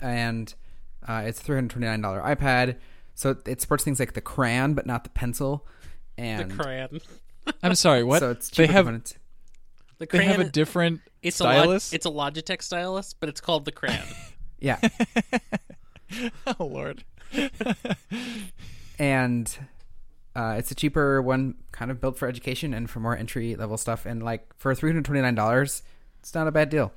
and 0.00 0.52
uh, 1.06 1.22
it's 1.26 1.40
three 1.40 1.56
hundred 1.56 1.70
twenty 1.70 1.86
nine 1.86 2.00
dollar 2.00 2.20
iPad. 2.20 2.76
So 3.14 3.36
it 3.46 3.60
supports 3.60 3.82
things 3.84 3.98
like 3.98 4.12
the 4.12 4.20
crayon, 4.20 4.74
but 4.74 4.86
not 4.86 5.04
the 5.04 5.10
pencil. 5.10 5.66
And 6.18 6.50
the 6.50 6.54
crayon. 6.54 7.00
I'm 7.62 7.74
sorry, 7.74 8.02
what? 8.02 8.20
So 8.20 8.30
it's 8.30 8.50
they 8.50 8.66
have 8.66 8.84
components. 8.84 9.14
The 9.98 10.06
they 10.06 10.18
crayon. 10.18 10.26
have 10.32 10.40
a 10.40 10.50
different 10.50 11.00
it's 11.22 11.36
stylus. 11.36 11.92
A 11.92 11.94
Log- 11.94 11.94
it's 11.94 12.06
a 12.06 12.42
Logitech 12.42 12.62
stylus, 12.62 13.14
but 13.14 13.28
it's 13.28 13.40
called 13.40 13.64
the 13.64 13.72
crayon. 13.72 14.02
Yeah, 14.58 14.80
oh 16.58 16.64
lord. 16.64 17.04
and 18.98 19.58
uh, 20.34 20.54
it's 20.58 20.70
a 20.70 20.74
cheaper 20.74 21.20
one, 21.20 21.56
kind 21.72 21.90
of 21.90 22.00
built 22.00 22.16
for 22.16 22.26
education 22.26 22.72
and 22.72 22.88
for 22.88 23.00
more 23.00 23.14
entry 23.14 23.54
level 23.54 23.76
stuff. 23.76 24.06
And 24.06 24.22
like 24.22 24.46
for 24.56 24.74
three 24.74 24.88
hundred 24.90 25.04
twenty 25.04 25.20
nine 25.20 25.34
dollars, 25.34 25.82
it's 26.20 26.34
not 26.34 26.48
a 26.48 26.52
bad 26.52 26.70
deal. 26.70 26.92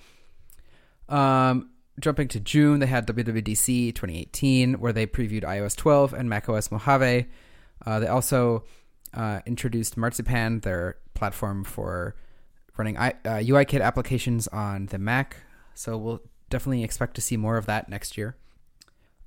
Um, 1.09 1.71
jumping 1.99 2.27
to 2.29 2.39
June, 2.39 2.79
they 2.79 2.85
had 2.85 3.05
WWDC 3.07 3.93
2018, 3.93 4.75
where 4.75 4.93
they 4.93 5.05
previewed 5.05 5.43
iOS 5.43 5.75
12 5.75 6.13
and 6.13 6.29
macOS 6.29 6.71
Mojave. 6.71 7.27
Uh, 7.85 7.99
they 7.99 8.07
also 8.07 8.63
uh, 9.13 9.39
introduced 9.45 9.97
Marzipan, 9.97 10.61
their 10.61 10.97
platform 11.13 11.63
for 11.63 12.15
running 12.77 12.97
I, 12.97 13.09
uh, 13.25 13.39
UIKit 13.39 13.81
applications 13.81 14.47
on 14.47 14.87
the 14.87 14.97
Mac. 14.97 15.37
So 15.73 15.97
we'll 15.97 16.21
definitely 16.49 16.83
expect 16.83 17.15
to 17.15 17.21
see 17.21 17.37
more 17.37 17.57
of 17.57 17.65
that 17.65 17.89
next 17.89 18.17
year. 18.17 18.35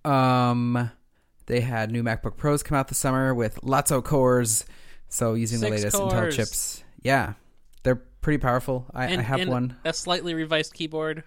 Um, 0.04 0.90
they 1.46 1.60
had 1.60 1.90
new 1.90 2.02
MacBook 2.02 2.36
Pros 2.36 2.62
come 2.62 2.76
out 2.76 2.88
this 2.88 2.98
summer 2.98 3.34
with 3.34 3.62
lots 3.62 3.90
of 3.90 4.04
cores. 4.04 4.64
So 5.08 5.34
using 5.34 5.60
the 5.60 5.66
Six 5.66 5.94
latest 5.94 5.96
Intel 5.96 6.32
chips. 6.32 6.84
Yeah, 7.02 7.34
they're 7.82 7.96
pretty 7.96 8.38
powerful. 8.38 8.86
I, 8.94 9.06
and, 9.06 9.20
I 9.20 9.24
have 9.24 9.40
and 9.40 9.50
one. 9.50 9.76
A 9.84 9.92
slightly 9.92 10.34
revised 10.34 10.72
keyboard. 10.72 11.24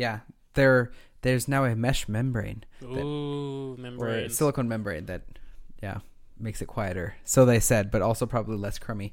Yeah, 0.00 0.20
there. 0.54 0.92
There's 1.20 1.46
now 1.46 1.64
a 1.64 1.76
mesh 1.76 2.08
membrane 2.08 2.64
Ooh, 2.82 3.76
or 3.98 4.30
silicone 4.30 4.66
membrane 4.66 5.04
that, 5.04 5.20
yeah, 5.82 5.98
makes 6.38 6.62
it 6.62 6.66
quieter. 6.66 7.16
So 7.24 7.44
they 7.44 7.60
said, 7.60 7.90
but 7.90 8.00
also 8.00 8.24
probably 8.24 8.56
less 8.56 8.78
crummy. 8.78 9.12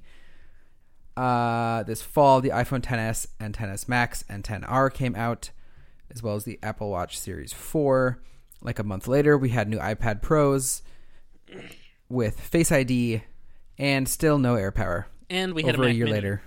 Uh, 1.18 1.84
this 1.84 2.02
fall, 2.02 2.40
the 2.40 2.52
iPhone 2.52 2.80
10s 2.80 3.28
and 3.42 3.54
10s 3.54 3.90
Max 3.90 4.24
and 4.30 4.42
10R 4.42 4.94
came 4.94 5.18
out, 5.18 5.50
as 6.10 6.24
well 6.24 6.36
as 6.36 6.46
the 6.46 6.58
Apple 6.64 6.90
Watch 6.90 7.20
Series 7.20 7.52
4. 7.52 8.22
Like 8.62 8.80
a 8.80 8.84
month 8.84 9.06
later, 9.10 9.38
we 9.38 9.50
had 9.50 9.68
new 9.68 9.80
iPad 9.80 10.22
Pros 10.22 10.84
with 12.08 12.40
Face 12.40 12.72
ID 12.72 13.24
and 13.78 14.08
still 14.08 14.40
no 14.40 14.56
AirPower. 14.56 15.06
and 15.30 15.54
we 15.54 15.64
had 15.64 15.76
over 15.76 15.84
a, 15.84 15.88
a, 15.88 15.92
year 15.92 16.06
Mini. 16.06 16.16
later. 16.16 16.42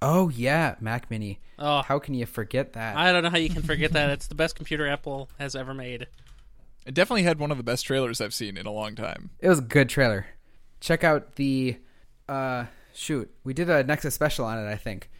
Oh 0.00 0.28
yeah, 0.28 0.76
Mac 0.80 1.10
Mini. 1.10 1.40
Oh, 1.58 1.82
How 1.82 1.98
can 1.98 2.14
you 2.14 2.24
forget 2.26 2.74
that? 2.74 2.96
I 2.96 3.12
don't 3.12 3.24
know 3.24 3.30
how 3.30 3.38
you 3.38 3.48
can 3.50 3.62
forget 3.62 3.92
that. 3.92 4.10
It's 4.10 4.28
the 4.28 4.34
best 4.36 4.54
computer 4.54 4.86
Apple 4.86 5.28
has 5.38 5.56
ever 5.56 5.74
made. 5.74 6.06
It 6.86 6.94
definitely 6.94 7.24
had 7.24 7.38
one 7.40 7.50
of 7.50 7.56
the 7.56 7.64
best 7.64 7.84
trailers 7.84 8.20
I've 8.20 8.32
seen 8.32 8.56
in 8.56 8.64
a 8.66 8.70
long 8.72 8.94
time. 8.94 9.30
It 9.40 9.48
was 9.48 9.58
a 9.58 9.62
good 9.62 9.88
trailer. 9.88 10.26
Check 10.80 11.02
out 11.04 11.34
the 11.34 11.78
uh 12.28 12.66
shoot. 12.94 13.30
We 13.44 13.54
did 13.54 13.68
a 13.68 13.82
Nexus 13.82 14.14
special 14.14 14.44
on 14.44 14.58
it, 14.58 14.70
I 14.70 14.76
think. 14.76 15.10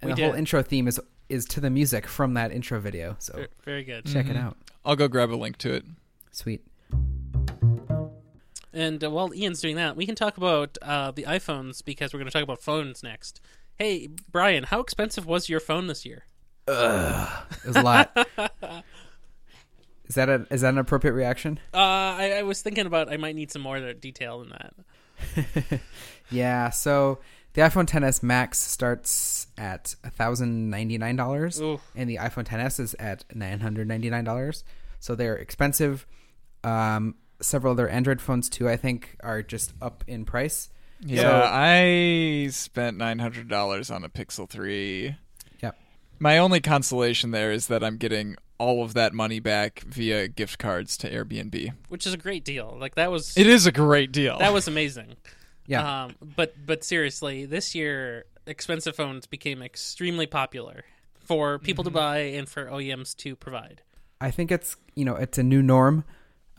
And 0.00 0.10
We 0.10 0.14
the 0.16 0.22
whole 0.24 0.34
intro 0.34 0.62
theme 0.62 0.88
is 0.88 0.98
is 1.28 1.44
to 1.46 1.60
the 1.60 1.70
music 1.70 2.06
from 2.06 2.34
that 2.34 2.50
intro 2.52 2.80
video. 2.80 3.16
So 3.18 3.34
Ver- 3.34 3.48
Very 3.64 3.84
good. 3.84 4.06
check 4.06 4.26
it 4.26 4.36
Mhm. 4.36 4.42
out. 4.42 4.56
I'll 4.84 4.96
go 4.96 5.08
grab 5.08 5.30
a 5.30 5.36
link 5.36 5.58
to 5.58 5.72
it. 5.74 5.84
Sweet. 6.32 6.62
And 8.72 9.02
uh, 9.04 9.10
while 9.10 9.32
Ian's 9.34 9.60
doing 9.60 9.76
that, 9.76 9.96
we 9.96 10.04
can 10.04 10.14
talk 10.16 10.36
about 10.36 10.76
uh, 10.82 11.10
the 11.12 11.22
iPhones 11.24 11.84
because 11.84 12.12
we're 12.12 12.18
going 12.18 12.26
to 12.26 12.32
talk 12.32 12.42
about 12.42 12.60
phones 12.60 13.02
next. 13.02 13.40
Hey, 13.78 14.08
Brian, 14.30 14.64
how 14.64 14.80
expensive 14.80 15.26
was 15.26 15.48
your 15.48 15.60
phone 15.60 15.86
this 15.86 16.06
year? 16.06 16.24
It 16.66 17.66
was 17.66 17.76
a 17.76 17.82
lot. 17.82 18.10
is 20.06 20.14
that 20.14 20.28
a 20.28 20.46
is 20.50 20.62
that 20.62 20.72
an 20.72 20.78
appropriate 20.78 21.14
reaction? 21.14 21.58
Uh, 21.72 21.78
I, 21.78 22.36
I 22.38 22.42
was 22.42 22.62
thinking 22.62 22.86
about 22.86 23.12
I 23.12 23.16
might 23.16 23.34
need 23.34 23.50
some 23.50 23.62
more 23.62 23.92
detail 23.94 24.40
than 24.40 24.50
that. 24.50 25.80
Yeah, 26.30 26.70
so 26.70 27.18
the 27.52 27.62
iPhone 27.62 27.86
10s 27.86 28.22
Max 28.22 28.58
starts 28.58 29.46
at 29.56 29.94
$1,099 30.04 31.60
Ooh. 31.60 31.80
and 31.94 32.10
the 32.10 32.16
iPhone 32.16 32.44
10s 32.44 32.80
is 32.80 32.94
at 32.94 33.24
$999. 33.28 34.64
So 35.00 35.14
they're 35.14 35.36
expensive. 35.36 36.06
Um, 36.62 37.16
several 37.40 37.72
other 37.72 37.88
Android 37.88 38.20
phones 38.20 38.48
too, 38.48 38.68
I 38.68 38.76
think, 38.76 39.16
are 39.20 39.42
just 39.42 39.74
up 39.82 40.02
in 40.06 40.24
price. 40.24 40.70
Yeah, 41.04 41.22
So- 41.22 41.42
I 41.52 42.48
spent 42.50 42.96
nine 42.96 43.18
hundred 43.18 43.48
dollars 43.48 43.90
on 43.90 44.04
a 44.04 44.08
Pixel 44.08 44.48
three. 44.48 45.16
Yep. 45.62 45.76
My 46.18 46.38
only 46.38 46.60
consolation 46.60 47.30
there 47.30 47.52
is 47.52 47.66
that 47.66 47.84
I'm 47.84 47.96
getting 47.98 48.36
all 48.58 48.84
of 48.84 48.94
that 48.94 49.12
money 49.12 49.40
back 49.40 49.80
via 49.80 50.28
gift 50.28 50.58
cards 50.58 50.96
to 50.98 51.10
Airbnb. 51.10 51.72
which 51.88 52.06
is 52.06 52.14
a 52.14 52.16
great 52.16 52.44
deal. 52.44 52.76
Like 52.80 52.94
that 52.94 53.10
was 53.10 53.36
It 53.36 53.46
is 53.46 53.66
a 53.66 53.72
great 53.72 54.12
deal. 54.12 54.38
that 54.38 54.52
was 54.52 54.66
amazing. 54.68 55.16
Yeah. 55.66 56.04
Um, 56.04 56.14
but 56.36 56.54
but 56.66 56.84
seriously, 56.84 57.46
this 57.46 57.74
year 57.74 58.26
expensive 58.46 58.94
phones 58.94 59.26
became 59.26 59.62
extremely 59.62 60.26
popular 60.26 60.84
for 61.18 61.58
people 61.58 61.84
to 61.84 61.90
buy 61.90 62.18
and 62.18 62.46
for 62.46 62.66
OEMs 62.66 63.16
to 63.16 63.34
provide. 63.34 63.80
I 64.20 64.30
think 64.30 64.52
it's 64.52 64.76
you 64.94 65.06
know 65.06 65.16
it's 65.16 65.38
a 65.38 65.42
new 65.42 65.62
norm. 65.62 66.04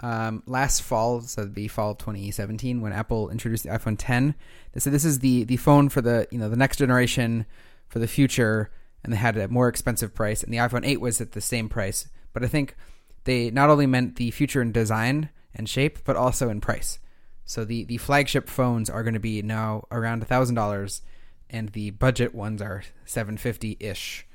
Um, 0.01 0.43
last 0.45 0.81
fall, 0.81 1.21
so 1.21 1.41
it'd 1.41 1.53
be 1.53 1.69
fall 1.69 1.95
2017, 1.95 2.81
when 2.81 2.91
Apple 2.91 3.29
introduced 3.29 3.63
the 3.63 3.69
iPhone 3.69 3.95
10, 3.97 4.35
they 4.73 4.79
said 4.79 4.91
this 4.91 5.05
is 5.05 5.19
the 5.19 5.45
the 5.45 5.57
phone 5.57 5.87
for 5.87 6.01
the 6.01 6.27
you 6.31 6.37
know 6.37 6.49
the 6.49 6.57
next 6.57 6.77
generation, 6.77 7.45
for 7.87 7.99
the 7.99 8.07
future, 8.07 8.71
and 9.03 9.13
they 9.13 9.17
had 9.17 9.37
a 9.37 9.47
more 9.47 9.69
expensive 9.69 10.13
price. 10.13 10.43
And 10.43 10.53
the 10.53 10.57
iPhone 10.57 10.85
8 10.85 10.99
was 10.99 11.21
at 11.21 11.31
the 11.31 11.41
same 11.41 11.69
price, 11.69 12.09
but 12.33 12.43
I 12.43 12.47
think 12.47 12.75
they 13.23 13.49
not 13.51 13.69
only 13.69 13.87
meant 13.87 14.17
the 14.17 14.31
future 14.31 14.61
in 14.61 14.71
design 14.71 15.29
and 15.53 15.69
shape, 15.69 15.99
but 16.03 16.17
also 16.17 16.49
in 16.49 16.59
price. 16.59 16.99
So 17.45 17.63
the 17.63 17.85
the 17.85 17.97
flagship 17.97 18.49
phones 18.49 18.89
are 18.89 19.03
going 19.03 19.13
to 19.13 19.19
be 19.19 19.41
now 19.41 19.85
around 19.91 20.27
thousand 20.27 20.55
dollars, 20.55 21.03
and 21.49 21.69
the 21.69 21.91
budget 21.91 22.33
ones 22.35 22.61
are 22.61 22.83
seven 23.05 23.37
fifty 23.37 23.77
ish. 23.79 24.27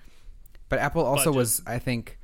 But 0.68 0.78
Apple 0.78 1.04
also 1.04 1.26
Budget. 1.26 1.36
was, 1.36 1.62
I 1.66 1.80
think, 1.80 2.18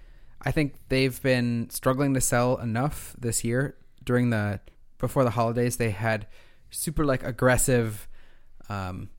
I 0.46 0.52
think 0.52 0.76
they've 0.90 1.20
been 1.22 1.68
struggling 1.70 2.14
to 2.14 2.20
sell 2.20 2.56
enough 2.58 3.16
this 3.18 3.42
year. 3.42 3.74
During 4.04 4.30
the 4.30 4.60
before 4.98 5.24
the 5.24 5.30
holidays, 5.30 5.76
they 5.76 5.90
had 5.90 6.28
super 6.70 7.04
like 7.04 7.24
aggressive 7.24 8.06
um, 8.68 9.10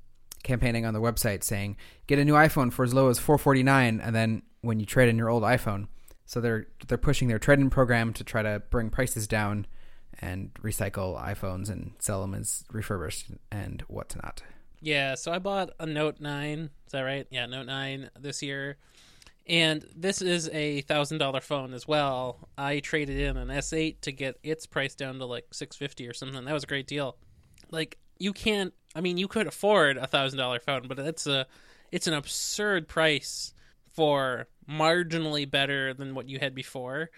campaigning 0.44 0.86
on 0.86 0.94
the 0.94 1.02
website 1.02 1.44
saying 1.44 1.76
get 2.08 2.18
a 2.18 2.24
new 2.24 2.34
iPhone 2.34 2.72
for 2.72 2.86
as 2.86 2.94
low 2.94 3.10
as 3.10 3.20
four 3.20 3.38
forty 3.38 3.62
nine, 3.62 4.00
and 4.00 4.16
then 4.16 4.42
when 4.62 4.80
you 4.80 4.86
trade 4.86 5.10
in 5.10 5.18
your 5.18 5.28
old 5.28 5.44
iPhone, 5.44 5.90
so 6.26 6.40
they're 6.40 6.68
they're 6.88 6.98
pushing 6.98 7.28
their 7.28 7.40
trade 7.40 7.60
in 7.60 7.70
program 7.70 8.14
to 8.14 8.24
try 8.24 8.42
to 8.42 8.62
bring 8.70 8.90
prices 8.90 9.28
down 9.28 9.68
and 10.20 10.54
recycle 10.64 11.22
iPhones 11.22 11.70
and 11.70 11.92
sell 12.00 12.22
them 12.22 12.34
as 12.36 12.64
refurbished 12.72 13.32
and 13.52 13.82
whatnot. 13.90 14.44
Yeah, 14.80 15.16
so 15.16 15.34
I 15.34 15.40
bought 15.40 15.72
a 15.80 15.86
Note 15.86 16.20
9. 16.20 16.70
Is 16.86 16.92
that 16.92 17.02
right? 17.02 17.28
Yeah, 17.30 17.48
Note 17.48 17.66
9 17.66 18.12
this 18.20 18.42
year. 18.42 18.78
And 19.48 19.86
this 19.96 20.22
is 20.22 20.50
a 20.52 20.82
$1000 20.84 21.42
phone 21.42 21.74
as 21.74 21.88
well. 21.88 22.50
I 22.58 22.80
traded 22.80 23.20
in 23.20 23.38
an 23.38 23.48
S8 23.48 24.02
to 24.02 24.12
get 24.12 24.38
its 24.44 24.66
price 24.66 24.94
down 24.94 25.20
to 25.20 25.26
like 25.26 25.46
650 25.54 26.08
or 26.08 26.14
something. 26.14 26.44
That 26.44 26.54
was 26.54 26.64
a 26.64 26.68
great 26.68 26.88
deal. 26.88 27.18
Like 27.72 27.98
you 28.20 28.34
can't 28.34 28.74
I 28.96 29.02
mean, 29.02 29.18
you 29.18 29.28
could 29.28 29.46
afford 29.46 29.98
a 29.98 30.08
$1000 30.08 30.62
phone, 30.64 30.88
but 30.88 30.98
it's 31.00 31.28
a 31.28 31.46
it's 31.92 32.08
an 32.08 32.14
absurd 32.14 32.88
price 32.88 33.54
for 33.94 34.48
marginally 34.70 35.50
better 35.50 35.94
than 35.94 36.16
what 36.16 36.28
you 36.28 36.40
had 36.40 36.54
before. 36.54 37.10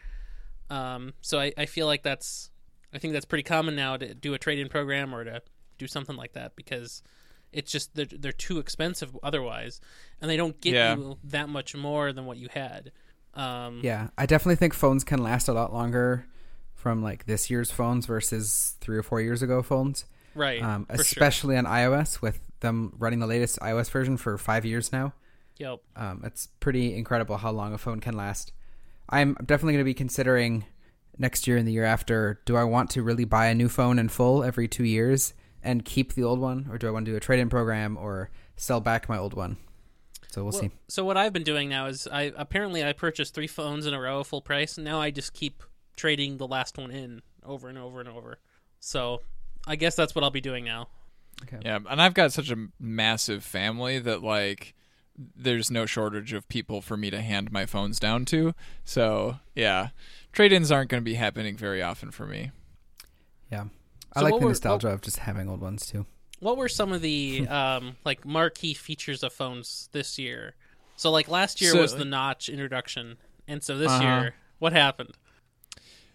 Um, 0.69 1.13
so 1.21 1.39
I, 1.39 1.53
I 1.57 1.65
feel 1.65 1.87
like 1.87 2.03
that's 2.03 2.51
I 2.93 2.97
think 2.99 3.13
that's 3.13 3.25
pretty 3.25 3.43
common 3.43 3.75
now 3.75 3.97
to 3.97 4.13
do 4.13 4.33
a 4.33 4.37
trade 4.37 4.59
in 4.59 4.67
program 4.67 5.15
or 5.15 5.23
to 5.23 5.41
do 5.77 5.87
something 5.87 6.15
like 6.15 6.33
that 6.33 6.55
because 6.55 7.01
it's 7.51 7.71
just 7.71 7.95
they're, 7.95 8.05
they're 8.05 8.31
too 8.31 8.59
expensive 8.59 9.17
otherwise 9.23 9.81
and 10.21 10.29
they 10.29 10.37
don't 10.37 10.59
get 10.61 10.73
Yeah. 10.73 10.95
you 10.95 11.17
that 11.25 11.49
much 11.49 11.75
more 11.75 12.13
than 12.13 12.25
what 12.25 12.37
you 12.37 12.47
had. 12.53 12.91
Um, 13.33 13.81
Yeah, 13.83 14.09
I 14.17 14.25
definitely 14.25 14.55
think 14.57 14.73
phones 14.73 15.03
can 15.03 15.21
last 15.23 15.47
a 15.47 15.53
lot 15.53 15.73
longer 15.73 16.25
from 16.75 17.01
like 17.03 17.25
this 17.25 17.49
year's 17.49 17.71
phones 17.71 18.05
versus 18.05 18.75
three 18.81 18.97
or 18.97 19.03
four 19.03 19.21
years 19.21 19.41
ago 19.41 19.61
phones. 19.61 20.05
Right. 20.35 20.61
um, 20.61 20.85
for 20.85 20.93
sure. 20.95 21.01
especially 21.01 21.57
on 21.57 21.65
iOS 21.65 22.21
with 22.21 22.39
them 22.59 22.93
running 22.97 23.19
the 23.19 23.27
latest 23.27 23.59
iOS 23.59 23.89
version 23.89 24.15
for 24.17 24.37
five 24.37 24.63
years 24.65 24.91
now. 24.91 25.13
Yep. 25.57 25.79
Um, 25.95 26.21
it's 26.23 26.47
pretty 26.59 26.95
incredible 26.95 27.37
how 27.37 27.51
long 27.51 27.73
a 27.73 27.77
phone 27.77 27.99
can 27.99 28.15
last. 28.15 28.53
I'm 29.09 29.33
definitely 29.33 29.73
going 29.73 29.81
to 29.83 29.89
be 29.89 29.93
considering 29.95 30.65
next 31.17 31.47
year 31.47 31.57
and 31.57 31.67
the 31.67 31.71
year 31.73 31.83
after. 31.83 32.39
Do 32.45 32.55
I 32.55 32.63
want 32.63 32.91
to 32.91 33.03
really 33.03 33.25
buy 33.25 33.47
a 33.47 33.55
new 33.55 33.67
phone 33.67 33.99
in 33.99 34.07
full 34.07 34.43
every 34.43 34.67
two 34.67 34.85
years 34.85 35.33
and 35.63 35.83
keep 35.83 36.13
the 36.13 36.23
old 36.23 36.39
one, 36.39 36.67
or 36.69 36.77
do 36.77 36.87
I 36.87 36.91
want 36.91 37.05
to 37.05 37.11
do 37.11 37.17
a 37.17 37.19
trade-in 37.19 37.49
program 37.49 37.97
or 37.97 38.29
sell 38.55 38.79
back 38.79 39.09
my 39.09 39.17
old 39.17 39.33
one? 39.33 39.57
So 40.29 40.43
we'll, 40.43 40.51
Well, 40.53 40.61
see. 40.61 40.71
So 40.87 41.03
what 41.03 41.17
I've 41.17 41.33
been 41.33 41.43
doing 41.43 41.69
now 41.69 41.87
is 41.87 42.07
I 42.07 42.31
apparently 42.37 42.83
I 42.83 42.93
purchased 42.93 43.33
three 43.33 43.47
phones 43.47 43.85
in 43.85 43.93
a 43.93 43.99
row 43.99 44.23
full 44.23 44.41
price 44.41 44.77
and 44.77 44.85
now 44.85 45.01
I 45.01 45.09
just 45.09 45.33
keep 45.33 45.63
trading 45.95 46.37
the 46.37 46.47
last 46.47 46.77
one 46.77 46.91
in 46.91 47.21
over 47.43 47.67
and 47.67 47.77
over 47.77 47.99
and 47.99 48.07
over. 48.07 48.37
So 48.79 49.21
I 49.65 49.75
guess 49.75 49.95
that's 49.95 50.13
what 50.13 50.23
I'll 50.23 50.29
be 50.29 50.41
doing 50.41 50.63
now. 50.63 50.87
Okay. 51.43 51.57
Yeah, 51.63 51.79
and 51.89 52.01
I've 52.01 52.13
got 52.13 52.31
such 52.31 52.51
a 52.51 52.67
massive 52.79 53.43
family 53.43 53.97
that 53.99 54.21
like 54.21 54.75
there's 55.35 55.69
no 55.71 55.85
shortage 55.85 56.31
of 56.31 56.47
people 56.47 56.81
for 56.81 56.95
me 56.95 57.09
to 57.09 57.21
hand 57.21 57.51
my 57.51 57.65
phones 57.65 57.99
down 57.99 58.25
to. 58.25 58.53
So, 58.85 59.39
yeah. 59.55 59.89
Trade-ins 60.31 60.71
aren't 60.71 60.89
going 60.89 61.01
to 61.01 61.05
be 61.05 61.15
happening 61.15 61.57
very 61.57 61.81
often 61.81 62.11
for 62.11 62.25
me. 62.25 62.51
Yeah, 63.51 63.65
I 64.15 64.21
like 64.21 64.33
the 64.33 64.39
were- 64.39 64.49
nostalgia 64.49 64.89
of 64.89 65.01
just 65.01 65.17
having 65.19 65.47
old 65.49 65.61
ones 65.61 65.85
too. 65.85 66.05
What 66.39 66.57
were 66.57 66.69
some 66.69 66.93
of 66.93 67.01
the 67.01 67.47
um, 67.49 67.97
like 68.05 68.25
marquee 68.25 68.73
features 68.73 69.23
of 69.23 69.33
phones 69.33 69.89
this 69.91 70.17
year? 70.17 70.55
So 70.95 71.11
like 71.11 71.27
last 71.29 71.61
year 71.61 71.71
So- 71.71 71.81
was 71.81 71.95
the 71.95 72.05
notch 72.05 72.49
introduction, 72.49 73.17
and 73.47 73.63
so 73.63 73.77
this 73.77 73.91
Uh-huh. 73.91 74.03
year, 74.03 74.35
what 74.59 74.73
happened? 74.73 75.11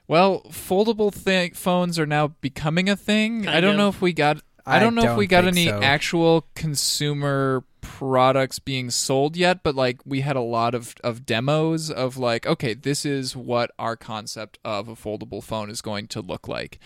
Well, 0.06 0.42
foldable 0.50 1.12
thing 1.12 1.54
phones 1.54 1.98
are 1.98 2.06
now 2.06 2.28
becoming 2.40 2.88
a 2.90 2.96
thing. 2.96 3.48
I 3.48 3.60
don't 3.60 3.72
of. 3.72 3.76
know 3.78 3.88
if 3.88 4.00
we 4.02 4.12
got 4.12 4.42
I 4.66 4.76
I 4.76 4.78
don't 4.80 4.94
know 4.94 5.02
if 5.02 5.06
don't 5.08 5.16
we 5.18 5.26
got 5.26 5.44
any 5.46 5.66
so. 5.66 5.80
actual 5.82 6.46
consumer 6.54 7.64
products 7.80 8.58
being 8.58 8.90
sold 8.90 9.36
yet, 9.36 9.62
but 9.62 9.74
like 9.74 10.00
we 10.06 10.20
had 10.20 10.36
a 10.36 10.40
lot 10.40 10.74
of 10.74 10.94
of 11.02 11.24
demos 11.26 11.90
of 11.90 12.16
like, 12.18 12.46
okay, 12.46 12.74
this 12.74 13.04
is 13.06 13.34
what 13.36 13.70
our 13.78 13.96
concept 13.96 14.58
of 14.64 14.88
a 14.88 14.94
foldable 14.94 15.42
phone 15.42 15.70
is 15.70 15.80
going 15.82 16.06
to 16.08 16.20
look 16.20 16.48
like. 16.48 16.78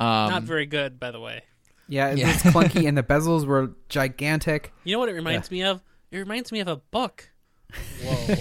Um, 0.00 0.30
Not 0.30 0.42
very 0.44 0.66
good, 0.66 0.98
by 0.98 1.10
the 1.10 1.20
way. 1.20 1.42
Yeah, 1.88 2.08
it- 2.10 2.18
Yeah. 2.18 2.32
it's 2.32 2.42
clunky, 2.42 2.86
and 2.88 2.96
the 2.96 3.02
bezels 3.02 3.44
were 3.46 3.72
gigantic. 3.88 4.72
You 4.84 4.94
know 4.94 4.98
what 5.00 5.08
it 5.08 5.14
reminds 5.14 5.50
me 5.50 5.62
of? 5.62 5.82
It 6.10 6.18
reminds 6.18 6.50
me 6.52 6.60
of 6.60 6.68
a 6.68 6.76
book. 6.76 7.30
Whoa. 8.02 8.34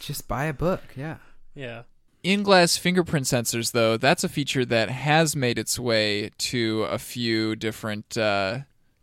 Just 0.00 0.28
buy 0.28 0.44
a 0.44 0.52
book. 0.52 0.82
Yeah. 0.96 1.16
yeah. 1.54 1.82
in-glass 2.22 2.76
fingerprint 2.76 3.26
sensors 3.26 3.72
though 3.72 3.96
that's 3.98 4.24
a 4.24 4.28
feature 4.28 4.64
that 4.64 4.88
has 4.90 5.34
made 5.36 5.58
its 5.58 5.78
way 5.78 6.30
to 6.38 6.84
a 6.84 6.98
few 6.98 7.54
different 7.56 8.16
uh, 8.16 8.58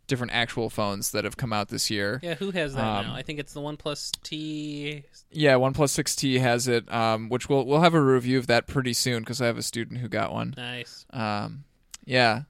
different 0.08 0.32
actual 0.32 0.68
phones 0.68 1.12
that 1.12 1.22
have 1.24 1.36
come 1.36 1.52
out 1.52 1.68
this 1.68 1.88
year 1.90 2.18
Yeah, 2.22 2.34
who 2.34 2.50
has 2.50 2.74
that 2.74 2.84
Um, 2.84 3.06
now? 3.06 3.14
I 3.14 3.22
think 3.22 3.38
it's 3.38 3.52
the 3.52 3.60
OnePlus 3.60 4.10
T. 4.24 5.04
yeah 5.30 5.54
oneplus 5.54 5.92
6t 6.02 6.40
has 6.40 6.66
it 6.66 6.92
um, 6.92 7.28
which 7.28 7.48
we'll, 7.48 7.64
we'll 7.64 7.80
have 7.82 7.94
a 7.94 8.00
review 8.02 8.38
of 8.38 8.48
that 8.48 8.66
pretty 8.66 8.92
soon 8.92 9.20
because 9.22 9.40
i 9.40 9.46
have 9.46 9.56
a 9.58 9.62
student 9.62 10.00
who 10.00 10.08
got 10.08 10.32
one 10.32 10.54
Nice. 10.56 11.06
um, 11.10 11.64
yeah 12.04 12.42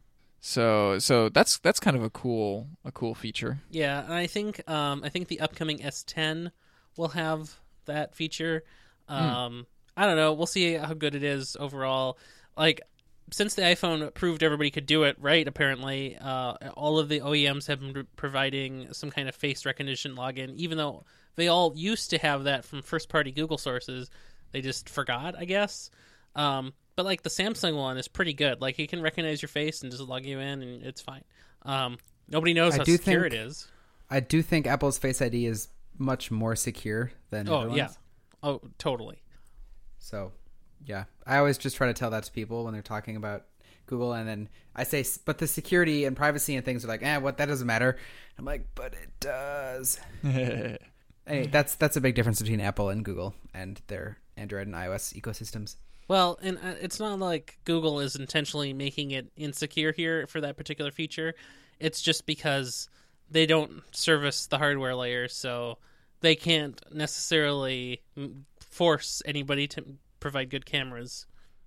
so 0.44 0.98
so 0.98 1.28
that's 1.28 1.58
that's 1.60 1.78
kind 1.78 1.96
of 1.96 2.02
a 2.02 2.10
cool 2.10 2.66
a 2.84 2.90
cool 2.90 3.14
feature 3.14 3.60
Yeah, 3.70 4.02
and 4.02 4.12
I 4.12 4.26
think 4.26 4.68
um, 4.68 5.02
I 5.04 5.08
think 5.08 5.28
the 5.28 5.38
upcoming 5.38 5.78
S10 5.78 6.50
will 6.96 7.08
have 7.08 7.60
that 7.84 8.14
feature. 8.14 8.64
Um, 9.08 9.66
I 9.96 10.06
don't 10.06 10.16
know. 10.16 10.32
We'll 10.32 10.46
see 10.46 10.74
how 10.74 10.94
good 10.94 11.14
it 11.14 11.22
is 11.22 11.56
overall. 11.60 12.18
Like 12.56 12.80
since 13.30 13.54
the 13.54 13.62
iPhone 13.62 14.12
proved 14.14 14.42
everybody 14.42 14.72
could 14.72 14.86
do 14.86 15.04
it, 15.04 15.16
right? 15.20 15.46
Apparently, 15.46 16.16
uh, 16.20 16.54
all 16.74 16.98
of 16.98 17.08
the 17.08 17.20
OEMs 17.20 17.68
have 17.68 17.80
been 17.80 18.06
providing 18.16 18.92
some 18.92 19.10
kind 19.10 19.28
of 19.28 19.36
face 19.36 19.64
recognition 19.64 20.16
login, 20.16 20.56
even 20.56 20.76
though 20.76 21.04
they 21.36 21.48
all 21.48 21.72
used 21.76 22.10
to 22.10 22.18
have 22.18 22.44
that 22.44 22.64
from 22.64 22.82
first-party 22.82 23.30
Google 23.32 23.58
sources. 23.58 24.10
They 24.50 24.60
just 24.60 24.88
forgot, 24.88 25.34
I 25.38 25.44
guess. 25.44 25.88
Um, 26.34 26.72
but 26.96 27.04
like 27.06 27.22
the 27.22 27.30
Samsung 27.30 27.76
one 27.76 27.96
is 27.98 28.08
pretty 28.08 28.32
good. 28.34 28.60
Like 28.60 28.78
it 28.78 28.88
can 28.88 29.02
recognize 29.02 29.42
your 29.42 29.48
face 29.48 29.82
and 29.82 29.90
just 29.90 30.02
log 30.04 30.24
you 30.24 30.38
in, 30.38 30.62
and 30.62 30.82
it's 30.82 31.00
fine. 31.00 31.24
Um, 31.62 31.98
nobody 32.28 32.54
knows 32.54 32.74
I 32.74 32.78
how 32.78 32.84
do 32.84 32.92
secure 32.96 33.22
think- 33.22 33.34
it 33.34 33.38
is. 33.46 33.68
I 34.10 34.20
do 34.20 34.42
think 34.42 34.66
Apple's 34.66 34.98
Face 34.98 35.22
ID 35.22 35.46
is 35.46 35.68
much 35.98 36.30
more 36.30 36.54
secure 36.54 37.12
than 37.30 37.48
Oh 37.48 37.60
everyone's. 37.62 37.78
yeah. 37.78 37.88
Oh, 38.42 38.60
totally. 38.76 39.22
So, 39.98 40.32
yeah, 40.84 41.04
I 41.26 41.38
always 41.38 41.56
just 41.56 41.76
try 41.76 41.86
to 41.86 41.94
tell 41.94 42.10
that 42.10 42.24
to 42.24 42.32
people 42.32 42.64
when 42.64 42.74
they're 42.74 42.82
talking 42.82 43.16
about 43.16 43.44
Google, 43.86 44.12
and 44.12 44.28
then 44.28 44.48
I 44.76 44.84
say, 44.84 45.04
but 45.24 45.38
the 45.38 45.46
security 45.46 46.04
and 46.04 46.14
privacy 46.16 46.56
and 46.56 46.64
things 46.64 46.84
are 46.84 46.88
like, 46.88 47.02
eh, 47.02 47.16
what? 47.18 47.38
That 47.38 47.46
doesn't 47.46 47.66
matter. 47.66 47.96
I'm 48.38 48.44
like, 48.44 48.66
but 48.74 48.92
it 48.94 49.10
does. 49.20 49.98
Anyway, 51.24 51.46
that's 51.52 51.76
that's 51.76 51.96
a 51.96 52.00
big 52.00 52.16
difference 52.16 52.40
between 52.42 52.60
Apple 52.60 52.88
and 52.88 53.04
Google 53.04 53.32
and 53.54 53.80
their 53.86 54.18
Android 54.36 54.66
and 54.66 54.74
iOS 54.74 55.14
ecosystems. 55.18 55.76
Well, 56.08 56.38
and 56.42 56.58
uh, 56.58 56.74
it's 56.80 57.00
not 57.00 57.18
like 57.18 57.58
Google 57.64 58.00
is 58.00 58.16
intentionally 58.16 58.72
making 58.72 59.12
it 59.12 59.28
insecure 59.36 59.92
here 59.92 60.26
for 60.26 60.40
that 60.40 60.56
particular 60.56 60.90
feature. 60.90 61.34
It's 61.78 62.02
just 62.02 62.26
because 62.26 62.88
they 63.30 63.46
don't 63.46 63.82
service 63.94 64.46
the 64.46 64.58
hardware 64.58 64.94
layer, 64.94 65.28
so 65.28 65.78
they 66.20 66.34
can't 66.34 66.80
necessarily 66.92 68.02
mm, 68.16 68.42
force 68.60 69.22
anybody 69.24 69.66
to 69.68 69.84
provide 70.20 70.50
good 70.50 70.66
cameras 70.66 71.26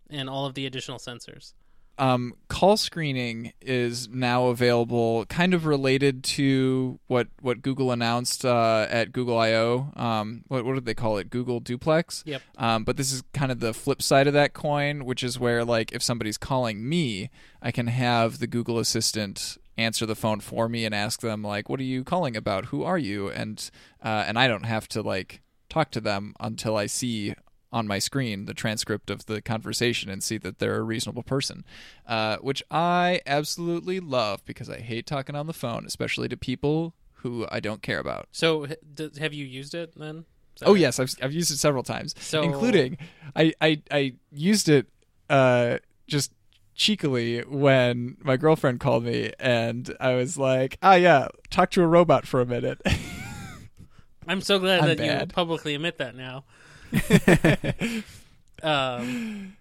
and 0.10 0.30
all 0.30 0.46
of 0.46 0.54
the 0.54 0.66
additional 0.66 1.00
sensors. 1.00 1.54
Um, 1.98 2.34
call 2.50 2.78
screening 2.78 3.54
is 3.62 4.10
now 4.10 4.48
available, 4.48 5.26
kind 5.28 5.54
of 5.54 5.66
related 5.66 6.24
to 6.24 7.00
what 7.08 7.28
what 7.41 7.62
Google 7.62 7.91
announced 7.91 8.46
uh, 8.46 8.88
at 8.89 9.12
Google 9.12 9.38
I/O. 9.38 9.91
Um, 9.96 10.43
what 10.48 10.66
what 10.66 10.76
did 10.76 10.86
they 10.86 10.93
call 10.93 11.18
it? 11.18 11.30
Google 11.30 11.60
Duplex. 11.60 12.24
Yep. 12.26 12.41
Um, 12.58 12.84
but 12.84 12.98
this 12.98 13.12
is 13.12 13.24
kind 13.34 13.52
of 13.52 13.60
the 13.60 13.74
flip 13.74 14.02
side 14.02 14.28
of 14.28 14.34
that 14.34 14.54
coin, 14.54 15.06
which 15.06 15.24
is 15.24 15.39
where 15.39 15.64
like 15.64 15.91
if 15.93 16.04
somebody's 16.04 16.38
calling 16.38 16.88
me, 16.88 17.30
I 17.62 17.72
can 17.72 17.88
have 17.88 18.39
the 18.39 18.48
Google 18.48 18.80
Assistant 18.80 19.58
answer 19.78 20.06
the 20.06 20.16
phone 20.16 20.39
for 20.39 20.70
me 20.70 20.86
and 20.86 20.93
ask 20.93 21.22
them 21.22 21.43
like, 21.43 21.70
"What 21.70 21.80
are 21.80 21.84
you 21.84 22.04
calling 22.04 22.36
about? 22.36 22.66
Who 22.66 22.84
are 22.84 22.98
you?" 22.98 23.30
and 23.30 23.70
uh, 24.04 24.26
and 24.28 24.38
I 24.38 24.48
don't 24.48 24.66
have 24.66 24.88
to 24.89 25.02
like 25.02 25.41
talk 25.70 25.91
to 25.91 26.02
them 26.02 26.34
until 26.39 26.76
I 26.76 26.86
see 26.88 27.36
on 27.76 27.86
my 27.88 27.99
screen 27.99 28.45
the 28.45 28.53
transcript 28.53 29.09
of 29.09 29.26
the 29.26 29.41
conversation 29.41 30.09
and 30.09 30.23
see 30.23 30.38
that 30.38 30.59
they're 30.59 30.78
a 30.78 30.82
reasonable 30.82 31.23
person, 31.23 31.65
uh, 32.07 32.38
which 32.38 32.63
I 32.71 33.19
absolutely 33.28 33.99
love 33.99 34.43
because 34.45 34.69
I 34.69 34.80
hate 34.80 35.05
talking 35.05 35.36
on 35.36 35.45
the 35.47 35.53
phone, 35.53 35.86
especially 35.86 36.30
to 36.30 36.38
people 36.38 36.93
who 37.15 37.45
I 37.51 37.59
don't 37.59 37.82
care 37.82 37.99
about. 37.99 38.30
So, 38.32 38.65
h- 38.67 39.17
have 39.19 39.34
you 39.34 39.43
used 39.45 39.76
it 39.76 39.93
then? 39.97 40.23
Oh 40.63 40.71
right? 40.71 40.80
yes, 40.82 40.99
I've 41.01 41.13
I've 41.21 41.34
used 41.34 41.51
it 41.51 41.57
several 41.57 41.84
times, 41.84 42.15
So- 42.17 42.43
including 42.43 42.97
I 43.36 43.51
I 43.59 43.82
I 43.91 44.13
used 44.32 44.69
it 44.69 44.88
uh 45.30 45.80
just 46.07 46.32
cheekily 46.76 47.41
when 47.41 48.15
my 48.21 48.38
girlfriend 48.38 48.80
called 48.80 49.03
me 49.03 49.34
and 49.38 49.93
I 49.99 50.13
was 50.15 50.38
like, 50.38 50.78
"Ah 50.82 50.95
yeah, 50.95 51.28
talk 51.49 51.71
to 51.71 51.82
a 51.84 51.88
robot 51.88 52.26
for 52.26 52.39
a 52.39 52.45
minute." 52.45 52.80
I'm 54.28 54.41
so 54.41 54.59
glad 54.59 54.80
I'm 54.82 54.88
that 54.95 54.99
you 55.21 55.26
publicly 55.28 55.76
admit 55.76 55.97
that 55.99 56.15
now. 56.15 56.45
um, 58.64 59.56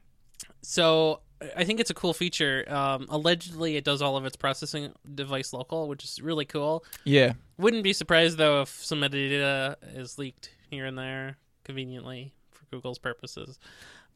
so 0.63 1.21
I 1.57 1.65
think 1.65 1.81
it's 1.81 1.91
a 1.91 1.95
cool 1.95 2.15
feature. 2.15 2.65
Um, 2.69 3.07
allegedly, 3.09 3.77
it 3.77 3.85
does 3.85 4.01
all 4.03 4.17
of 4.17 4.25
its 4.25 4.37
processing 4.37 4.93
device 5.15 5.53
local, 5.53 5.89
which 5.89 6.05
is 6.05 6.21
really 6.21 6.45
cool. 6.45 6.85
yeah. 7.05 7.35
Wouldn't 7.59 7.85
be 7.85 7.93
surprised 7.93 8.37
though 8.39 8.63
if 8.63 8.69
some 8.69 9.01
metadata 9.01 9.77
is 9.95 10.19
leaked 10.19 10.51
here 10.71 10.87
and 10.87 10.99
there 10.99 11.37
conveniently 11.65 12.33
for 12.51 12.65
Google's 12.71 12.99
purposes. 12.99 13.59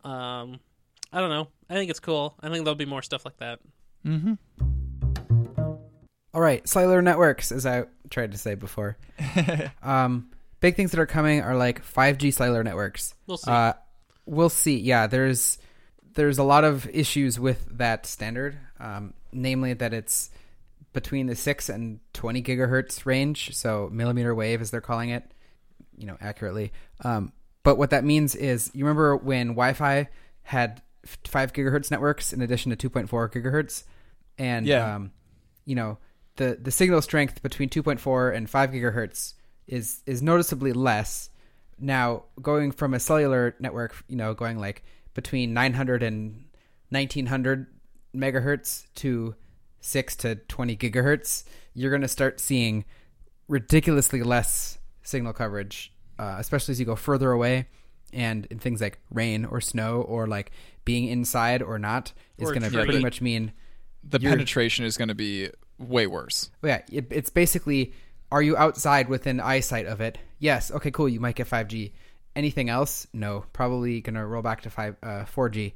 Um, 0.05 0.59
I 1.13 1.21
don't 1.21 1.31
know. 1.31 1.49
I 1.71 1.75
think 1.75 1.91
it's 1.91 2.01
cool. 2.01 2.35
I 2.41 2.49
think 2.49 2.65
there'll 2.65 2.75
be 2.75 2.85
more 2.85 3.03
stuff 3.03 3.25
like 3.25 3.37
that. 3.39 3.61
Mhm. 4.05 4.39
All 6.35 6.41
right, 6.41 6.67
cellular 6.69 7.01
networks, 7.01 7.51
as 7.51 7.65
I 7.65 7.85
tried 8.11 8.33
to 8.33 8.39
say 8.39 8.55
before. 8.55 8.97
um, 9.83 10.31
big 10.61 10.77
things 10.77 10.91
that 10.93 11.01
are 11.01 11.07
coming 11.07 11.41
are 11.43 11.57
like 11.57 11.85
5G 11.85 12.33
cellular 12.33 12.65
networks. 12.65 13.15
We'll 13.27 13.37
see. 13.39 13.51
Uh, 13.51 13.73
we'll 14.27 14.49
see. 14.49 14.79
Yeah, 14.79 15.07
there's 15.07 15.59
there's 16.15 16.39
a 16.39 16.43
lot 16.45 16.65
of 16.65 16.89
issues 16.89 17.39
with 17.39 17.67
that 17.79 18.05
standard, 18.07 18.59
um, 18.81 19.15
namely 19.33 19.73
that 19.75 19.93
it's 19.95 20.31
between 20.93 21.27
the 21.27 21.37
six 21.37 21.69
and 21.69 22.01
20 22.15 22.43
gigahertz 22.43 23.07
range, 23.07 23.55
so 23.55 23.89
millimeter 23.93 24.35
wave 24.35 24.61
as 24.61 24.71
they're 24.71 24.81
calling 24.81 25.11
it, 25.11 25.23
you 25.97 26.07
know, 26.07 26.17
accurately. 26.21 26.73
Um, 27.05 27.33
but 27.63 27.77
what 27.79 27.91
that 27.91 28.05
means 28.05 28.35
is, 28.35 28.71
you 28.75 28.85
remember 28.85 29.17
when 29.17 29.49
Wi-Fi 29.49 30.09
had 30.43 30.83
five 31.27 31.53
gigahertz 31.53 31.91
networks 31.91 32.33
in 32.33 32.41
addition 32.43 32.75
to 32.75 32.91
2.4 32.91 33.31
gigahertz, 33.31 33.85
and 34.39 34.67
Yeah. 34.67 34.95
um, 34.97 35.13
you 35.67 35.75
know, 35.77 35.99
the 36.37 36.59
the 36.61 36.71
signal 36.73 37.03
strength 37.03 37.43
between 37.43 37.69
2.4 37.69 38.35
and 38.35 38.49
5 38.51 38.71
gigahertz 38.71 39.35
is 39.69 40.03
is 40.07 40.23
noticeably 40.23 40.73
less. 40.73 41.31
Now, 41.79 42.25
going 42.43 42.73
from 42.73 42.95
a 42.95 42.99
cellular 42.99 43.55
network, 43.61 43.95
you 44.09 44.17
know, 44.17 44.35
going 44.35 44.59
like 44.59 44.83
between 45.15 45.55
900 45.55 46.03
and 46.03 46.45
1900 46.91 47.67
megahertz 48.17 48.87
to 48.97 49.35
6 49.81 50.17
to 50.17 50.35
20 50.35 50.77
gigahertz, 50.77 51.45
you're 51.75 51.91
going 51.91 52.03
to 52.03 52.09
start 52.09 52.41
seeing 52.41 52.85
ridiculously 53.47 54.23
less 54.23 54.79
signal 55.03 55.33
coverage, 55.33 55.93
uh, 56.19 56.37
especially 56.39 56.73
as 56.73 56.81
you 56.81 56.87
go 56.87 56.97
further 56.97 57.31
away. 57.31 57.69
And 58.13 58.47
in 58.47 58.59
things 58.59 58.81
like 58.81 58.99
rain 59.13 59.45
or 59.45 59.61
snow 59.61 60.01
or 60.01 60.27
like 60.27 60.51
being 60.87 61.09
inside 61.09 61.63
or 61.63 61.79
not 61.79 62.15
is 62.39 62.51
going 62.51 62.63
to 62.63 62.71
pretty 62.71 63.01
much 63.01 63.21
mean 63.21 63.53
The 64.03 64.19
penetration 64.19 64.87
is 64.87 64.97
going 64.97 65.09
to 65.09 65.15
be 65.15 65.51
way 65.79 66.07
worse. 66.07 66.51
Yeah, 66.63 66.81
it, 66.91 67.07
it's 67.11 67.29
basically 67.29 67.93
are 68.31 68.43
you 68.43 68.57
outside 68.57 69.09
within 69.09 69.41
eyesight 69.41 69.87
of 69.87 70.01
it? 70.01 70.19
Yes. 70.39 70.71
Okay, 70.71 70.91
cool. 70.91 71.09
You 71.09 71.21
might 71.21 71.37
get 71.37 71.49
5G. 71.49 71.93
Anything 72.37 72.69
else? 72.69 73.07
No. 73.13 73.45
Probably 73.53 74.01
gonna 74.01 74.27
roll 74.27 74.43
back 74.43 74.63
to 74.63 74.71
five 74.71 74.97
uh, 75.03 75.25
4G. 75.25 75.73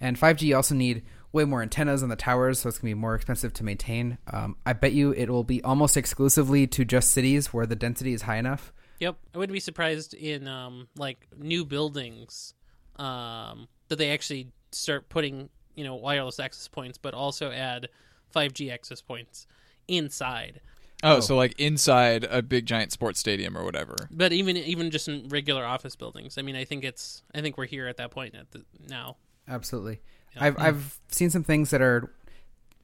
And 0.00 0.18
5G 0.18 0.42
you 0.42 0.56
also 0.56 0.74
need 0.74 1.02
way 1.32 1.44
more 1.44 1.62
antennas 1.62 2.02
on 2.02 2.08
the 2.08 2.16
towers, 2.16 2.60
so 2.60 2.68
it's 2.68 2.78
gonna 2.78 2.90
be 2.90 2.94
more 2.94 3.14
expensive 3.14 3.52
to 3.54 3.64
maintain. 3.64 4.18
Um, 4.32 4.56
I 4.64 4.72
bet 4.72 4.92
you 4.92 5.12
it 5.12 5.28
will 5.28 5.44
be 5.44 5.62
almost 5.62 5.96
exclusively 5.96 6.66
to 6.68 6.84
just 6.84 7.10
cities 7.10 7.52
where 7.52 7.66
the 7.66 7.76
density 7.76 8.12
is 8.12 8.22
high 8.22 8.36
enough. 8.36 8.72
Yep, 9.00 9.16
I 9.34 9.38
wouldn't 9.38 9.52
be 9.52 9.60
surprised 9.60 10.14
in 10.14 10.48
um, 10.48 10.88
like 10.96 11.26
new 11.36 11.64
buildings 11.64 12.54
um, 12.96 13.68
that 13.88 13.96
they 13.96 14.10
actually 14.10 14.48
start 14.72 15.08
putting 15.08 15.50
you 15.74 15.84
know 15.84 15.94
wireless 15.94 16.40
access 16.40 16.68
points, 16.68 16.98
but 16.98 17.14
also 17.14 17.50
add 17.50 17.88
5G 18.34 18.72
access 18.72 19.02
points 19.02 19.46
inside. 19.88 20.60
Oh, 21.02 21.16
Oh. 21.16 21.20
so 21.20 21.36
like 21.36 21.58
inside 21.60 22.24
a 22.24 22.42
big 22.42 22.66
giant 22.66 22.90
sports 22.92 23.20
stadium 23.20 23.56
or 23.56 23.64
whatever. 23.64 23.94
But 24.10 24.32
even 24.32 24.56
even 24.56 24.90
just 24.90 25.08
in 25.08 25.28
regular 25.28 25.64
office 25.64 25.94
buildings, 25.96 26.38
I 26.38 26.42
mean, 26.42 26.56
I 26.56 26.64
think 26.64 26.84
it's 26.84 27.22
I 27.34 27.40
think 27.42 27.58
we're 27.58 27.66
here 27.66 27.86
at 27.86 27.96
that 27.98 28.10
point 28.10 28.34
at 28.34 28.50
the, 28.52 28.64
now. 28.88 29.16
Absolutely. 29.48 30.00
Yeah. 30.34 30.44
I've 30.44 30.58
I've 30.58 31.00
seen 31.08 31.30
some 31.30 31.44
things 31.44 31.70
that 31.70 31.82
are 31.82 32.10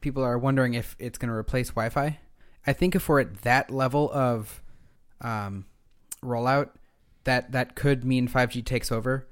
people 0.00 0.22
are 0.22 0.38
wondering 0.38 0.74
if 0.74 0.94
it's 0.98 1.16
going 1.18 1.28
to 1.30 1.34
replace 1.34 1.70
Wi-Fi. 1.70 2.18
I 2.66 2.72
think 2.72 2.94
if 2.94 3.08
we're 3.08 3.20
at 3.20 3.42
that 3.42 3.70
level 3.70 4.10
of 4.12 4.62
um, 5.20 5.66
rollout, 6.22 6.70
that 7.24 7.52
that 7.52 7.74
could 7.74 8.04
mean 8.04 8.28
5G 8.28 8.64
takes 8.64 8.92
over. 8.92 9.26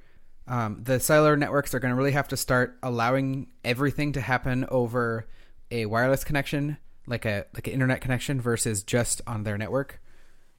Um, 0.48 0.80
the 0.82 0.98
cellular 0.98 1.36
networks 1.36 1.74
are 1.74 1.80
going 1.80 1.90
to 1.92 1.96
really 1.96 2.10
have 2.12 2.26
to 2.28 2.36
start 2.36 2.76
allowing 2.82 3.48
everything 3.64 4.12
to 4.12 4.20
happen 4.20 4.64
over 4.68 5.26
a 5.70 5.86
wireless 5.86 6.24
connection, 6.24 6.78
like 7.10 7.26
a 7.26 7.44
like 7.54 7.66
an 7.66 7.72
internet 7.74 8.00
connection, 8.00 8.40
versus 8.40 8.82
just 8.82 9.20
on 9.26 9.42
their 9.44 9.58
network. 9.58 10.00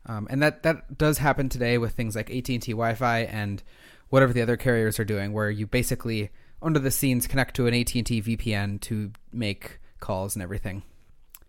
Um, 0.05 0.27
and 0.29 0.41
that 0.41 0.63
that 0.63 0.97
does 0.97 1.17
happen 1.17 1.49
today 1.49 1.77
with 1.77 1.93
things 1.93 2.15
like 2.15 2.29
AT 2.29 2.49
and 2.49 2.61
T 2.61 2.71
Wi-Fi 2.71 3.19
and 3.19 3.63
whatever 4.09 4.33
the 4.33 4.41
other 4.41 4.57
carriers 4.57 4.99
are 4.99 5.05
doing, 5.05 5.33
where 5.33 5.49
you 5.49 5.65
basically 5.65 6.29
under 6.61 6.79
the 6.79 6.91
scenes 6.91 7.27
connect 7.27 7.55
to 7.55 7.67
an 7.67 7.73
AT 7.73 7.95
and 7.95 8.05
T 8.05 8.21
VPN 8.21 8.81
to 8.81 9.11
make 9.31 9.79
calls 9.99 10.35
and 10.35 10.43
everything. 10.43 10.83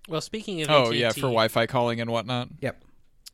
Well, 0.09 0.21
speaking 0.21 0.63
of 0.63 0.71
Oh 0.71 0.87
AT&T, 0.87 0.99
yeah, 0.99 1.11
for 1.11 1.21
Wi-Fi 1.23 1.67
calling 1.67 2.01
and 2.01 2.11
whatnot. 2.11 2.49
Yep. 2.61 2.83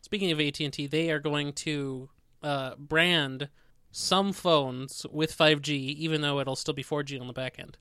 Speaking 0.03 0.31
of 0.33 0.41
AT 0.41 0.61
and 0.61 0.73
T, 0.73 0.87
they 0.87 1.11
are 1.11 1.19
going 1.19 1.53
to 1.55 2.09
uh, 2.43 2.75
brand 2.77 3.49
some 3.91 4.33
phones 4.33 5.07
with 5.11 5.37
5G, 5.37 5.71
even 5.71 6.21
though 6.21 6.41
it'll 6.41 6.57
still 6.57 6.75
be 6.75 6.85
4G 6.85 7.21
on 7.21 7.27
the 7.27 7.33
back 7.33 7.59
end. 7.59 7.79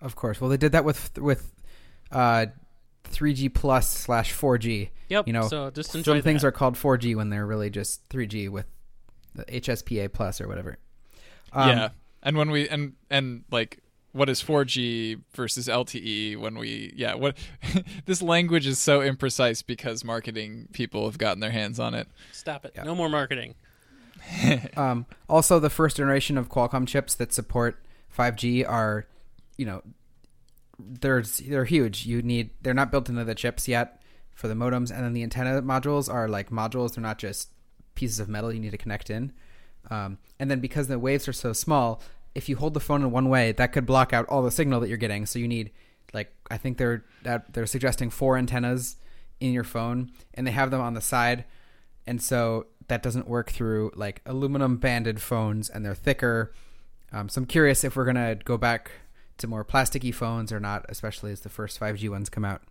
Of 0.00 0.16
course. 0.16 0.40
Well, 0.40 0.50
they 0.50 0.56
did 0.56 0.72
that 0.72 0.84
with 0.84 1.18
with 1.18 1.52
uh, 2.10 2.46
3G 3.04 3.52
plus 3.52 3.88
slash 3.88 4.34
4G. 4.34 4.90
Yep. 5.08 5.26
You 5.26 5.32
know, 5.32 5.48
so 5.48 5.70
just 5.70 5.94
enjoy 5.94 6.16
Some 6.16 6.22
things 6.22 6.42
that. 6.42 6.48
are 6.48 6.52
called 6.52 6.74
4G 6.74 7.14
when 7.16 7.30
they're 7.30 7.46
really 7.46 7.70
just 7.70 8.08
3G 8.08 8.48
with 8.48 8.66
the 9.34 9.44
HSPA 9.44 10.12
plus 10.12 10.40
or 10.40 10.48
whatever. 10.48 10.78
Um, 11.52 11.68
yeah, 11.68 11.88
and 12.22 12.36
when 12.36 12.50
we 12.50 12.68
and 12.68 12.94
and 13.10 13.44
like 13.50 13.80
what 14.12 14.28
is 14.28 14.42
4G 14.42 15.20
versus 15.34 15.66
LTE 15.68 16.36
when 16.38 16.56
we 16.56 16.92
yeah 16.96 17.14
what 17.14 17.36
this 18.06 18.22
language 18.22 18.66
is 18.66 18.78
so 18.78 19.00
imprecise 19.00 19.64
because 19.64 20.04
marketing 20.04 20.68
people 20.72 21.04
have 21.06 21.18
gotten 21.18 21.40
their 21.40 21.50
hands 21.50 21.78
on 21.78 21.94
it. 21.94 22.08
Stop 22.32 22.64
it. 22.64 22.72
Yeah. 22.74 22.84
No 22.84 22.94
more 22.94 23.08
marketing. 23.08 23.54
Um, 24.76 25.04
also, 25.28 25.60
the 25.60 25.68
first 25.68 25.98
generation 25.98 26.38
of 26.38 26.48
Qualcomm 26.48 26.88
chips 26.88 27.14
that 27.16 27.32
support 27.32 27.84
5G 28.16 28.66
are, 28.66 29.06
you 29.58 29.66
know, 29.66 29.82
there's 30.78 31.38
they're 31.38 31.64
huge. 31.64 32.06
You 32.06 32.22
need 32.22 32.50
they're 32.62 32.74
not 32.74 32.90
built 32.90 33.08
into 33.08 33.24
the 33.24 33.34
chips 33.34 33.68
yet 33.68 34.02
for 34.34 34.48
the 34.48 34.54
modems, 34.54 34.90
and 34.90 35.04
then 35.04 35.12
the 35.12 35.22
antenna 35.22 35.62
modules 35.62 36.12
are 36.12 36.28
like 36.28 36.50
modules. 36.50 36.94
They're 36.94 37.02
not 37.02 37.18
just 37.18 37.50
pieces 37.94 38.20
of 38.20 38.28
metal 38.28 38.52
you 38.52 38.60
need 38.60 38.72
to 38.72 38.78
connect 38.78 39.10
in. 39.10 39.32
Um, 39.90 40.18
and 40.38 40.50
then 40.50 40.60
because 40.60 40.88
the 40.88 40.98
waves 40.98 41.28
are 41.28 41.32
so 41.32 41.52
small, 41.52 42.02
if 42.34 42.48
you 42.48 42.56
hold 42.56 42.74
the 42.74 42.80
phone 42.80 43.02
in 43.02 43.10
one 43.10 43.28
way, 43.28 43.52
that 43.52 43.72
could 43.72 43.86
block 43.86 44.12
out 44.12 44.26
all 44.28 44.42
the 44.42 44.50
signal 44.50 44.80
that 44.80 44.88
you're 44.88 44.96
getting. 44.98 45.26
So 45.26 45.38
you 45.38 45.48
need 45.48 45.70
like 46.12 46.34
I 46.50 46.56
think 46.56 46.78
they're 46.78 47.04
that 47.22 47.52
they're 47.52 47.66
suggesting 47.66 48.10
four 48.10 48.36
antennas 48.36 48.96
in 49.40 49.52
your 49.52 49.64
phone, 49.64 50.10
and 50.34 50.46
they 50.46 50.52
have 50.52 50.70
them 50.70 50.80
on 50.80 50.94
the 50.94 51.00
side, 51.00 51.44
and 52.06 52.20
so 52.22 52.66
that 52.88 53.02
doesn't 53.02 53.28
work 53.28 53.50
through 53.50 53.92
like 53.94 54.20
aluminum 54.26 54.76
banded 54.76 55.20
phones, 55.20 55.68
and 55.68 55.84
they're 55.84 55.94
thicker. 55.94 56.52
Um, 57.12 57.28
so 57.28 57.40
I'm 57.40 57.46
curious 57.46 57.84
if 57.84 57.96
we're 57.96 58.04
gonna 58.04 58.34
go 58.34 58.56
back 58.56 58.90
to 59.38 59.46
more 59.46 59.64
plasticky 59.64 60.14
phones 60.14 60.52
or 60.52 60.60
not, 60.60 60.84
especially 60.88 61.32
as 61.32 61.40
the 61.40 61.48
first 61.48 61.78
5G 61.80 62.08
ones 62.08 62.28
come 62.30 62.44
out. 62.44 62.62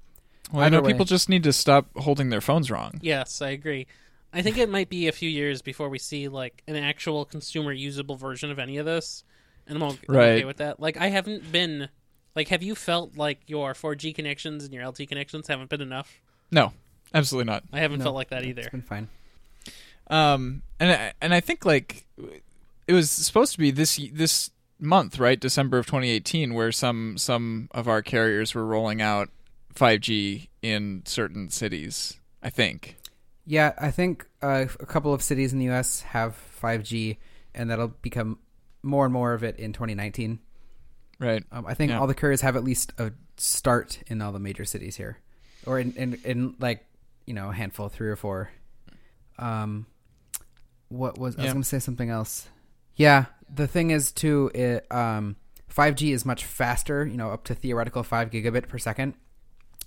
Well, 0.52 0.64
I 0.64 0.70
know 0.70 0.82
way. 0.82 0.92
people 0.92 1.06
just 1.06 1.30
need 1.30 1.44
to 1.44 1.54
stop 1.54 1.88
holding 1.98 2.30
their 2.30 2.42
phones 2.42 2.70
wrong. 2.70 3.00
Yes, 3.02 3.42
I 3.42 3.50
agree. 3.50 3.88
I 4.34 4.42
think 4.42 4.58
it 4.58 4.70
might 4.70 4.90
be 4.90 5.08
a 5.08 5.12
few 5.12 5.30
years 5.30 5.62
before 5.62 5.90
we 5.90 6.00
see 6.00 6.28
like 6.28 6.64
an 6.68 6.76
actual 6.76 7.24
consumer 7.26 7.72
usable 7.72 8.16
version 8.16 8.50
of 8.52 8.60
any 8.60 8.78
of 8.78 8.86
this, 8.86 9.24
and 9.68 9.78
I'm, 9.78 9.84
o- 9.84 9.98
I'm 10.10 10.16
okay 10.16 10.46
with 10.46 10.58
that. 10.58 10.80
Like, 10.80 10.98
I 10.98 11.08
haven't 11.08 11.52
been 11.52 11.90
like, 12.36 12.48
have 12.50 12.64
you 12.64 12.76
felt 12.76 13.16
like 13.16 13.42
your 13.48 13.74
4G 13.74 14.14
connections 14.16 14.64
and 14.64 14.74
your 14.74 14.84
LTE 14.84 15.08
connections 15.08 15.48
haven't 15.48 15.70
been 15.70 15.82
enough? 15.82 16.20
No, 16.52 16.74
absolutely 17.14 17.52
not. 17.52 17.64
I 17.72 17.80
haven't 17.80 18.00
No, 18.00 18.06
felt 18.06 18.16
like 18.16 18.30
that 18.30 18.44
either. 18.44 18.62
It's 18.64 18.72
been 18.72 18.82
fine. 18.82 19.08
Um, 20.08 20.64
and 20.80 20.92
I, 20.92 21.14
and 21.22 21.34
I 21.34 21.40
think 21.40 21.66
like 21.66 22.06
it 22.88 22.94
was 22.94 23.10
supposed 23.10 23.54
to 23.54 23.58
be 23.60 23.72
this 23.72 24.00
this 24.12 24.52
month, 24.84 25.18
right, 25.20 25.40
December 25.40 25.78
of 25.80 25.86
2018, 25.88 26.54
where 26.54 26.72
some 26.72 27.18
some 27.18 27.70
of 27.72 27.88
our 27.88 28.02
carriers 28.02 28.54
were 28.54 28.66
rolling 28.66 29.02
out 29.02 29.30
5G 29.76 30.50
in 30.62 31.02
certain 31.06 31.50
cities. 31.50 32.20
I 32.42 32.50
think. 32.50 32.98
Yeah, 33.46 33.74
I 33.80 33.92
think 33.92 34.26
uh, 34.42 34.66
a 34.80 34.86
couple 34.86 35.14
of 35.14 35.22
cities 35.22 35.52
in 35.54 35.60
the 35.60 35.66
U.S. 35.66 36.02
have 36.02 36.38
5G, 36.62 37.18
and 37.54 37.70
that'll 37.70 37.90
become 38.02 38.40
more 38.82 39.06
and 39.06 39.14
more 39.14 39.34
of 39.34 39.44
it 39.44 39.58
in 39.58 39.74
2019. 39.74 40.40
Right. 41.20 41.44
Um, 41.52 41.66
I 41.66 41.74
think 41.74 41.90
Yeah. 41.92 42.00
all 42.00 42.08
the 42.08 42.14
carriers 42.16 42.42
have 42.42 42.56
at 42.56 42.64
least 42.64 42.94
a 42.98 43.12
start 43.38 44.00
in 44.08 44.22
all 44.22 44.32
the 44.32 44.40
major 44.40 44.66
cities 44.66 44.96
here, 44.98 45.18
or 45.66 45.80
in 45.80 45.94
in, 45.94 46.20
in 46.26 46.56
like 46.60 46.86
you 47.26 47.34
know 47.34 47.50
a 47.50 47.54
handful, 47.54 47.88
three 47.90 48.10
or 48.10 48.16
four. 48.18 48.52
Um, 49.40 49.86
what 50.90 51.18
was 51.18 51.36
I 51.38 51.44
was 51.44 51.52
going 51.54 51.64
to 51.64 51.68
say 51.68 51.80
something 51.80 52.10
else? 52.10 52.48
Yeah, 52.96 53.26
the 53.54 53.68
thing 53.68 53.92
is 53.92 54.12
too, 54.12 54.52
it, 54.54 54.92
um, 54.92 55.36
5G 55.74 56.14
is 56.14 56.26
much 56.26 56.46
faster. 56.46 57.06
You 57.06 57.18
know, 57.18 57.32
up 57.32 57.44
to 57.46 57.56
theoretical 57.56 58.04
five 58.04 58.30
gigabit 58.30 58.68
per 58.68 58.78
second. 58.78 59.16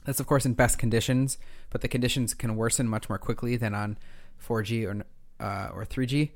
That's 0.05 0.21
of 0.21 0.27
course 0.27 0.47
in 0.47 0.55
best 0.55 0.79
conditions, 0.79 1.39
but 1.71 1.81
the 1.81 1.89
conditions 1.89 2.35
can 2.35 2.57
worsen 2.57 2.89
much 2.89 3.09
more 3.09 3.19
quickly 3.19 3.57
than 3.57 3.75
on 3.75 3.99
4G 4.47 4.87
or 4.87 5.05
uh, 5.45 5.69
or 5.73 5.85
3G. 5.85 6.31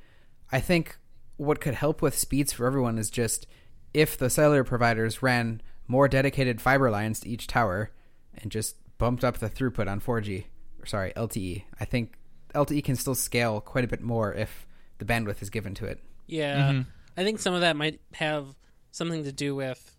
I 0.52 0.60
think 0.60 0.98
what 1.36 1.60
could 1.60 1.74
help 1.74 2.02
with 2.02 2.18
speeds 2.18 2.52
for 2.52 2.66
everyone 2.66 2.98
is 2.98 3.10
just 3.10 3.46
if 3.94 4.16
the 4.16 4.28
cellular 4.28 4.64
providers 4.64 5.22
ran 5.22 5.62
more 5.88 6.06
dedicated 6.08 6.60
fiber 6.60 6.90
lines 6.90 7.20
to 7.20 7.28
each 7.28 7.46
tower 7.46 7.90
and 8.34 8.50
just 8.52 8.76
bumped 8.98 9.24
up 9.24 9.38
the 9.38 9.48
throughput 9.48 9.88
on 9.88 10.00
4G, 10.00 10.44
or 10.80 10.86
sorry, 10.86 11.12
LTE. 11.16 11.64
I 11.78 11.84
think 11.84 12.14
LTE 12.54 12.84
can 12.84 12.96
still 12.96 13.14
scale 13.14 13.60
quite 13.60 13.84
a 13.84 13.88
bit 13.88 14.00
more 14.00 14.32
if 14.34 14.66
the 14.98 15.04
bandwidth 15.04 15.42
is 15.42 15.50
given 15.50 15.74
to 15.74 15.86
it. 15.86 16.00
Yeah, 16.26 16.72
Mm-hmm. 16.72 16.80
I 17.16 17.24
think 17.24 17.38
some 17.38 17.54
of 17.54 17.60
that 17.62 17.76
might 17.76 18.00
have 18.14 18.46
something 18.92 19.24
to 19.24 19.32
do 19.32 19.54
with, 19.54 19.96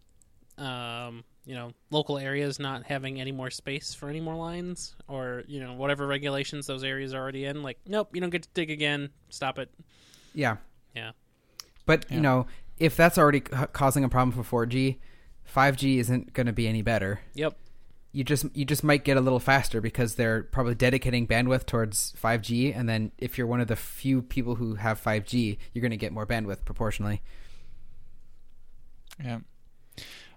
um, 0.57 1.23
you 1.45 1.55
know, 1.55 1.71
local 1.89 2.17
areas 2.17 2.59
not 2.59 2.83
having 2.85 3.19
any 3.19 3.31
more 3.31 3.49
space 3.49 3.93
for 3.93 4.09
any 4.09 4.19
more 4.19 4.35
lines, 4.35 4.95
or 5.07 5.43
you 5.47 5.59
know, 5.59 5.73
whatever 5.73 6.05
regulations 6.07 6.67
those 6.67 6.83
areas 6.83 7.13
are 7.13 7.21
already 7.21 7.45
in. 7.45 7.63
Like, 7.63 7.79
nope, 7.87 8.09
you 8.13 8.21
don't 8.21 8.29
get 8.29 8.43
to 8.43 8.49
dig 8.53 8.69
again. 8.71 9.09
Stop 9.29 9.59
it. 9.59 9.69
Yeah. 10.33 10.57
Yeah. 10.95 11.11
But, 11.85 12.05
Yeah. 12.09 12.15
you 12.15 12.21
know, 12.21 12.47
if 12.77 12.95
that's 12.95 13.17
already 13.17 13.41
ca- 13.41 13.67
causing 13.67 14.03
a 14.03 14.09
problem 14.09 14.31
for 14.43 14.65
4G, 14.65 14.97
5G 15.43 15.97
isn't 15.99 16.33
going 16.33 16.47
to 16.47 16.53
be 16.53 16.67
any 16.67 16.81
better. 16.81 17.21
Yep. 17.33 17.57
You 18.11 18.23
just 18.23 18.45
you 18.53 18.65
just 18.65 18.83
might 18.83 19.03
get 19.03 19.17
a 19.17 19.21
little 19.21 19.39
faster 19.39 19.79
because 19.79 20.15
they're 20.15 20.43
probably 20.43 20.75
dedicating 20.75 21.25
bandwidth 21.25 21.65
towards 21.65 22.13
5G 22.21 22.75
and 22.75 22.89
then 22.89 23.11
if 23.17 23.37
you're 23.37 23.47
one 23.47 23.61
of 23.61 23.67
the 23.67 23.75
few 23.75 24.21
people 24.21 24.55
who 24.55 24.75
have 24.75 25.01
5G 25.01 25.57
you're 25.73 25.81
going 25.81 25.91
to 25.91 25.97
get 25.97 26.11
more 26.11 26.25
bandwidth 26.25 26.65
proportionally. 26.65 27.21
Yeah. 29.23 29.39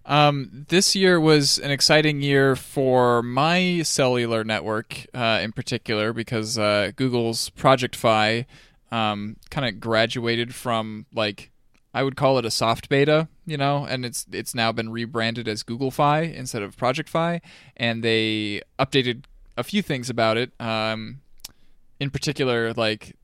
Um, 0.07 0.67
this 0.69 0.95
year 0.95 1.19
was 1.19 1.59
an 1.59 1.71
exciting 1.71 2.21
year 2.21 2.57
for 2.57 3.23
my 3.23 3.81
cellular 3.83 4.45
network 4.45 5.07
uh, 5.15 5.41
in 5.43 5.53
particular 5.53 6.13
because 6.13 6.59
uh, 6.59 6.93
Google's 6.95 7.49
Project 7.51 7.97
Fi 7.97 8.47
um, 8.93 9.37
kind 9.51 9.67
of 9.67 9.81
graduated 9.81 10.55
from 10.55 11.07
like 11.13 11.51
I 11.95 12.03
would 12.03 12.17
call 12.17 12.39
it 12.39 12.45
a 12.45 12.51
soft 12.51 12.89
beta, 12.89 13.29
you 13.47 13.57
know, 13.57 13.87
and 13.87 14.05
it's 14.05 14.27
it's 14.33 14.55
now 14.55 14.73
been 14.73 14.91
rebranded 14.91 15.47
as 15.47 15.63
Google 15.63 15.93
Fi 15.93 16.23
instead 16.23 16.63
of 16.63 16.77
Project 16.77 17.09
Fi, 17.09 17.41
and 17.77 18.03
they 18.03 18.63
updated 18.81 19.25
a 19.57 19.63
few 19.63 19.81
things 19.81 20.11
about 20.11 20.37
it. 20.37 20.51
Um, 20.61 21.21
in 22.01 22.11
particular, 22.11 22.73
like 22.73 23.17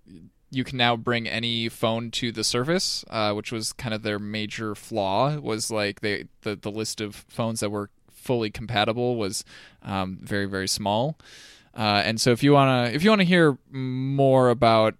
you 0.50 0.62
can 0.62 0.78
now 0.78 0.96
bring 0.96 1.28
any 1.28 1.68
phone 1.68 2.12
to 2.12 2.30
the 2.30 2.44
service, 2.44 3.04
uh, 3.10 3.32
which 3.32 3.50
was 3.50 3.72
kind 3.72 3.92
of 3.92 4.02
their 4.02 4.20
major 4.20 4.76
flaw. 4.76 5.36
Was 5.38 5.72
like 5.72 6.00
they 6.00 6.26
the 6.42 6.54
the 6.54 6.70
list 6.70 7.00
of 7.00 7.24
phones 7.28 7.60
that 7.60 7.70
were 7.70 7.90
fully 8.12 8.50
compatible 8.50 9.16
was 9.16 9.44
um, 9.82 10.18
very 10.22 10.46
very 10.46 10.68
small. 10.68 11.18
Uh, 11.74 12.02
and 12.04 12.20
so 12.20 12.30
if 12.30 12.44
you 12.44 12.52
wanna 12.52 12.90
if 12.94 13.02
you 13.02 13.10
wanna 13.10 13.24
hear 13.24 13.58
more 13.70 14.50
about 14.50 14.94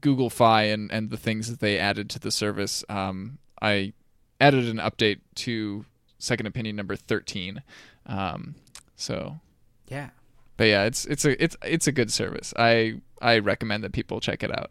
Google 0.00 0.30
Fi 0.30 0.64
and 0.64 0.90
and 0.92 1.10
the 1.10 1.16
things 1.16 1.50
that 1.50 1.60
they 1.60 1.78
added 1.78 2.10
to 2.10 2.18
the 2.18 2.30
service, 2.30 2.84
um, 2.88 3.38
I 3.60 3.92
added 4.40 4.68
an 4.68 4.76
update 4.78 5.20
to 5.36 5.84
Second 6.18 6.46
Opinion 6.46 6.76
number 6.76 6.96
thirteen. 6.96 7.62
Um, 8.06 8.54
so 8.96 9.40
Yeah. 9.88 10.10
but 10.56 10.64
yeah, 10.64 10.84
it's 10.84 11.04
it's 11.06 11.24
a 11.24 11.42
it's 11.42 11.56
it's 11.64 11.86
a 11.86 11.92
good 11.92 12.12
service. 12.12 12.52
I 12.56 13.00
I 13.20 13.38
recommend 13.38 13.84
that 13.84 13.92
people 13.92 14.20
check 14.20 14.42
it 14.42 14.50
out. 14.56 14.70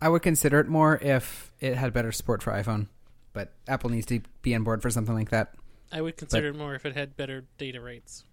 I 0.00 0.08
would 0.08 0.22
consider 0.22 0.60
it 0.60 0.68
more 0.68 0.96
if 0.98 1.52
it 1.60 1.74
had 1.76 1.92
better 1.92 2.12
support 2.12 2.42
for 2.42 2.52
iPhone, 2.52 2.86
but 3.32 3.52
Apple 3.66 3.90
needs 3.90 4.06
to 4.06 4.20
be 4.42 4.54
on 4.54 4.62
board 4.62 4.80
for 4.80 4.90
something 4.90 5.14
like 5.14 5.30
that. 5.30 5.54
I 5.90 6.00
would 6.00 6.16
consider 6.16 6.48
it 6.48 6.56
more 6.56 6.74
if 6.74 6.86
it 6.86 6.94
had 6.94 7.16
better 7.16 7.44
data 7.58 7.80
rates. 7.80 8.24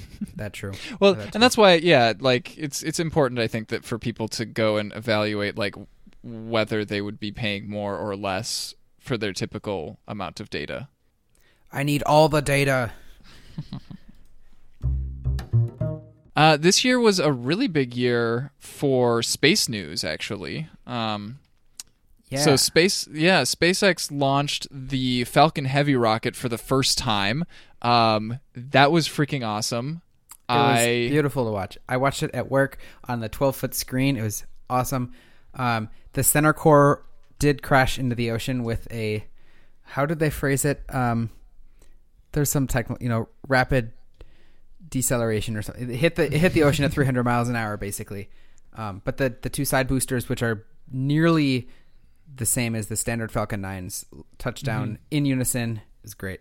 That's 0.36 0.58
true. 0.58 0.72
Well, 1.00 1.14
That's 1.14 1.34
and 1.34 1.42
that's 1.42 1.56
why 1.56 1.74
yeah, 1.74 2.12
like 2.18 2.56
it's 2.56 2.82
it's 2.82 3.00
important 3.00 3.40
I 3.40 3.48
think 3.48 3.68
that 3.68 3.84
for 3.84 3.98
people 3.98 4.28
to 4.28 4.44
go 4.44 4.76
and 4.76 4.92
evaluate 4.94 5.58
like 5.58 5.74
whether 6.22 6.84
they 6.84 7.00
would 7.00 7.18
be 7.18 7.32
paying 7.32 7.68
more 7.68 7.96
or 7.96 8.16
less 8.16 8.74
for 8.98 9.18
their 9.18 9.32
typical 9.32 9.98
amount 10.06 10.40
of 10.40 10.48
data. 10.48 10.88
I 11.72 11.82
need 11.82 12.02
all 12.04 12.28
the 12.28 12.40
data. 12.40 12.92
Uh, 16.34 16.56
this 16.56 16.84
year 16.84 16.98
was 16.98 17.18
a 17.18 17.30
really 17.30 17.68
big 17.68 17.94
year 17.94 18.52
for 18.58 19.22
space 19.22 19.68
news, 19.68 20.02
actually. 20.02 20.66
Um, 20.86 21.38
Yeah. 22.32 22.40
So 22.40 22.56
space, 22.56 23.06
yeah, 23.12 23.42
SpaceX 23.42 24.10
launched 24.10 24.66
the 24.70 25.24
Falcon 25.24 25.66
Heavy 25.66 25.94
rocket 25.94 26.34
for 26.34 26.48
the 26.48 26.56
first 26.56 26.96
time. 26.96 27.44
Um, 27.82 28.38
that 28.54 28.90
was 28.90 29.06
freaking 29.06 29.46
awesome. 29.46 30.00
It 30.48 30.54
was 30.54 30.78
I 30.78 31.08
beautiful 31.10 31.44
to 31.44 31.50
watch. 31.50 31.76
I 31.88 31.98
watched 31.98 32.22
it 32.22 32.30
at 32.34 32.50
work 32.50 32.78
on 33.06 33.20
the 33.20 33.28
12 33.28 33.54
foot 33.54 33.74
screen. 33.74 34.16
It 34.16 34.22
was 34.22 34.44
awesome. 34.70 35.12
Um, 35.54 35.90
the 36.14 36.22
center 36.22 36.54
core 36.54 37.04
did 37.38 37.62
crash 37.62 37.98
into 37.98 38.16
the 38.16 38.30
ocean 38.30 38.64
with 38.64 38.90
a, 38.90 39.26
how 39.82 40.06
did 40.06 40.18
they 40.18 40.30
phrase 40.30 40.64
it? 40.64 40.82
Um, 40.88 41.28
there's 42.32 42.50
some 42.50 42.66
technical, 42.66 43.02
you 43.02 43.10
know, 43.10 43.28
rapid 43.46 43.92
deceleration 44.88 45.54
or 45.54 45.60
something. 45.60 45.90
It 45.90 45.96
hit 45.96 46.14
the 46.16 46.26
it 46.26 46.38
hit 46.38 46.54
the 46.54 46.62
ocean 46.62 46.84
at 46.86 46.92
300 46.92 47.24
miles 47.24 47.50
an 47.50 47.56
hour, 47.56 47.76
basically. 47.76 48.30
Um, 48.74 49.02
but 49.04 49.18
the 49.18 49.36
the 49.42 49.50
two 49.50 49.66
side 49.66 49.86
boosters, 49.86 50.30
which 50.30 50.42
are 50.42 50.64
nearly 50.90 51.68
the 52.34 52.46
same 52.46 52.74
as 52.74 52.86
the 52.86 52.96
standard 52.96 53.32
Falcon 53.32 53.62
9's 53.62 54.06
touchdown 54.38 54.88
mm-hmm. 54.88 55.04
in 55.10 55.26
unison, 55.26 55.80
is 56.02 56.14
great. 56.14 56.40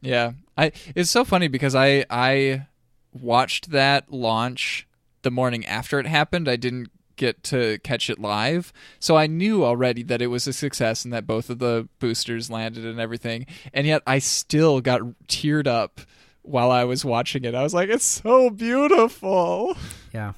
Yeah, 0.00 0.32
I 0.56 0.72
it's 0.94 1.10
so 1.10 1.24
funny 1.24 1.48
because 1.48 1.74
I 1.74 2.04
I 2.08 2.66
watched 3.12 3.70
that 3.70 4.10
launch 4.12 4.86
the 5.22 5.30
morning 5.30 5.66
after 5.66 5.98
it 5.98 6.06
happened. 6.06 6.48
I 6.48 6.56
didn't 6.56 6.90
get 7.16 7.42
to 7.44 7.78
catch 7.80 8.08
it 8.08 8.18
live, 8.18 8.72
so 8.98 9.16
I 9.16 9.26
knew 9.26 9.64
already 9.64 10.02
that 10.04 10.22
it 10.22 10.28
was 10.28 10.46
a 10.46 10.52
success 10.52 11.04
and 11.04 11.12
that 11.12 11.26
both 11.26 11.50
of 11.50 11.58
the 11.58 11.88
boosters 11.98 12.50
landed 12.50 12.84
and 12.84 12.98
everything. 12.98 13.46
And 13.74 13.86
yet 13.86 14.02
I 14.06 14.20
still 14.20 14.80
got 14.80 15.02
teared 15.28 15.66
up 15.66 16.00
while 16.42 16.70
I 16.70 16.84
was 16.84 17.04
watching 17.04 17.44
it. 17.44 17.54
I 17.54 17.62
was 17.62 17.74
like, 17.74 17.90
"It's 17.90 18.04
so 18.04 18.48
beautiful." 18.48 19.76
Yeah. 20.14 20.32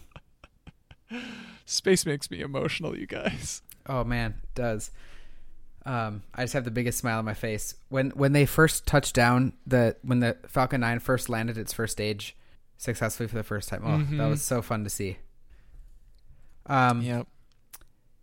Space 1.64 2.04
makes 2.04 2.30
me 2.30 2.40
emotional, 2.40 2.98
you 2.98 3.06
guys. 3.06 3.62
Oh 3.88 4.04
man, 4.04 4.34
it 4.42 4.54
does. 4.54 4.90
Um, 5.84 6.22
I 6.34 6.42
just 6.44 6.54
have 6.54 6.64
the 6.64 6.70
biggest 6.70 6.98
smile 6.98 7.18
on 7.18 7.24
my 7.24 7.34
face 7.34 7.74
when 7.88 8.10
when 8.10 8.32
they 8.32 8.46
first 8.46 8.86
touched 8.86 9.14
down 9.14 9.52
the 9.66 9.96
when 10.02 10.20
the 10.20 10.36
Falcon 10.46 10.80
Nine 10.82 11.00
first 11.00 11.28
landed 11.28 11.58
its 11.58 11.72
first 11.72 11.92
stage 11.92 12.36
successfully 12.78 13.28
for 13.28 13.34
the 13.36 13.42
first 13.42 13.68
time. 13.68 13.82
Oh, 13.84 13.98
that 13.98 14.06
Mhm. 14.06 14.30
was 14.30 14.42
so 14.42 14.62
fun 14.62 14.84
to 14.84 14.90
see. 14.90 15.18
Um, 16.66 17.02
Yep. 17.02 17.26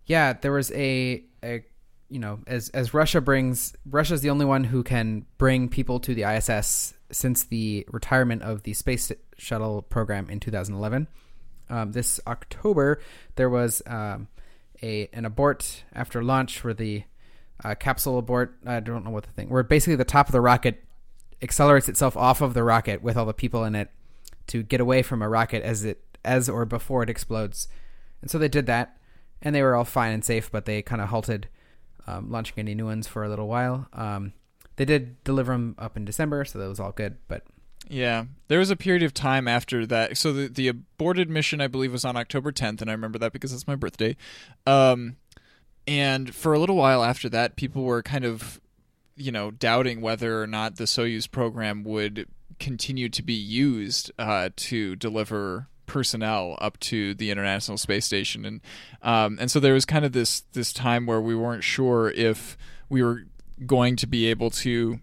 yeah, 0.05 0.33
there 0.33 0.51
was 0.51 0.71
a, 0.71 1.23
a 1.43 1.63
you 2.09 2.19
know 2.19 2.39
as 2.47 2.69
as 2.69 2.93
Russia 2.93 3.19
brings 3.21 3.75
Russia's 3.85 4.21
the 4.21 4.29
only 4.29 4.45
one 4.45 4.63
who 4.63 4.83
can 4.83 5.25
bring 5.37 5.67
people 5.69 5.99
to 6.01 6.13
the 6.15 6.23
ISS 6.23 6.93
since 7.11 7.43
the 7.43 7.85
retirement 7.91 8.41
of 8.43 8.63
the 8.63 8.73
space 8.73 9.11
shuttle 9.37 9.81
program 9.81 10.29
in 10.29 10.39
2011. 10.39 11.07
Um, 11.69 11.91
this 11.91 12.19
October 12.25 13.01
there 13.35 13.49
was 13.49 13.81
um, 13.85 14.27
a 14.81 15.09
an 15.13 15.25
abort 15.25 15.83
after 15.93 16.23
launch 16.23 16.63
where 16.63 16.73
the 16.73 17.03
uh, 17.63 17.75
capsule 17.75 18.17
abort 18.17 18.57
I 18.65 18.79
don't 18.79 19.03
know 19.03 19.11
what 19.11 19.23
the 19.23 19.31
thing 19.31 19.49
where 19.49 19.63
basically 19.63 19.95
the 19.95 20.05
top 20.05 20.27
of 20.27 20.31
the 20.31 20.41
rocket 20.41 20.83
accelerates 21.41 21.89
itself 21.89 22.15
off 22.17 22.41
of 22.41 22.53
the 22.53 22.63
rocket 22.63 23.01
with 23.01 23.17
all 23.17 23.25
the 23.25 23.33
people 23.33 23.63
in 23.63 23.75
it 23.75 23.89
to 24.47 24.63
get 24.63 24.81
away 24.81 25.01
from 25.01 25.21
a 25.21 25.29
rocket 25.29 25.63
as 25.63 25.85
it 25.85 26.01
as 26.25 26.49
or 26.49 26.65
before 26.65 27.03
it 27.03 27.09
explodes. 27.09 27.67
And 28.21 28.29
so 28.29 28.37
they 28.37 28.49
did 28.49 28.65
that, 28.65 28.97
and 29.41 29.55
they 29.55 29.61
were 29.61 29.75
all 29.75 29.85
fine 29.85 30.11
and 30.11 30.25
safe, 30.25 30.51
but 30.51 30.65
they 30.65 30.81
kind 30.81 31.01
of 31.01 31.09
halted 31.09 31.47
um, 32.07 32.29
launching 32.29 32.55
any 32.57 32.75
new 32.75 32.85
ones 32.85 33.07
for 33.07 33.23
a 33.23 33.29
little 33.29 33.47
while. 33.47 33.87
Um, 33.93 34.33
they 34.75 34.85
did 34.85 35.23
deliver 35.23 35.53
them 35.53 35.75
up 35.77 35.95
in 35.95 36.05
December, 36.05 36.43
so 36.45 36.59
that 36.59 36.67
was 36.67 36.79
all 36.79 36.91
good. 36.91 37.17
But 37.27 37.43
Yeah, 37.89 38.25
there 38.47 38.59
was 38.59 38.69
a 38.69 38.75
period 38.75 39.01
of 39.01 39.15
time 39.15 39.47
after 39.47 39.85
that. 39.87 40.15
So 40.15 40.31
the 40.31 40.47
the 40.47 40.67
aborted 40.67 41.29
mission, 41.29 41.59
I 41.59 41.67
believe, 41.67 41.91
was 41.91 42.05
on 42.05 42.15
October 42.15 42.51
10th, 42.51 42.81
and 42.81 42.89
I 42.89 42.93
remember 42.93 43.17
that 43.17 43.33
because 43.33 43.51
it's 43.51 43.67
my 43.67 43.75
birthday. 43.75 44.15
Um, 44.67 45.17
and 45.87 46.33
for 46.33 46.53
a 46.53 46.59
little 46.59 46.75
while 46.75 47.03
after 47.03 47.27
that, 47.29 47.55
people 47.55 47.83
were 47.83 48.03
kind 48.03 48.25
of, 48.25 48.61
you 49.15 49.31
know, 49.31 49.49
doubting 49.49 50.01
whether 50.01 50.41
or 50.41 50.45
not 50.45 50.75
the 50.75 50.83
Soyuz 50.83 51.29
program 51.29 51.83
would 51.83 52.27
continue 52.59 53.09
to 53.09 53.23
be 53.23 53.33
used 53.33 54.11
uh, 54.19 54.49
to 54.55 54.95
deliver 54.95 55.67
personnel 55.87 56.57
up 56.61 56.79
to 56.81 57.15
the 57.15 57.31
International 57.31 57.77
Space 57.77 58.05
Station, 58.05 58.45
and 58.45 58.61
um, 59.01 59.37
and 59.41 59.49
so 59.49 59.59
there 59.59 59.73
was 59.73 59.85
kind 59.85 60.05
of 60.05 60.11
this 60.11 60.41
this 60.53 60.71
time 60.71 61.07
where 61.07 61.19
we 61.19 61.33
weren't 61.33 61.63
sure 61.63 62.11
if 62.11 62.55
we 62.87 63.01
were 63.01 63.23
going 63.65 63.95
to 63.95 64.05
be 64.05 64.27
able 64.27 64.51
to 64.51 64.99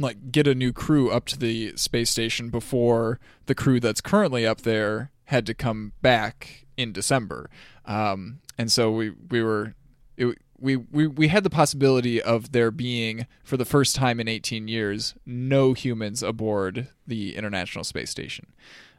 like 0.00 0.32
get 0.32 0.46
a 0.46 0.54
new 0.54 0.72
crew 0.72 1.10
up 1.10 1.26
to 1.26 1.38
the 1.38 1.76
space 1.76 2.10
station 2.10 2.50
before 2.50 3.20
the 3.46 3.54
crew 3.54 3.80
that's 3.80 4.00
currently 4.00 4.46
up 4.46 4.62
there 4.62 5.10
had 5.24 5.46
to 5.46 5.54
come 5.54 5.92
back 6.02 6.66
in 6.76 6.92
December. 6.92 7.50
Um, 7.84 8.40
and 8.58 8.70
so 8.70 8.90
we 8.90 9.10
we 9.30 9.42
were 9.42 9.74
it, 10.16 10.38
we, 10.58 10.76
we 10.76 11.06
we 11.06 11.28
had 11.28 11.44
the 11.44 11.50
possibility 11.50 12.20
of 12.20 12.52
there 12.52 12.70
being 12.70 13.26
for 13.42 13.56
the 13.56 13.64
first 13.64 13.96
time 13.96 14.20
in 14.20 14.28
18 14.28 14.68
years 14.68 15.14
no 15.24 15.72
humans 15.72 16.22
aboard 16.22 16.88
the 17.06 17.36
International 17.36 17.84
Space 17.84 18.10
Station. 18.10 18.52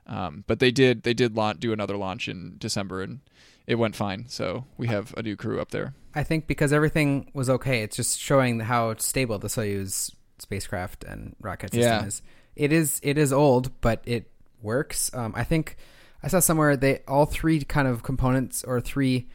Um, 0.07 0.43
but 0.47 0.59
they 0.59 0.71
did 0.71 1.03
they 1.03 1.13
did 1.13 1.35
launch, 1.35 1.59
do 1.59 1.73
another 1.73 1.97
launch 1.97 2.27
in 2.27 2.55
December 2.57 3.01
and 3.01 3.19
it 3.67 3.75
went 3.75 3.95
fine. 3.95 4.25
So 4.27 4.65
we 4.77 4.87
have 4.87 5.13
a 5.15 5.21
new 5.21 5.35
crew 5.35 5.61
up 5.61 5.71
there. 5.71 5.93
I 6.13 6.23
think 6.23 6.47
because 6.47 6.73
everything 6.73 7.29
was 7.33 7.49
okay, 7.49 7.83
it's 7.83 7.95
just 7.95 8.19
showing 8.19 8.59
how 8.61 8.95
stable 8.95 9.37
the 9.39 9.47
Soyuz 9.47 10.11
spacecraft 10.41 11.03
and 11.03 11.35
rocket 11.39 11.71
system 11.73 11.81
Yeah. 12.01 12.05
is. 12.05 12.21
It 12.55 12.71
is 12.73 12.99
it 13.03 13.17
is 13.17 13.31
old, 13.31 13.71
but 13.81 14.01
it 14.05 14.29
works. 14.61 15.09
Um, 15.13 15.33
I 15.35 15.43
think 15.43 15.77
I 16.21 16.27
saw 16.27 16.39
somewhere 16.39 16.75
they 16.75 16.99
all 17.07 17.25
three 17.25 17.63
kind 17.63 17.87
of 17.87 18.03
components 18.03 18.63
or 18.63 18.81
three 18.81 19.27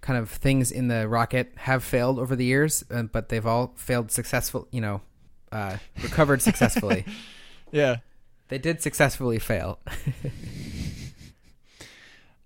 kind 0.00 0.18
of 0.18 0.30
things 0.30 0.70
in 0.70 0.88
the 0.88 1.08
rocket 1.08 1.52
have 1.56 1.82
failed 1.82 2.18
over 2.18 2.36
the 2.36 2.44
years, 2.44 2.84
uh, 2.90 3.02
but 3.04 3.28
they've 3.30 3.46
all 3.46 3.72
failed 3.76 4.10
successful. 4.12 4.68
You 4.70 4.80
know, 4.80 5.00
uh, 5.52 5.78
recovered 6.02 6.42
successfully. 6.42 7.04
Yeah. 7.70 7.96
They 8.48 8.56
did 8.56 8.80
successfully 8.80 9.38
fail. 9.38 9.78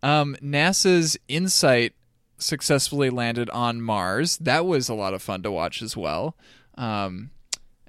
Um, 0.02 0.36
NASA's 0.42 1.16
InSight 1.28 1.92
successfully 2.38 3.08
landed 3.08 3.48
on 3.50 3.80
Mars. 3.80 4.36
That 4.38 4.66
was 4.66 4.88
a 4.88 4.94
lot 4.94 5.14
of 5.14 5.22
fun 5.22 5.42
to 5.44 5.52
watch 5.52 5.80
as 5.80 5.96
well. 5.96 6.36
Um, 6.76 7.30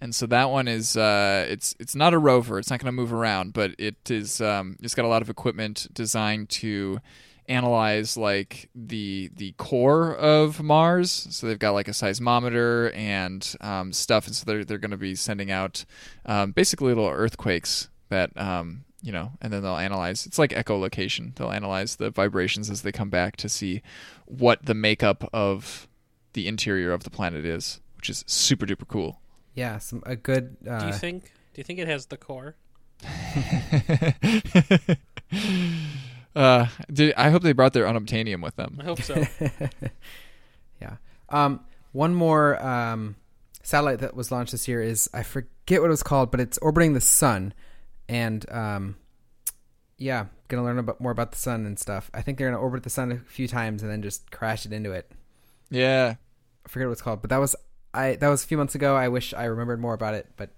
and 0.04 0.14
so 0.14 0.26
that 0.26 0.50
one 0.50 0.68
is 0.68 0.98
uh, 0.98 1.46
it's 1.48 1.78
it's 1.80 1.96
not 1.96 2.14
a 2.14 2.18
rover. 2.20 2.60
It's 2.60 2.70
not 2.70 2.82
going 2.82 2.88
to 2.88 2.92
move 2.92 3.14
around, 3.14 3.54
but 3.54 3.74
it 3.78 4.12
is. 4.12 4.42
Um, 4.42 4.76
it's 4.82 4.96
got 4.96 5.06
a 5.06 5.08
lot 5.08 5.22
of 5.22 5.30
equipment 5.30 5.88
designed 5.94 6.50
to 6.50 7.00
analyze 7.48 8.18
like 8.18 8.70
the 8.76 9.32
the 9.34 9.54
core 9.54 10.14
of 10.14 10.62
Mars. 10.62 11.10
So 11.32 11.48
they've 11.48 11.58
got 11.58 11.72
like 11.72 11.88
a 11.88 11.92
seismometer 11.92 12.94
and 12.94 13.56
um, 13.62 13.94
stuff, 13.94 14.28
and 14.28 14.36
so 14.36 14.44
they're 14.46 14.66
they're 14.66 14.78
going 14.78 14.92
to 14.92 14.98
be 14.98 15.16
sending 15.16 15.52
out 15.52 15.86
um, 16.26 16.52
basically 16.52 16.90
little 16.90 17.08
earthquakes 17.08 17.88
that 18.10 18.36
um, 18.36 18.84
you 19.02 19.14
know, 19.14 19.32
and 19.40 19.54
then 19.54 19.64
they'll 19.64 19.78
analyze. 19.78 20.26
It's 20.26 20.38
like 20.38 20.52
echolocation. 20.52 21.34
They'll 21.36 21.50
analyze 21.50 21.96
the 21.96 22.10
vibrations 22.10 22.70
as 22.70 22.82
they 22.82 22.92
come 22.92 23.10
back 23.10 23.38
to 23.38 23.48
see 23.48 23.82
what 24.26 24.66
the 24.66 24.74
makeup 24.74 25.30
of 25.32 25.88
the 26.34 26.50
interior 26.50 26.92
of 26.92 27.06
the 27.06 27.10
planet 27.10 27.46
is, 27.46 27.80
which 27.96 28.10
is 28.10 28.26
super 28.28 28.66
duper 28.66 28.86
cool. 28.86 29.22
Yeah, 29.54 29.78
some 29.80 30.04
a 30.06 30.16
good. 30.16 30.58
Uh, 30.68 30.80
Do 30.80 30.88
you 30.88 30.94
think? 30.94 31.24
Do 31.54 31.60
you 31.60 31.64
think 31.64 31.80
it 31.80 31.88
has 31.88 32.08
the 32.08 32.18
core? 32.18 32.56
uh, 36.36 36.68
did, 36.92 37.14
I 37.16 37.30
hope 37.30 37.44
they 37.44 37.54
brought 37.54 37.74
their 37.74 37.86
unobtainium 37.86 38.42
with 38.42 38.56
them. 38.56 38.80
I 38.82 38.86
hope 38.86 39.02
so. 39.02 39.26
Yeah. 40.82 40.98
Um, 41.30 41.62
one 41.94 42.14
more 42.14 42.62
um, 42.62 43.16
satellite 43.62 44.00
that 44.00 44.16
was 44.16 44.32
launched 44.32 44.52
this 44.52 44.68
year 44.68 44.82
is 44.82 45.10
I 45.14 45.24
forget 45.24 45.80
what 45.80 45.88
it 45.88 45.92
was 45.92 46.04
called, 46.04 46.30
but 46.30 46.40
it's 46.42 46.58
orbiting 46.58 46.94
the 46.94 47.02
sun, 47.02 47.54
and 48.10 48.46
um, 48.52 48.98
yeah, 49.98 50.26
gonna 50.50 50.64
learn 50.64 50.80
about 50.80 51.00
more 51.00 51.12
about 51.12 51.32
the 51.32 51.38
sun 51.38 51.66
and 51.66 51.80
stuff. 51.80 52.12
I 52.14 52.22
think 52.22 52.38
they're 52.38 52.50
gonna 52.50 52.62
orbit 52.62 52.84
the 52.84 52.90
sun 52.90 53.12
a 53.12 53.18
few 53.20 53.48
times 53.48 53.82
and 53.82 53.90
then 53.90 54.02
just 54.02 54.30
crash 54.32 54.66
it 54.66 54.74
into 54.74 54.92
it. 54.92 55.10
Yeah, 55.70 56.16
I 56.66 56.70
forget 56.70 56.88
what 56.88 56.94
it's 56.94 57.02
called, 57.02 57.22
but 57.22 57.30
that 57.30 57.38
was 57.38 57.56
I 57.94 58.16
that 58.16 58.28
was 58.30 58.44
a 58.44 58.48
few 58.48 58.58
months 58.58 58.76
ago. 58.76 58.96
I 58.96 59.08
wish 59.10 59.34
I 59.34 59.46
remembered 59.46 59.80
more 59.80 59.94
about 59.94 60.14
it, 60.16 60.28
but 60.38 60.50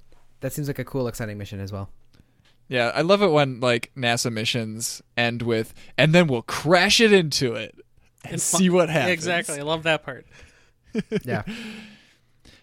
that 0.42 0.54
seems 0.54 0.68
like 0.68 0.80
a 0.80 0.86
cool, 0.86 1.08
exciting 1.08 1.38
mission 1.38 1.60
as 1.60 1.72
well. 1.72 1.90
yeah. 2.68 2.92
I 2.94 3.02
love 3.02 3.22
it 3.22 3.32
when 3.32 3.60
like 3.60 3.92
NASA 3.96 4.32
missions 4.32 5.02
end 5.18 5.42
with, 5.42 5.74
and 5.98 6.14
then 6.14 6.28
we'll 6.28 6.42
crash 6.44 7.00
it 7.02 7.12
into 7.14 7.54
it 7.56 7.76
and, 8.24 8.34
And 8.34 8.42
fu- 8.42 8.58
see 8.58 8.70
what 8.70 8.90
happens. 8.90 9.14
exactly. 9.14 9.60
I 9.60 9.64
love 9.64 9.84
that 9.84 10.04
part. 10.04 10.26
Yeah. 11.26 11.44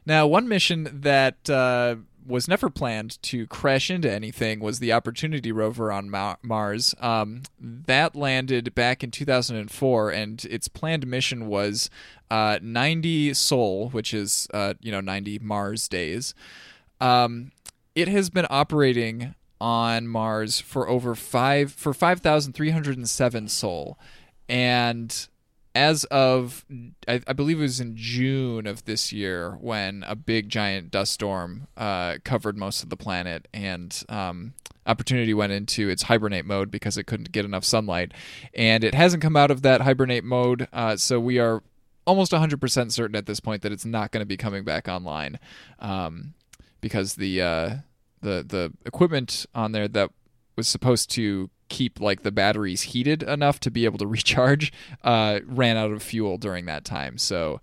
Now, 0.06 0.26
one 0.26 0.48
mission 0.48 0.88
that 1.02 1.48
uh, 1.50 1.96
was 2.26 2.48
never 2.48 2.70
planned 2.70 3.20
to 3.22 3.46
crash 3.46 3.90
into 3.90 4.10
anything 4.10 4.60
was 4.60 4.78
the 4.78 4.92
Opportunity 4.92 5.52
rover 5.52 5.90
on 5.90 6.10
Ma- 6.10 6.36
Mars. 6.42 6.94
Um, 7.00 7.42
that 7.60 8.14
landed 8.14 8.74
back 8.74 9.02
in 9.02 9.10
2004, 9.10 10.10
and 10.10 10.44
its 10.46 10.68
planned 10.68 11.06
mission 11.06 11.46
was 11.46 11.90
uh, 12.30 12.58
90 12.62 13.34
Sol, 13.34 13.88
which 13.90 14.14
is 14.14 14.48
uh, 14.54 14.74
you 14.80 14.92
know 14.92 15.00
90 15.00 15.40
Mars 15.40 15.88
days. 15.88 16.34
Um, 17.00 17.52
it 17.94 18.08
has 18.08 18.30
been 18.30 18.46
operating 18.48 19.34
on 19.60 20.08
Mars 20.08 20.60
for 20.60 20.88
over 20.88 21.14
five 21.14 21.72
for 21.72 21.94
5,307 21.94 23.48
Sol, 23.48 23.98
and 24.48 25.28
as 25.74 26.04
of 26.04 26.64
I, 27.08 27.20
I 27.26 27.32
believe 27.32 27.58
it 27.58 27.62
was 27.62 27.80
in 27.80 27.96
June 27.96 28.66
of 28.66 28.84
this 28.84 29.12
year 29.12 29.56
when 29.60 30.04
a 30.06 30.14
big 30.14 30.48
giant 30.48 30.90
dust 30.90 31.12
storm 31.12 31.66
uh, 31.76 32.18
covered 32.24 32.58
most 32.58 32.82
of 32.82 32.90
the 32.90 32.96
planet 32.96 33.48
and 33.52 34.04
um, 34.08 34.54
Opportunity 34.84 35.32
went 35.32 35.52
into 35.52 35.88
its 35.88 36.02
hibernate 36.02 36.44
mode 36.44 36.68
because 36.72 36.98
it 36.98 37.04
couldn't 37.04 37.30
get 37.30 37.44
enough 37.44 37.64
sunlight, 37.64 38.12
and 38.52 38.82
it 38.82 38.94
hasn't 38.94 39.22
come 39.22 39.36
out 39.36 39.52
of 39.52 39.62
that 39.62 39.82
hibernate 39.82 40.24
mode. 40.24 40.66
Uh, 40.72 40.96
so 40.96 41.20
we 41.20 41.38
are 41.38 41.62
almost 42.04 42.32
100% 42.32 42.90
certain 42.90 43.14
at 43.14 43.26
this 43.26 43.38
point 43.38 43.62
that 43.62 43.70
it's 43.70 43.84
not 43.84 44.10
going 44.10 44.22
to 44.22 44.26
be 44.26 44.36
coming 44.36 44.64
back 44.64 44.88
online 44.88 45.38
um, 45.78 46.34
because 46.80 47.14
the 47.14 47.40
uh, 47.40 47.70
the 48.22 48.44
the 48.44 48.72
equipment 48.84 49.46
on 49.54 49.70
there 49.70 49.86
that 49.86 50.10
was 50.56 50.66
supposed 50.66 51.10
to 51.12 51.48
keep 51.72 52.00
like 52.00 52.22
the 52.22 52.30
batteries 52.30 52.82
heated 52.82 53.22
enough 53.22 53.58
to 53.58 53.70
be 53.70 53.86
able 53.86 53.98
to 53.98 54.06
recharge 54.18 54.72
uh, 55.02 55.40
ran 55.46 55.76
out 55.76 55.90
of 55.90 56.02
fuel 56.02 56.36
during 56.36 56.66
that 56.66 56.84
time. 56.84 57.18
So, 57.18 57.60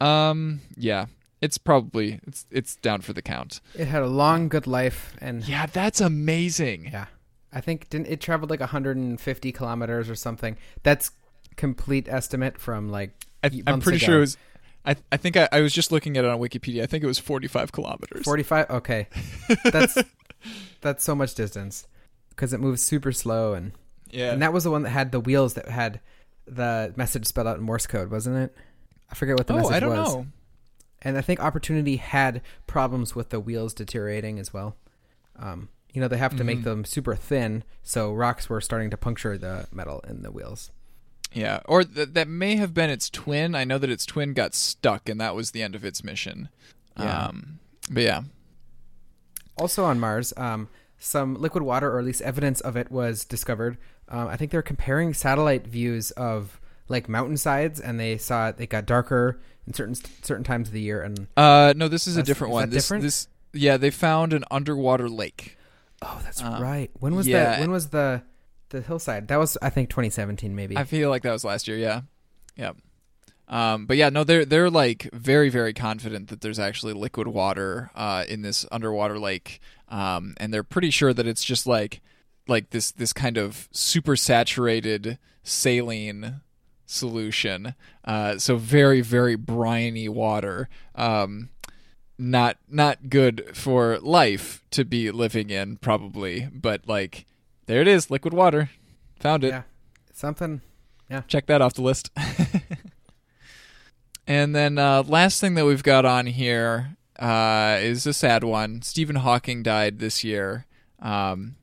um, 0.00 0.62
yeah, 0.76 1.06
it's 1.40 1.58
probably 1.58 2.18
it's 2.26 2.46
it's 2.50 2.74
down 2.76 3.02
for 3.02 3.12
the 3.12 3.22
count. 3.22 3.60
It 3.74 3.86
had 3.86 4.02
a 4.02 4.08
long, 4.08 4.48
good 4.48 4.66
life, 4.66 5.14
and 5.20 5.46
Yeah, 5.46 5.66
that's 5.66 6.00
amazing. 6.00 6.88
Yeah. 6.92 7.06
I 7.52 7.60
think 7.60 7.90
didn't 7.90 8.08
it 8.08 8.20
traveled 8.20 8.48
like 8.48 8.60
150 8.60 9.52
kilometers 9.52 10.08
or 10.08 10.14
something. 10.14 10.56
That's 10.82 11.10
complete 11.56 12.08
estimate 12.08 12.58
from 12.58 12.88
like 12.88 13.10
I, 13.44 13.50
am 13.66 13.80
pretty 13.82 13.98
ago. 13.98 14.06
sure 14.06 14.16
it 14.16 14.20
was. 14.20 14.36
I, 14.84 14.96
I 15.12 15.16
think 15.18 15.36
I, 15.36 15.48
I 15.52 15.60
was 15.60 15.72
just 15.72 15.92
looking 15.92 16.16
at 16.16 16.24
it 16.24 16.30
on 16.30 16.40
Wikipedia. 16.40 16.82
I 16.82 16.86
think 16.86 17.04
it 17.04 17.06
was 17.06 17.18
45 17.18 17.70
kilometers. 17.70 18.24
45. 18.24 18.70
Okay, 18.70 19.06
that's 19.64 19.98
that's 20.80 21.04
so 21.04 21.14
much 21.14 21.34
distance 21.34 21.86
because 22.34 22.52
it 22.52 22.60
moves 22.60 22.82
super 22.82 23.12
slow, 23.12 23.54
and 23.54 23.72
Yeah. 24.10 24.32
and 24.32 24.42
that 24.42 24.52
was 24.52 24.64
the 24.64 24.70
one 24.70 24.82
that 24.82 24.90
had 24.90 25.12
the 25.12 25.20
wheels 25.20 25.54
that 25.54 25.68
had 25.68 26.00
the 26.46 26.92
message 26.96 27.26
spelled 27.26 27.46
out 27.46 27.56
in 27.58 27.62
Morse 27.62 27.86
code, 27.86 28.10
wasn't 28.10 28.36
it? 28.36 28.56
I 29.10 29.14
forget 29.14 29.36
what 29.36 29.46
the 29.46 29.52
oh, 29.54 29.56
message 29.58 29.72
I 29.72 29.80
don't 29.80 29.90
was. 29.96 30.14
know. 30.14 30.26
And 31.02 31.18
I 31.18 31.20
think 31.20 31.40
Opportunity 31.40 31.96
had 31.96 32.42
problems 32.66 33.14
with 33.14 33.30
the 33.30 33.40
wheels 33.40 33.74
deteriorating 33.74 34.38
as 34.38 34.52
well. 34.52 34.76
Um, 35.36 35.68
you 35.92 36.00
know, 36.00 36.08
they 36.08 36.16
have 36.18 36.36
to 36.36 36.44
make 36.44 36.60
Mhm. 36.60 36.64
them 36.64 36.84
super 36.84 37.14
thin, 37.14 37.64
so 37.82 38.12
rocks 38.12 38.48
were 38.48 38.60
starting 38.60 38.88
to 38.90 38.96
puncture 38.96 39.36
the 39.36 39.66
metal 39.72 40.00
in 40.08 40.22
the 40.22 40.30
wheels. 40.30 40.70
Yeah, 41.32 41.60
or 41.66 41.82
th- 41.84 42.10
that 42.12 42.28
may 42.28 42.56
have 42.56 42.72
been 42.74 42.90
its 42.90 43.08
twin. 43.10 43.54
I 43.54 43.64
know 43.64 43.78
that 43.78 43.90
its 43.90 44.04
twin 44.06 44.32
got 44.34 44.54
stuck, 44.54 45.08
and 45.08 45.20
that 45.20 45.34
was 45.34 45.50
the 45.50 45.62
end 45.62 45.74
of 45.74 45.84
its 45.84 46.02
mission. 46.04 46.48
Yeah. 46.98 47.26
Um, 47.26 47.58
but 47.90 48.02
yeah, 48.02 48.22
Also 49.56 49.84
on 49.84 50.00
Mars, 50.00 50.32
um, 50.36 50.68
some 51.02 51.34
liquid 51.34 51.62
water, 51.64 51.90
or 51.92 51.98
at 51.98 52.04
least 52.04 52.22
evidence 52.22 52.60
of 52.60 52.76
it, 52.76 52.90
was 52.90 53.24
discovered. 53.24 53.76
Um, 54.08 54.28
I 54.28 54.36
think 54.36 54.50
they're 54.50 54.62
comparing 54.62 55.14
satellite 55.14 55.66
views 55.66 56.10
of 56.12 56.60
like 56.88 57.08
mountainsides, 57.08 57.80
and 57.80 57.98
they 57.98 58.16
saw 58.18 58.48
it, 58.48 58.56
it 58.58 58.66
got 58.70 58.86
darker 58.86 59.40
in 59.66 59.72
certain 59.74 59.94
certain 60.22 60.44
times 60.44 60.68
of 60.68 60.74
the 60.74 60.80
year. 60.80 61.02
And 61.02 61.26
Uh, 61.36 61.72
no, 61.76 61.88
this 61.88 62.06
is 62.06 62.16
a 62.16 62.22
different 62.22 62.52
is 62.52 62.54
one. 62.54 62.62
that 62.68 62.74
this, 62.74 62.84
different? 62.84 63.02
this, 63.02 63.28
yeah, 63.52 63.76
they 63.76 63.90
found 63.90 64.32
an 64.32 64.44
underwater 64.50 65.08
lake. 65.08 65.56
Oh, 66.02 66.20
that's 66.24 66.42
Um, 66.42 66.60
right. 66.62 66.90
When 66.98 67.14
was 67.14 67.26
yeah. 67.28 67.44
that? 67.44 67.60
When 67.60 67.70
was 67.70 67.88
the 67.88 68.22
the 68.70 68.80
hillside? 68.80 69.28
That 69.28 69.38
was 69.38 69.56
I 69.62 69.70
think 69.70 69.90
2017 69.90 70.54
maybe. 70.54 70.76
I 70.76 70.84
feel 70.84 71.10
like 71.10 71.22
that 71.22 71.32
was 71.32 71.44
last 71.44 71.68
year. 71.68 71.76
Yeah, 71.76 72.02
yep. 72.56 72.76
Um, 73.48 73.86
but 73.86 73.96
yeah, 73.96 74.08
no, 74.08 74.24
they're 74.24 74.44
they're 74.44 74.70
like 74.70 75.08
very 75.12 75.48
very 75.48 75.74
confident 75.74 76.28
that 76.28 76.40
there's 76.40 76.58
actually 76.58 76.92
liquid 76.94 77.28
water 77.28 77.90
uh, 77.94 78.24
in 78.28 78.42
this 78.42 78.64
underwater 78.72 79.18
lake, 79.18 79.60
um, 79.88 80.34
and 80.38 80.52
they're 80.54 80.62
pretty 80.62 80.90
sure 80.90 81.12
that 81.12 81.26
it's 81.26 81.44
just 81.44 81.66
like 81.66 82.00
like 82.48 82.70
this 82.70 82.90
this 82.92 83.12
kind 83.12 83.36
of 83.36 83.68
super 83.72 84.16
saturated 84.16 85.18
saline 85.42 86.40
solution. 86.86 87.74
Uh, 88.04 88.38
so 88.38 88.56
very 88.56 89.00
very 89.00 89.36
briny 89.36 90.08
water. 90.08 90.68
Um, 90.94 91.50
not 92.18 92.58
not 92.68 93.10
good 93.10 93.50
for 93.54 93.98
life 93.98 94.64
to 94.70 94.84
be 94.84 95.10
living 95.10 95.50
in 95.50 95.76
probably, 95.76 96.48
but 96.52 96.86
like 96.86 97.26
there 97.66 97.80
it 97.80 97.88
is, 97.88 98.10
liquid 98.10 98.32
water. 98.34 98.70
Found 99.20 99.44
it. 99.44 99.48
yeah, 99.48 99.62
something. 100.12 100.60
Yeah. 101.10 101.22
Check 101.28 101.46
that 101.46 101.60
off 101.60 101.74
the 101.74 101.82
list. 101.82 102.10
and 104.26 104.54
then 104.54 104.78
uh, 104.78 105.02
last 105.06 105.40
thing 105.40 105.54
that 105.54 105.64
we've 105.64 105.82
got 105.82 106.04
on 106.04 106.26
here 106.26 106.96
uh, 107.18 107.78
is 107.80 108.06
a 108.06 108.12
sad 108.12 108.44
one. 108.44 108.82
Stephen 108.82 109.16
Hawking 109.16 109.62
died 109.62 109.98
this 109.98 110.24
year, 110.24 110.66
um, 111.00 111.56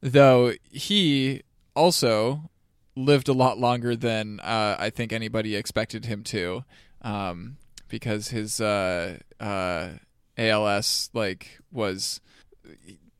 though 0.00 0.52
he 0.70 1.42
also 1.74 2.50
lived 2.96 3.28
a 3.28 3.32
lot 3.32 3.58
longer 3.58 3.96
than 3.96 4.40
uh, 4.40 4.76
I 4.78 4.90
think 4.90 5.12
anybody 5.12 5.56
expected 5.56 6.04
him 6.04 6.22
to, 6.24 6.64
um, 7.02 7.56
because 7.88 8.28
his 8.28 8.60
uh, 8.60 9.18
uh, 9.40 9.90
ALS 10.36 11.10
like 11.12 11.58
was 11.72 12.20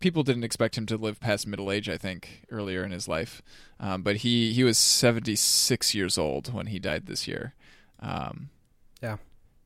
people 0.01 0.23
didn't 0.23 0.45
expect 0.45 0.77
him 0.77 0.87
to 0.87 0.97
live 0.97 1.21
past 1.21 1.47
middle 1.47 1.71
age. 1.71 1.89
I 1.89 1.97
think 1.97 2.47
earlier 2.51 2.85
in 2.85 2.91
his 2.91 3.09
life, 3.09 3.43
um, 3.81 4.03
but 4.03 4.17
he 4.17 4.53
he 4.53 4.65
was 4.65 4.79
seventy 4.79 5.37
six 5.37 5.95
years 5.95 6.19
old 6.19 6.53
when 6.53 6.67
he 6.67 6.79
died 6.79 7.07
this 7.07 7.27
year. 7.27 7.55
Um. 8.01 8.51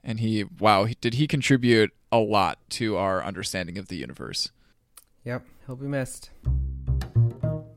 And 0.03 0.21
he 0.21 0.45
wow, 0.59 0.87
did 1.01 1.15
he 1.15 1.27
contribute 1.27 1.93
a 2.11 2.19
lot 2.19 2.59
to 2.71 2.97
our 2.97 3.23
understanding 3.23 3.79
of 3.79 3.89
the 3.89 3.97
universe? 3.97 4.51
Yep, 5.25 5.45
he'll 5.67 5.77
be 5.77 5.87
missed. 5.87 6.31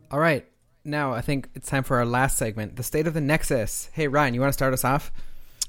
All 0.10 0.20
right, 0.20 0.46
now 0.84 1.14
I 1.14 1.22
think 1.22 1.50
it's 1.56 1.70
time 1.70 1.84
for 1.84 1.98
our 1.98 2.06
last 2.06 2.38
segment, 2.38 2.76
the 2.76 2.84
state 2.84 3.08
of 3.08 3.14
the 3.14 3.22
Nexus. 3.22 3.90
Hey 3.94 4.08
Ryan, 4.08 4.34
you 4.34 4.42
want 4.42 4.50
to 4.50 4.54
start 4.54 4.74
us 4.74 4.84
off? 4.84 5.12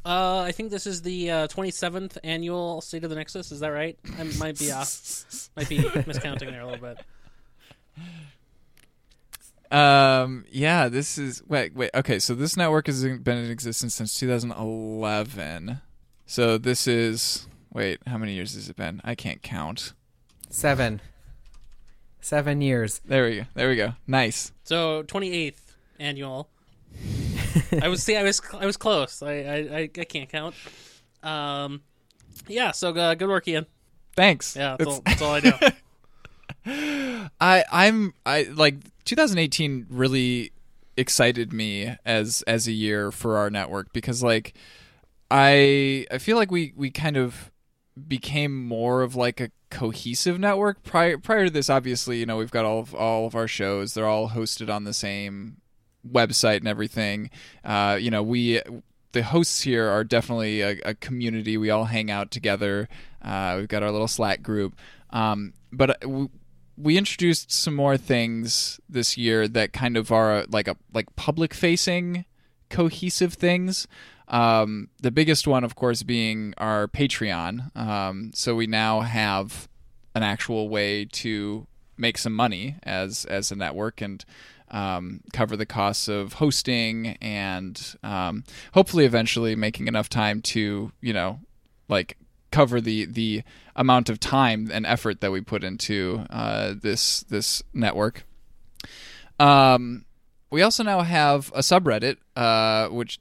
Uh, 0.04 0.40
I 0.40 0.50
think 0.50 0.70
this 0.70 0.86
is 0.86 1.02
the 1.02 1.30
uh, 1.30 1.48
27th 1.48 2.18
annual 2.24 2.80
State 2.80 3.04
of 3.04 3.10
the 3.10 3.16
Nexus. 3.16 3.52
Is 3.52 3.60
that 3.60 3.68
right? 3.68 3.96
I 4.18 4.24
might 4.38 4.58
be 4.58 4.72
off. 4.72 5.48
Might 5.56 5.68
be 5.68 5.78
miscounting 5.78 6.50
there 6.50 6.62
a 6.62 6.66
little 6.66 6.80
bit. 6.80 6.98
Um, 9.72 10.44
yeah, 10.50 10.88
this 10.88 11.18
is 11.18 11.42
wait, 11.46 11.74
wait. 11.74 11.90
Okay, 11.94 12.18
so 12.18 12.34
this 12.34 12.56
network 12.56 12.88
has 12.88 13.02
been 13.04 13.38
in 13.38 13.50
existence 13.50 13.94
since 13.94 14.18
2011. 14.18 15.80
So 16.26 16.58
this 16.58 16.86
is 16.86 17.46
wait, 17.72 18.00
how 18.06 18.18
many 18.18 18.32
years 18.34 18.54
has 18.54 18.68
it 18.68 18.76
been? 18.76 19.00
I 19.04 19.14
can't 19.14 19.42
count. 19.42 19.92
Seven. 20.50 21.00
Seven 22.20 22.60
years. 22.60 23.00
There 23.04 23.24
we 23.24 23.36
go. 23.36 23.42
There 23.54 23.68
we 23.68 23.76
go. 23.76 23.94
Nice. 24.06 24.52
So 24.64 25.02
28th 25.04 25.56
annual. 25.98 26.48
I 27.82 27.88
was 27.88 28.02
see, 28.02 28.16
I 28.16 28.22
was 28.22 28.40
I 28.54 28.66
was 28.66 28.76
close. 28.76 29.22
I 29.22 29.32
I, 29.32 29.54
I, 29.54 29.90
I 29.98 30.04
can't 30.04 30.28
count. 30.28 30.54
Um, 31.22 31.82
yeah. 32.48 32.70
So 32.72 32.90
uh, 32.90 33.14
good 33.14 33.28
work, 33.28 33.46
Ian. 33.48 33.66
Thanks. 34.14 34.56
Yeah, 34.56 34.76
that's, 34.78 34.90
all, 34.90 35.02
that's 35.04 35.22
all 35.22 35.34
I 35.34 35.40
know. 35.40 35.58
I 37.40 37.64
I'm 37.72 38.14
I 38.24 38.44
like 38.54 38.76
2018 39.04 39.86
really 39.90 40.52
excited 40.96 41.52
me 41.52 41.96
as 42.04 42.42
as 42.46 42.66
a 42.66 42.72
year 42.72 43.10
for 43.10 43.38
our 43.38 43.50
network 43.50 43.92
because 43.92 44.22
like 44.22 44.54
I 45.32 46.06
I 46.10 46.18
feel 46.18 46.36
like 46.36 46.50
we 46.50 46.74
we 46.76 46.90
kind 46.90 47.16
of 47.16 47.50
became 48.06 48.66
more 48.66 49.00
of 49.02 49.16
like 49.16 49.40
a 49.40 49.50
cohesive 49.70 50.38
network. 50.38 50.82
Prior 50.82 51.16
prior 51.16 51.46
to 51.46 51.50
this 51.50 51.70
obviously 51.70 52.18
you 52.18 52.26
know 52.26 52.36
we've 52.36 52.50
got 52.50 52.66
all 52.66 52.80
of 52.80 52.94
all 52.94 53.26
of 53.26 53.34
our 53.34 53.48
shows. 53.48 53.94
They're 53.94 54.06
all 54.06 54.28
hosted 54.28 54.72
on 54.72 54.84
the 54.84 54.92
same 54.92 55.56
website 56.06 56.58
and 56.58 56.68
everything. 56.68 57.30
Uh 57.64 57.96
you 57.98 58.10
know 58.10 58.22
we 58.22 58.60
the 59.12 59.22
hosts 59.22 59.62
here 59.62 59.88
are 59.88 60.04
definitely 60.04 60.60
a, 60.60 60.78
a 60.84 60.94
community. 60.94 61.56
We 61.56 61.70
all 61.70 61.86
hang 61.86 62.10
out 62.10 62.30
together. 62.30 62.88
Uh 63.22 63.56
we've 63.58 63.68
got 63.68 63.82
our 63.82 63.90
little 63.90 64.08
slack 64.08 64.42
group. 64.42 64.76
Um 65.10 65.54
but 65.72 65.90
uh, 65.90 65.94
w- 66.02 66.28
we 66.76 66.98
introduced 66.98 67.50
some 67.50 67.74
more 67.74 67.96
things 67.96 68.80
this 68.86 69.16
year 69.16 69.48
that 69.48 69.72
kind 69.72 69.96
of 69.96 70.12
are 70.12 70.44
like 70.50 70.68
a 70.68 70.76
like 70.92 71.14
public 71.16 71.54
facing 71.54 72.26
cohesive 72.68 73.32
things 73.32 73.86
um, 74.32 74.88
the 75.00 75.10
biggest 75.10 75.46
one 75.46 75.62
of 75.62 75.76
course 75.76 76.02
being 76.02 76.54
our 76.58 76.88
patreon 76.88 77.74
um, 77.76 78.32
so 78.34 78.54
we 78.54 78.66
now 78.66 79.00
have 79.00 79.68
an 80.14 80.22
actual 80.22 80.68
way 80.68 81.04
to 81.04 81.66
make 81.96 82.18
some 82.18 82.32
money 82.32 82.76
as 82.82 83.24
as 83.26 83.52
a 83.52 83.56
network 83.56 84.00
and 84.00 84.24
um, 84.70 85.20
cover 85.32 85.56
the 85.56 85.66
costs 85.66 86.08
of 86.08 86.34
hosting 86.34 87.18
and 87.20 87.94
um, 88.02 88.42
hopefully 88.74 89.04
eventually 89.04 89.54
making 89.54 89.86
enough 89.86 90.08
time 90.08 90.40
to 90.42 90.90
you 91.00 91.12
know 91.12 91.38
like 91.88 92.16
cover 92.52 92.80
the 92.80 93.06
the 93.06 93.42
amount 93.74 94.08
of 94.08 94.20
time 94.20 94.70
and 94.72 94.86
effort 94.86 95.20
that 95.20 95.32
we 95.32 95.40
put 95.40 95.64
into 95.64 96.24
uh, 96.30 96.74
this 96.80 97.22
this 97.24 97.62
network. 97.74 98.24
Um, 99.40 100.04
we 100.50 100.62
also 100.62 100.84
now 100.84 101.00
have 101.00 101.50
a 101.54 101.60
subreddit, 101.60 102.18
uh, 102.36 102.88
which 102.88 103.18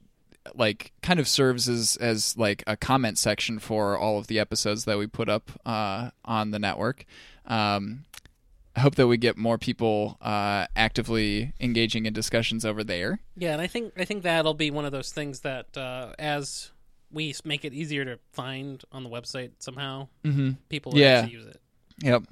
like 0.55 0.91
kind 1.01 1.19
of 1.19 1.27
serves 1.27 1.69
as 1.69 1.97
as 1.97 2.35
like 2.37 2.63
a 2.67 2.75
comment 2.75 3.17
section 3.17 3.59
for 3.59 3.97
all 3.97 4.17
of 4.17 4.27
the 4.27 4.39
episodes 4.39 4.85
that 4.85 4.97
we 4.97 5.07
put 5.07 5.29
up 5.29 5.51
uh, 5.65 6.11
on 6.25 6.51
the 6.51 6.59
network. 6.59 7.05
Um, 7.45 8.05
I 8.75 8.79
hope 8.79 8.95
that 8.95 9.07
we 9.07 9.17
get 9.17 9.37
more 9.37 9.57
people 9.57 10.17
uh, 10.21 10.65
actively 10.77 11.53
engaging 11.59 12.05
in 12.05 12.13
discussions 12.13 12.63
over 12.63 12.83
there. 12.83 13.19
Yeah, 13.35 13.51
and 13.53 13.61
I 13.61 13.67
think 13.67 13.93
I 13.97 14.05
think 14.05 14.23
that'll 14.23 14.53
be 14.53 14.71
one 14.71 14.85
of 14.85 14.91
those 14.93 15.11
things 15.11 15.41
that 15.41 15.75
uh, 15.77 16.13
as 16.17 16.71
we 17.11 17.35
make 17.43 17.65
it 17.65 17.73
easier 17.73 18.05
to 18.05 18.17
find 18.31 18.81
on 18.93 19.03
the 19.03 19.09
website 19.09 19.51
somehow, 19.59 20.07
Mm-hmm. 20.23 20.51
people 20.69 20.93
Yeah. 20.97 21.25
use 21.25 21.45
it. 21.45 21.59
Yep. 22.01 22.23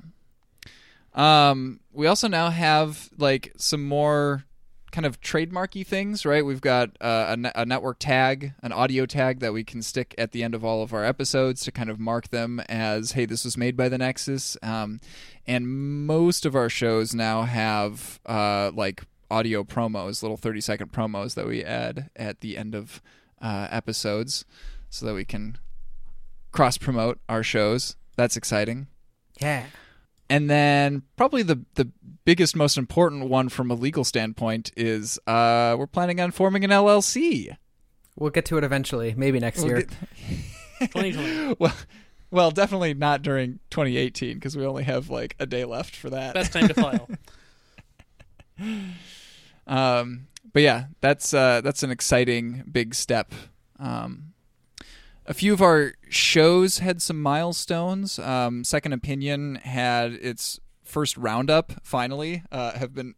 Um, 1.13 1.79
we 1.91 2.07
also 2.07 2.27
now 2.27 2.49
have 2.49 3.09
like 3.17 3.51
some 3.57 3.83
more 3.85 4.45
kind 4.91 5.05
of 5.05 5.21
trademarky 5.21 5.85
things, 5.85 6.25
right? 6.25 6.45
We've 6.45 6.61
got 6.61 6.89
uh, 7.01 7.27
a, 7.29 7.37
ne- 7.37 7.51
a 7.55 7.65
network 7.65 7.97
tag, 7.99 8.53
an 8.61 8.71
audio 8.71 9.05
tag 9.05 9.39
that 9.39 9.53
we 9.53 9.63
can 9.63 9.81
stick 9.81 10.15
at 10.17 10.31
the 10.31 10.43
end 10.43 10.55
of 10.55 10.63
all 10.65 10.81
of 10.83 10.93
our 10.93 11.05
episodes 11.05 11.61
to 11.61 11.71
kind 11.71 11.89
of 11.89 11.99
mark 11.99 12.29
them 12.29 12.59
as, 12.69 13.13
hey, 13.13 13.25
this 13.25 13.45
was 13.45 13.57
made 13.57 13.77
by 13.77 13.89
the 13.89 13.97
Nexus. 13.97 14.57
Um, 14.61 14.99
and 15.47 15.67
most 16.05 16.45
of 16.45 16.55
our 16.55 16.69
shows 16.69 17.13
now 17.13 17.43
have 17.43 18.19
uh, 18.25 18.71
like 18.73 19.03
audio 19.31 19.63
promos, 19.63 20.21
little 20.21 20.37
30 20.37 20.61
second 20.61 20.91
promos 20.91 21.35
that 21.35 21.47
we 21.47 21.63
add 21.63 22.09
at 22.15 22.41
the 22.41 22.57
end 22.57 22.75
of 22.75 23.01
uh, 23.41 23.67
episodes 23.71 24.45
so 24.89 25.05
that 25.05 25.13
we 25.13 25.25
can 25.25 25.57
cross 26.51 26.77
promote 26.77 27.19
our 27.29 27.43
shows. 27.43 27.95
That's 28.15 28.35
exciting. 28.35 28.87
Yeah. 29.39 29.65
And 30.29 30.49
then 30.49 31.03
probably 31.15 31.41
the 31.43 31.63
the 31.75 31.89
biggest, 32.25 32.55
most 32.55 32.77
important 32.77 33.29
one 33.29 33.49
from 33.49 33.71
a 33.71 33.73
legal 33.73 34.03
standpoint 34.03 34.71
is 34.77 35.17
uh, 35.25 35.75
we're 35.77 35.87
planning 35.87 36.19
on 36.21 36.31
forming 36.31 36.63
an 36.63 36.69
LLC. 36.69 37.55
We'll 38.15 38.29
get 38.29 38.45
to 38.45 38.57
it 38.57 38.63
eventually, 38.63 39.13
maybe 39.17 39.39
next 39.39 39.59
We'll 39.59 39.69
year. 39.69 39.81
get- 39.83 40.91
2020. 40.91 41.55
well, 41.59 41.73
well, 42.31 42.51
definitely 42.51 42.93
not 42.93 43.21
during 43.21 43.59
2018 43.71 44.35
because 44.35 44.55
we 44.55 44.65
only 44.65 44.83
have 44.83 45.09
like 45.09 45.35
a 45.39 45.45
day 45.45 45.65
left 45.65 45.95
for 45.95 46.09
that. 46.11 46.33
Best 46.35 46.53
time 46.53 46.67
to 46.67 46.73
file. 46.73 47.09
Um, 49.67 50.27
but 50.51 50.63
yeah, 50.63 50.85
that's 50.99 51.33
uh, 51.33 51.61
that's 51.61 51.83
an 51.83 51.91
exciting 51.91 52.63
big 52.71 52.95
step. 52.95 53.33
Um, 53.79 54.33
a 55.29 55.33
few 55.33 55.53
of 55.53 55.61
our 55.61 55.93
shows 56.09 56.79
had 56.79 57.01
some 57.01 57.21
milestones. 57.21 58.17
Um, 58.19 58.63
Second 58.63 58.93
Opinion 58.93 59.55
had 59.55 60.13
its 60.13 60.59
first 60.83 61.15
roundup. 61.17 61.71
Finally, 61.83 62.41
uh, 62.51 62.71
have 62.73 62.95
been 62.95 63.13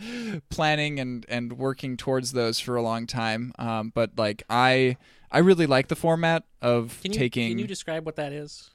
planning 0.50 1.00
and 1.00 1.24
and 1.30 1.54
working 1.54 1.96
towards 1.96 2.32
those 2.32 2.60
for 2.60 2.76
a 2.76 2.82
long 2.82 3.06
time. 3.06 3.52
Um, 3.58 3.90
but 3.94 4.10
like 4.18 4.42
I, 4.50 4.98
I 5.32 5.38
really 5.38 5.66
like 5.66 5.88
the 5.88 5.96
format 5.96 6.44
of 6.60 7.00
Can 7.02 7.12
you 7.14 7.18
taking. 7.18 7.48
can 7.48 7.58
you 7.58 7.66
describe 7.66 8.04
what 8.04 8.16
that 8.16 8.32
is? 8.32 8.70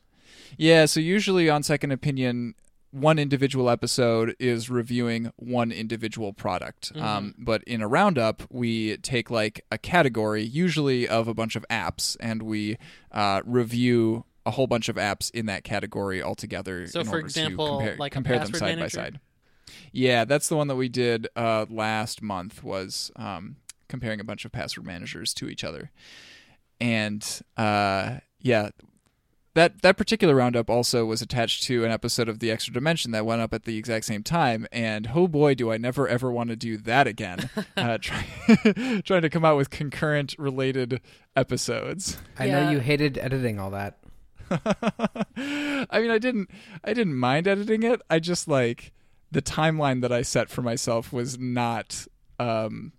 Yeah, 0.58 0.86
so 0.86 1.00
usually 1.00 1.50
on 1.50 1.62
Second 1.64 1.92
Opinion, 1.92 2.56
one 2.92 3.18
individual 3.18 3.70
episode 3.70 4.36
is 4.40 4.70
reviewing 4.70 5.32
one 5.38 5.72
individual 5.72 6.34
product. 6.34 6.92
Um, 6.96 7.34
but 7.38 7.64
in 7.64 7.82
a 7.82 7.88
roundup, 7.88 8.44
we 8.50 8.98
take 8.98 9.32
like 9.32 9.66
a 9.72 9.78
category, 9.78 10.44
usually 10.44 11.08
of 11.08 11.28
a 11.28 11.34
bunch 11.34 11.56
of 11.56 11.66
apps, 11.70 12.18
and 12.20 12.44
we 12.44 12.78
uh, 13.12 13.42
review 13.46 14.26
a 14.46 14.52
whole 14.52 14.68
bunch 14.68 14.90
of 14.90 14.98
apps 14.98 15.32
in 15.32 15.46
that 15.46 15.64
category 15.64 16.22
altogether. 16.22 16.86
So, 16.88 17.04
for 17.04 17.20
example, 17.20 17.78
compare, 17.78 17.96
like 17.98 18.12
compare 18.12 18.40
them 18.40 18.54
side 18.54 18.78
manager? 18.78 18.98
by 18.98 19.04
side. 19.04 19.20
Yeah, 19.92 20.26
that's 20.26 20.50
the 20.50 20.58
one 20.58 20.68
that 20.68 20.76
we 20.76 20.90
did 20.90 21.28
uh, 21.36 21.66
last 21.70 22.22
month. 22.22 22.64
Was 22.64 23.12
um, 23.16 23.58
comparing 23.88 24.20
a 24.20 24.24
bunch 24.24 24.44
of 24.46 24.52
password 24.52 24.86
managers 24.86 25.34
to 25.36 25.48
each 25.48 25.64
other, 25.64 25.92
and 26.80 27.26
uh, 27.56 28.18
yeah, 28.42 28.70
that 29.54 29.82
that 29.82 29.98
particular 29.98 30.34
roundup 30.36 30.70
also 30.70 31.06
was 31.06 31.22
attached 31.22 31.64
to 31.64 31.84
an 31.84 31.92
episode 31.92 32.30
of 32.30 32.40
the 32.40 32.50
Extra 32.52 32.74
Dimension 32.74 33.12
that 33.12 33.26
went 33.26 33.42
up 33.42 33.54
at 33.54 33.64
the 33.64 33.78
exact 33.78 34.06
same 34.06 34.24
time. 34.24 34.66
And 34.72 35.10
oh 35.14 35.28
boy, 35.28 35.56
do 35.56 35.72
I 35.72 35.78
never 35.78 36.08
ever 36.08 36.32
want 36.32 36.50
to 36.52 36.56
do 36.56 36.78
that 36.78 37.08
again! 37.08 37.50
uh, 37.78 37.98
try, 38.00 38.26
trying 39.06 39.22
to 39.24 39.30
come 39.30 39.44
out 39.46 39.58
with 39.58 39.70
concurrent 39.70 40.36
related 40.40 41.02
episodes. 41.36 42.18
I 42.40 42.46
Yeah. 42.46 42.64
know 42.66 42.72
you 42.72 42.80
hated 42.80 43.18
editing 43.18 43.60
all 43.60 43.72
that. 43.72 43.98
I 44.52 46.00
mean, 46.02 46.12
I 46.12 46.18
didn't, 46.18 46.50
I 46.84 46.94
didn't 46.94 47.16
mind 47.16 47.48
editing 47.48 47.84
it. 47.84 48.02
I 48.10 48.20
just 48.20 48.48
like 48.48 48.92
the 49.32 49.42
timeline 49.42 50.02
that 50.02 50.12
I 50.12 50.22
set 50.24 50.50
for 50.50 50.62
myself 50.62 51.14
was 51.14 51.40
not, 51.40 52.06
um, 52.40 52.92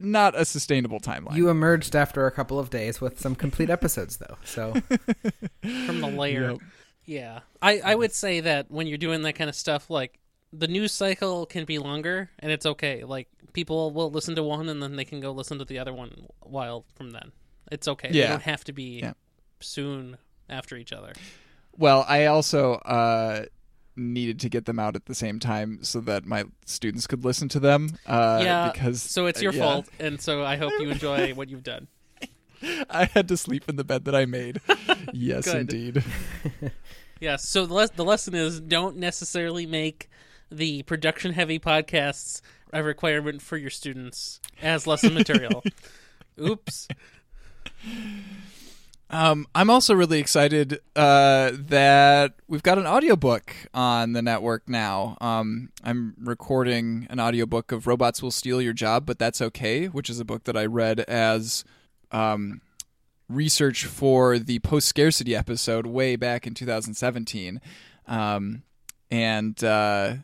not 0.00 0.34
a 0.34 0.44
sustainable 0.44 0.98
timeline. 1.00 1.36
You 1.36 1.48
emerged 1.50 1.94
after 1.94 2.26
a 2.26 2.30
couple 2.32 2.58
of 2.58 2.70
days 2.70 3.00
with 3.00 3.20
some 3.20 3.34
complete 3.34 3.70
episodes, 3.70 4.16
though. 4.16 4.36
So 4.44 4.72
from 5.86 6.00
the 6.00 6.08
layer. 6.08 6.50
Yep. 6.52 6.58
Yeah, 7.06 7.40
I 7.60 7.80
I 7.80 7.94
would 7.94 8.12
say 8.12 8.40
that 8.40 8.70
when 8.70 8.86
you're 8.86 8.98
doing 8.98 9.22
that 9.22 9.34
kind 9.34 9.50
of 9.50 9.56
stuff, 9.56 9.90
like 9.90 10.18
the 10.52 10.68
news 10.68 10.92
cycle 10.92 11.46
can 11.46 11.64
be 11.64 11.78
longer, 11.78 12.30
and 12.38 12.52
it's 12.52 12.66
okay. 12.66 13.04
Like 13.04 13.28
people 13.52 13.90
will 13.90 14.10
listen 14.10 14.34
to 14.36 14.42
one, 14.42 14.68
and 14.68 14.82
then 14.82 14.96
they 14.96 15.04
can 15.04 15.20
go 15.20 15.32
listen 15.32 15.58
to 15.58 15.64
the 15.64 15.78
other 15.78 15.92
one 15.92 16.26
while 16.40 16.84
from 16.94 17.10
then. 17.10 17.32
It's 17.72 17.88
okay. 17.88 18.10
They 18.12 18.26
don't 18.26 18.42
have 18.42 18.64
to 18.64 18.72
be 18.72 19.00
Yeah. 19.00 19.12
soon 19.60 20.18
after 20.48 20.76
each 20.76 20.92
other. 20.92 21.12
Well, 21.76 22.04
I 22.08 22.26
also 22.26 22.74
uh, 22.74 23.44
needed 24.00 24.40
to 24.40 24.48
get 24.48 24.64
them 24.64 24.78
out 24.78 24.96
at 24.96 25.06
the 25.06 25.14
same 25.14 25.38
time 25.38 25.78
so 25.82 26.00
that 26.00 26.24
my 26.24 26.44
students 26.64 27.06
could 27.06 27.24
listen 27.24 27.48
to 27.50 27.60
them. 27.60 27.90
Uh, 28.06 28.40
yeah, 28.42 28.70
because 28.72 29.02
so 29.02 29.26
it's 29.26 29.42
your 29.42 29.52
yeah, 29.52 29.62
fault, 29.62 29.88
and 29.98 30.20
so 30.20 30.44
I 30.44 30.56
hope 30.56 30.72
you 30.80 30.90
enjoy 30.90 31.34
what 31.34 31.48
you've 31.48 31.62
done. 31.62 31.88
I 32.90 33.04
had 33.04 33.28
to 33.28 33.36
sleep 33.36 33.68
in 33.68 33.76
the 33.76 33.84
bed 33.84 34.04
that 34.06 34.14
I 34.14 34.26
made. 34.26 34.60
yes, 35.12 35.46
indeed. 35.46 36.02
Yeah. 37.20 37.36
So 37.36 37.66
the 37.66 37.74
les- 37.74 37.90
the 37.90 38.04
lesson 38.04 38.34
is 38.34 38.60
don't 38.60 38.96
necessarily 38.96 39.66
make 39.66 40.08
the 40.50 40.82
production 40.82 41.32
heavy 41.32 41.58
podcasts 41.58 42.40
a 42.72 42.82
requirement 42.82 43.42
for 43.42 43.56
your 43.56 43.70
students 43.70 44.40
as 44.60 44.86
lesson 44.86 45.14
material. 45.14 45.62
Oops. 46.40 46.88
Um, 49.12 49.48
I'm 49.56 49.70
also 49.70 49.92
really 49.92 50.20
excited 50.20 50.78
uh, 50.94 51.50
that 51.52 52.34
we've 52.46 52.62
got 52.62 52.78
an 52.78 52.86
audiobook 52.86 53.56
on 53.74 54.12
the 54.12 54.22
network 54.22 54.68
now. 54.68 55.18
Um, 55.20 55.70
I'm 55.82 56.14
recording 56.22 57.08
an 57.10 57.18
audiobook 57.18 57.72
of 57.72 57.88
Robots 57.88 58.22
Will 58.22 58.30
Steal 58.30 58.62
Your 58.62 58.72
Job, 58.72 59.06
but 59.06 59.18
That's 59.18 59.42
Okay, 59.42 59.86
which 59.86 60.10
is 60.10 60.20
a 60.20 60.24
book 60.24 60.44
that 60.44 60.56
I 60.56 60.64
read 60.64 61.00
as 61.00 61.64
um, 62.12 62.60
research 63.28 63.84
for 63.84 64.38
the 64.38 64.60
post 64.60 64.86
scarcity 64.86 65.34
episode 65.34 65.86
way 65.86 66.14
back 66.14 66.46
in 66.46 66.54
2017. 66.54 67.60
Um, 68.06 68.62
and 69.10 69.62
uh, 69.64 70.14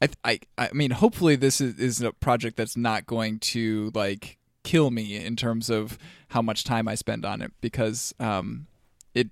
I, 0.00 0.08
I, 0.24 0.40
I 0.56 0.70
mean, 0.72 0.92
hopefully, 0.92 1.36
this 1.36 1.60
is, 1.60 1.78
is 1.78 2.00
a 2.00 2.12
project 2.12 2.56
that's 2.56 2.76
not 2.76 3.06
going 3.06 3.38
to 3.40 3.92
like 3.94 4.38
kill 4.62 4.90
me 4.90 5.16
in 5.16 5.36
terms 5.36 5.70
of 5.70 5.98
how 6.28 6.42
much 6.42 6.64
time 6.64 6.88
I 6.88 6.94
spend 6.94 7.24
on 7.24 7.42
it 7.42 7.52
because 7.60 8.14
um, 8.20 8.66
it 9.14 9.28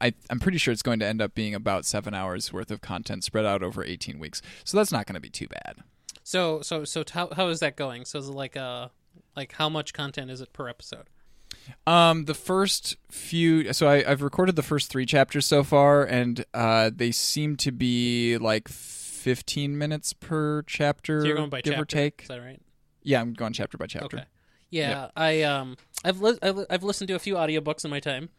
I, 0.00 0.12
I'm 0.28 0.40
pretty 0.40 0.58
sure 0.58 0.72
it's 0.72 0.82
going 0.82 0.98
to 1.00 1.06
end 1.06 1.22
up 1.22 1.34
being 1.34 1.54
about 1.54 1.84
seven 1.84 2.14
hours 2.14 2.52
worth 2.52 2.70
of 2.70 2.80
content 2.80 3.24
spread 3.24 3.46
out 3.46 3.62
over 3.62 3.84
18 3.84 4.18
weeks. 4.18 4.42
So 4.64 4.76
that's 4.76 4.92
not 4.92 5.06
going 5.06 5.14
to 5.14 5.20
be 5.20 5.30
too 5.30 5.48
bad. 5.48 5.76
So 6.22 6.60
so 6.60 6.84
so 6.84 7.02
t- 7.02 7.12
how 7.12 7.30
how 7.34 7.48
is 7.48 7.60
that 7.60 7.76
going? 7.76 8.04
So 8.04 8.18
is 8.18 8.28
it 8.28 8.32
like 8.32 8.56
uh 8.56 8.88
like 9.36 9.52
how 9.52 9.68
much 9.68 9.92
content 9.92 10.30
is 10.30 10.40
it 10.40 10.52
per 10.52 10.68
episode? 10.68 11.06
Um, 11.86 12.26
the 12.26 12.34
first 12.34 12.96
few, 13.10 13.72
so 13.72 13.88
I, 13.88 14.08
I've 14.08 14.22
recorded 14.22 14.56
the 14.56 14.62
first 14.62 14.90
three 14.90 15.06
chapters 15.06 15.46
so 15.46 15.64
far, 15.64 16.04
and 16.04 16.44
uh, 16.54 16.90
they 16.94 17.10
seem 17.10 17.56
to 17.56 17.72
be 17.72 18.38
like 18.38 18.68
15 18.68 19.76
minutes 19.76 20.12
per 20.12 20.62
chapter, 20.62 21.20
So 21.20 21.26
you're 21.26 21.36
going 21.36 21.50
by 21.50 21.62
give 21.62 21.72
chapter, 21.72 21.82
or 21.82 21.86
take. 21.86 22.22
Is 22.22 22.28
that 22.28 22.40
right? 22.40 22.60
Yeah, 23.02 23.20
I'm 23.20 23.32
going 23.32 23.52
chapter 23.52 23.78
by 23.78 23.86
chapter. 23.86 24.18
Okay. 24.18 24.26
Yeah, 24.70 25.08
I 25.16 25.42
um 25.42 25.76
I've 26.04 26.20
li- 26.20 26.38
I've 26.42 26.58
I've 26.70 26.82
listened 26.82 27.08
to 27.08 27.14
a 27.14 27.18
few 27.20 27.34
audiobooks 27.34 27.84
in 27.84 27.90
my 27.90 28.00
time, 28.00 28.30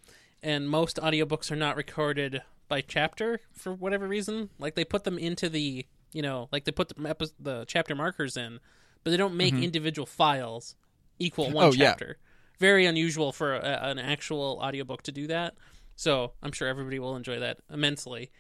and 0.43 0.69
most 0.69 0.97
audiobooks 0.97 1.51
are 1.51 1.55
not 1.55 1.75
recorded 1.75 2.41
by 2.67 2.81
chapter 2.81 3.39
for 3.53 3.73
whatever 3.73 4.07
reason. 4.07 4.49
Like 4.59 4.75
they 4.75 4.83
put 4.85 5.03
them 5.05 5.17
into 5.17 5.49
the 5.49 5.85
you 6.11 6.21
know 6.21 6.49
like 6.51 6.65
they 6.65 6.71
put 6.71 6.89
the 6.89 7.09
epi- 7.09 7.31
the 7.39 7.65
chapter 7.65 7.95
markers 7.95 8.35
in, 8.37 8.59
but 9.03 9.11
they 9.11 9.17
don't 9.17 9.35
make 9.37 9.53
individual 9.53 10.05
files 10.05 10.75
equal 11.19 11.49
one 11.51 11.65
Oh, 11.65 11.71
yeah. 11.71 11.85
chapter. 11.91 12.17
Very 12.59 12.85
unusual 12.85 13.31
for 13.31 13.53
a, 13.55 13.59
an 13.83 13.99
actual 13.99 14.59
audiobook 14.61 15.03
to 15.03 15.11
do 15.11 15.27
that. 15.27 15.55
So 15.95 16.33
I'm 16.43 16.51
sure 16.51 16.67
everybody 16.67 16.99
will 16.99 17.15
enjoy 17.15 17.39
that 17.39 17.59
immensely. 17.71 18.31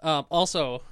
Um, 0.00 0.26
also, 0.30 0.82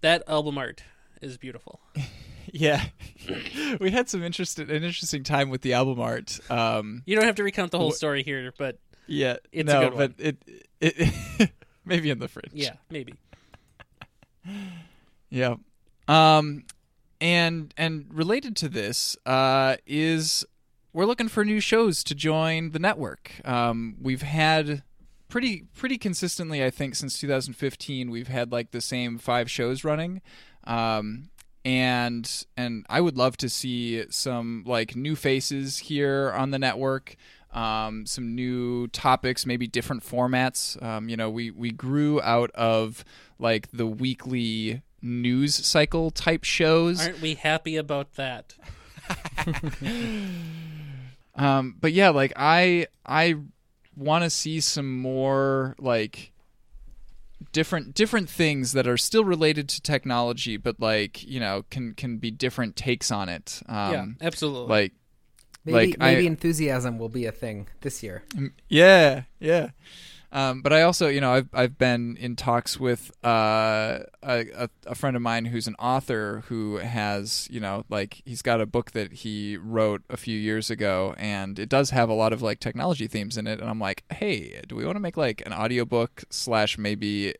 that 0.00 0.22
album 0.28 0.56
art 0.58 0.82
is 1.20 1.36
beautiful. 1.38 1.80
Yeah, 2.56 2.84
we 3.80 3.90
had 3.90 4.08
some 4.08 4.22
interest 4.22 4.60
an 4.60 4.70
interesting 4.70 5.24
time 5.24 5.50
with 5.50 5.62
the 5.62 5.72
album 5.72 5.98
art. 5.98 6.38
Um, 6.48 7.02
You 7.04 7.16
don't 7.16 7.24
have 7.24 7.34
to 7.36 7.42
recount 7.42 7.72
the 7.72 7.78
whole 7.78 7.90
story 7.90 8.22
here, 8.22 8.52
but 8.56 8.78
yeah, 9.08 9.38
It's 9.50 9.68
a 9.68 9.80
no, 9.80 9.90
but 9.90 10.12
it 10.18 10.36
it 10.80 11.50
maybe 11.84 12.10
in 12.10 12.20
the 12.20 12.28
fridge. 12.28 12.52
yeah, 12.52 12.74
maybe. 12.90 13.14
Yeah. 15.30 15.56
Um 16.06 16.64
and 17.20 17.72
and 17.76 18.06
related 18.12 18.56
to 18.56 18.68
this 18.68 19.16
uh 19.26 19.76
is 19.86 20.44
we're 20.92 21.06
looking 21.06 21.28
for 21.28 21.44
new 21.44 21.60
shows 21.60 22.04
to 22.04 22.14
join 22.14 22.70
the 22.70 22.78
network. 22.78 23.32
Um 23.44 23.96
we've 24.00 24.22
had 24.22 24.82
pretty 25.28 25.64
pretty 25.74 25.98
consistently 25.98 26.64
I 26.64 26.70
think 26.70 26.94
since 26.94 27.18
2015 27.18 28.10
we've 28.10 28.28
had 28.28 28.52
like 28.52 28.70
the 28.70 28.80
same 28.80 29.18
5 29.18 29.50
shows 29.50 29.82
running. 29.82 30.20
Um 30.64 31.30
and 31.64 32.44
and 32.56 32.84
I 32.88 33.00
would 33.00 33.16
love 33.16 33.36
to 33.38 33.48
see 33.48 34.04
some 34.10 34.64
like 34.66 34.94
new 34.96 35.16
faces 35.16 35.78
here 35.78 36.32
on 36.36 36.50
the 36.50 36.58
network. 36.58 37.16
Um, 37.52 38.04
some 38.04 38.34
new 38.34 38.88
topics, 38.88 39.46
maybe 39.46 39.68
different 39.68 40.02
formats. 40.04 40.82
Um, 40.82 41.08
you 41.08 41.16
know, 41.16 41.30
we 41.30 41.50
we 41.50 41.70
grew 41.70 42.20
out 42.22 42.50
of 42.52 43.04
like 43.38 43.70
the 43.72 43.86
weekly 43.86 44.82
news 45.00 45.54
cycle 45.54 46.10
type 46.10 46.42
shows. 46.42 47.00
Aren't 47.00 47.20
we 47.20 47.34
happy 47.34 47.76
about 47.76 48.14
that? 48.14 48.54
Um, 51.36 51.76
but 51.80 51.92
yeah, 51.92 52.10
like 52.10 52.32
I 52.36 52.86
I 53.04 53.36
want 53.96 54.24
to 54.24 54.30
see 54.30 54.60
some 54.60 54.98
more 55.00 55.74
like 55.78 56.32
different 57.54 57.94
different 57.94 58.28
things 58.28 58.72
that 58.72 58.86
are 58.86 58.98
still 58.98 59.24
related 59.24 59.70
to 59.70 59.80
technology, 59.80 60.58
but 60.58 60.78
like 60.78 61.24
you 61.24 61.40
know 61.40 61.64
can 61.70 61.94
can 61.94 62.18
be 62.18 62.30
different 62.30 62.76
takes 62.76 63.10
on 63.10 63.30
it. 63.30 63.62
Um, 63.66 63.92
yeah, 63.92 64.06
absolutely. 64.20 64.68
like 64.68 64.92
maybe 65.64 65.76
Like, 65.92 65.96
I- 66.00 66.12
maybe 66.14 66.26
enthusiasm 66.26 66.98
will 66.98 67.08
be 67.08 67.24
a 67.24 67.32
thing 67.32 67.68
this 67.80 68.02
year. 68.02 68.22
Mm, 68.36 68.52
Yeah, 68.68 69.22
yeah. 69.40 69.70
Um, 70.32 70.62
but 70.62 70.72
I 70.72 70.82
also, 70.82 71.06
you 71.06 71.20
know, 71.20 71.32
I've 71.32 71.48
I've 71.54 71.78
been 71.78 72.16
in 72.18 72.34
talks 72.34 72.80
with 72.80 73.12
uh, 73.24 74.00
a, 74.20 74.46
a 74.64 74.68
a 74.88 74.94
friend 74.96 75.14
of 75.14 75.22
mine 75.22 75.44
who's 75.44 75.68
an 75.68 75.76
author 75.78 76.42
who 76.48 76.78
has, 76.78 77.46
you 77.52 77.60
know, 77.60 77.84
like 77.88 78.20
he's 78.24 78.42
got 78.42 78.60
a 78.60 78.66
book 78.66 78.90
that 78.98 79.12
he 79.22 79.56
wrote 79.56 80.02
a 80.10 80.16
few 80.16 80.36
years 80.36 80.70
ago, 80.70 81.14
and 81.18 81.56
it 81.60 81.68
does 81.68 81.90
have 81.90 82.08
a 82.08 82.14
lot 82.14 82.32
of 82.32 82.42
like 82.42 82.58
technology 82.58 83.06
themes 83.06 83.38
in 83.38 83.46
it. 83.46 83.60
And 83.60 83.70
I'm 83.70 83.78
like, 83.78 84.02
hey, 84.12 84.60
do 84.66 84.74
we 84.74 84.84
want 84.84 84.96
to 84.96 85.00
make 85.00 85.16
like 85.16 85.40
an 85.46 85.52
audiobook 85.52 86.24
slash 86.30 86.78
maybe 86.78 87.36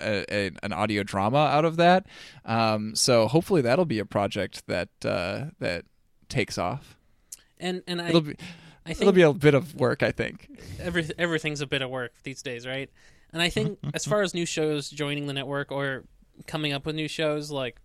a, 0.00 0.24
a, 0.30 0.50
an 0.62 0.72
audio 0.72 1.02
drama 1.02 1.38
out 1.38 1.64
of 1.64 1.76
that? 1.76 2.06
Um, 2.44 2.94
so 2.94 3.26
hopefully 3.28 3.62
that'll 3.62 3.84
be 3.84 3.98
a 3.98 4.04
project 4.04 4.66
that 4.66 4.88
uh, 5.04 5.46
that 5.58 5.84
takes 6.28 6.58
off. 6.58 6.96
and 7.58 7.82
and 7.86 8.00
I 8.00 8.08
It'll 8.08 8.20
be 8.20 8.36
I 8.86 8.92
it'll 8.92 9.12
be 9.12 9.22
a 9.22 9.32
bit 9.32 9.54
of 9.54 9.74
work, 9.74 10.02
I 10.02 10.12
think. 10.12 10.48
every, 10.80 11.08
everything's 11.18 11.60
a 11.60 11.66
bit 11.66 11.82
of 11.82 11.90
work 11.90 12.12
these 12.22 12.42
days, 12.42 12.66
right? 12.66 12.90
And 13.32 13.42
I 13.42 13.50
think 13.50 13.78
as 13.94 14.04
far 14.04 14.22
as 14.22 14.32
new 14.32 14.46
shows 14.46 14.88
joining 14.88 15.26
the 15.26 15.34
network 15.34 15.70
or 15.70 16.04
coming 16.46 16.72
up 16.72 16.86
with 16.86 16.96
new 16.96 17.08
shows, 17.08 17.50
like 17.50 17.80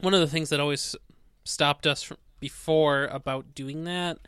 one 0.00 0.14
of 0.14 0.20
the 0.20 0.26
things 0.26 0.50
that 0.50 0.58
always 0.60 0.96
stopped 1.44 1.86
us 1.86 2.02
from 2.02 2.16
before 2.40 3.04
about 3.06 3.54
doing 3.54 3.84
that 3.84 4.18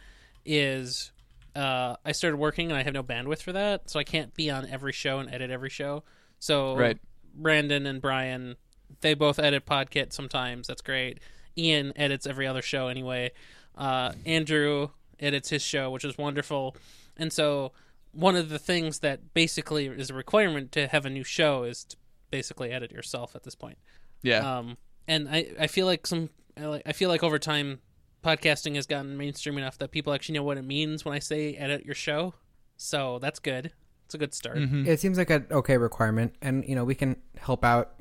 is 0.45 1.13
uh, 1.55 1.97
I 2.05 2.13
started 2.13 2.37
working 2.37 2.71
and 2.71 2.79
I 2.79 2.83
have 2.83 2.95
no 2.95 3.03
bandwidth 3.03 3.43
for 3.43 3.53
that, 3.53 3.91
so 3.91 3.99
I 3.99 4.05
can't 4.05 4.33
be 4.35 4.51
on 4.51 4.67
every 4.69 4.93
show 4.93 5.19
and 5.19 5.33
edit 5.33 5.51
every 5.51 5.71
show. 5.71 6.05
So 6.39 6.77
Right. 6.77 6.99
Brandon 7.35 7.87
and 7.87 8.01
Brian, 8.01 8.57
they 9.01 9.15
both 9.15 9.39
edit 9.39 9.67
Podkit 9.67 10.13
sometimes. 10.13 10.67
That's 10.67 10.83
great. 10.83 11.21
Ian 11.57 11.93
edits 11.97 12.27
every 12.27 12.47
other 12.47 12.63
show 12.63 12.89
anyway. 12.89 13.33
Uh, 13.77 14.13
Andrew 14.27 14.91
edits 15.19 15.51
his 15.51 15.63
show, 15.63 15.91
which 15.91 16.05
is 16.05 16.17
wonderful. 16.19 16.77
And 17.17 17.33
so, 17.33 17.73
one 18.13 18.37
of 18.37 18.49
the 18.49 18.59
things 18.59 19.01
that 19.01 19.35
basically 19.35 19.87
is 19.87 20.11
a 20.11 20.15
requirement 20.15 20.73
to 20.73 20.89
have 20.89 21.07
a 21.07 21.11
new 21.11 21.25
show 21.25 21.63
is 21.63 21.85
to 21.85 21.97
basically 22.31 22.73
edit 22.73 22.91
yourself 22.91 23.37
at 23.37 23.45
this 23.45 23.55
point. 23.55 23.79
Yeah. 24.23 24.59
Um, 24.59 24.77
and 25.07 25.29
I 25.29 25.53
I 25.59 25.67
feel 25.67 25.87
like 25.87 26.07
some 26.07 26.31
I 26.57 26.83
I 26.87 26.93
feel 26.93 27.09
like 27.09 27.23
over 27.23 27.39
time 27.39 27.81
podcasting 28.25 28.75
has 28.75 28.87
gotten 28.87 29.17
mainstream 29.17 29.59
enough 29.59 29.79
that 29.79 29.91
people 29.91 30.13
actually 30.13 30.35
know 30.35 30.43
what 30.43 30.59
it 30.59 30.65
means 30.65 31.05
when 31.05 31.15
I 31.15 31.19
say 31.19 31.55
edit 31.55 31.85
your 31.85 31.95
show. 31.95 32.35
So 32.77 33.19
that's 33.19 33.39
good. 33.39 33.73
It's 34.11 34.17
a 34.17 34.19
good 34.19 34.35
start. 34.35 34.57
Mm-hmm. 34.57 34.89
It 34.89 34.99
seems 34.99 35.19
like 35.19 35.31
an 35.31 35.47
okay 35.53 35.77
requirement, 35.77 36.35
and 36.43 36.65
you 36.67 36.75
know 36.75 36.83
we 36.83 36.97
can 36.97 37.15
help 37.39 37.65
out 37.65 37.93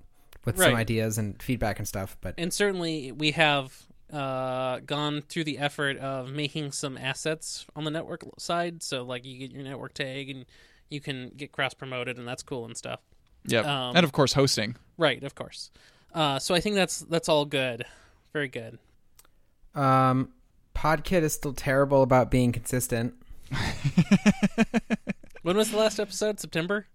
with 0.43 0.57
some 0.57 0.73
ideas 0.73 1.19
and 1.19 1.39
feedback 1.39 1.77
and 1.77 1.87
stuff. 1.87 2.17
But 2.19 2.33
And 2.39 2.51
certainly 2.51 3.11
we 3.11 3.29
have 3.33 3.85
uh, 4.11 4.79
gone 4.79 5.21
through 5.21 5.43
the 5.43 5.59
effort 5.59 5.97
of 5.97 6.31
making 6.31 6.71
some 6.71 6.97
assets 6.97 7.67
on 7.75 7.83
the 7.83 7.91
network 7.91 8.23
side. 8.39 8.81
So 8.81 9.03
like 9.03 9.23
you 9.23 9.37
get 9.37 9.51
your 9.51 9.61
network 9.61 9.93
tag 9.93 10.31
and 10.31 10.45
you 10.89 10.99
can 10.99 11.29
get 11.37 11.51
cross 11.51 11.75
promoted, 11.75 12.17
and 12.17 12.27
that's 12.27 12.41
cool 12.41 12.65
and 12.65 12.75
stuff. 12.75 13.01
Yeah, 13.45 13.59
Um, 13.59 13.95
and 13.95 14.03
of 14.03 14.11
course, 14.11 14.33
hosting. 14.33 14.77
Right, 14.97 15.23
of 15.23 15.35
course. 15.35 15.69
Uh, 16.11 16.39
so 16.39 16.55
I 16.55 16.59
think 16.59 16.73
that's 16.73 17.01
that's 17.01 17.29
all 17.29 17.45
good. 17.45 17.85
Very 18.33 18.47
good. 18.47 18.79
um, 19.75 20.29
Podkit 20.75 21.21
is 21.21 21.33
still 21.33 21.53
terrible 21.53 22.01
about 22.01 22.31
being 22.31 22.51
consistent. 22.51 23.13
When 25.49 25.57
was 25.57 25.71
the 25.71 25.77
last 25.77 25.99
episode? 25.99 26.39
September? 26.39 26.85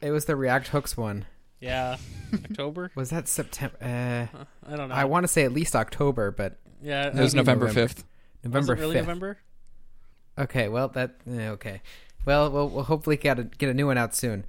It 0.00 0.10
was 0.10 0.24
the 0.24 0.34
React 0.34 0.66
Hooks 0.70 0.96
one. 0.96 1.26
Yeah, 1.60 1.98
October. 2.34 2.90
Was 2.96 3.10
that 3.10 3.28
September? 3.28 3.76
Uh, 3.80 4.26
I 4.68 4.74
don't 4.74 4.88
know. 4.88 4.94
I 4.96 5.04
want 5.04 5.22
to 5.22 5.28
say 5.28 5.44
at 5.44 5.52
least 5.52 5.76
October, 5.76 6.32
but 6.32 6.58
yeah, 6.82 7.06
It 7.10 7.14
was 7.14 7.32
November 7.32 7.66
November. 7.68 7.88
5th. 7.92 7.96
was 7.98 8.04
November 8.42 8.72
it 8.72 8.78
really 8.80 8.94
5th. 8.96 9.00
November? 9.02 9.38
Okay, 10.36 10.68
well 10.68 10.88
that 10.88 11.14
eh, 11.30 11.50
okay. 11.50 11.80
Well, 12.24 12.50
we'll, 12.50 12.68
we'll 12.70 12.82
hopefully 12.82 13.16
get 13.16 13.38
a, 13.38 13.44
get 13.44 13.68
a 13.68 13.74
new 13.74 13.86
one 13.86 13.98
out 13.98 14.16
soon. 14.16 14.46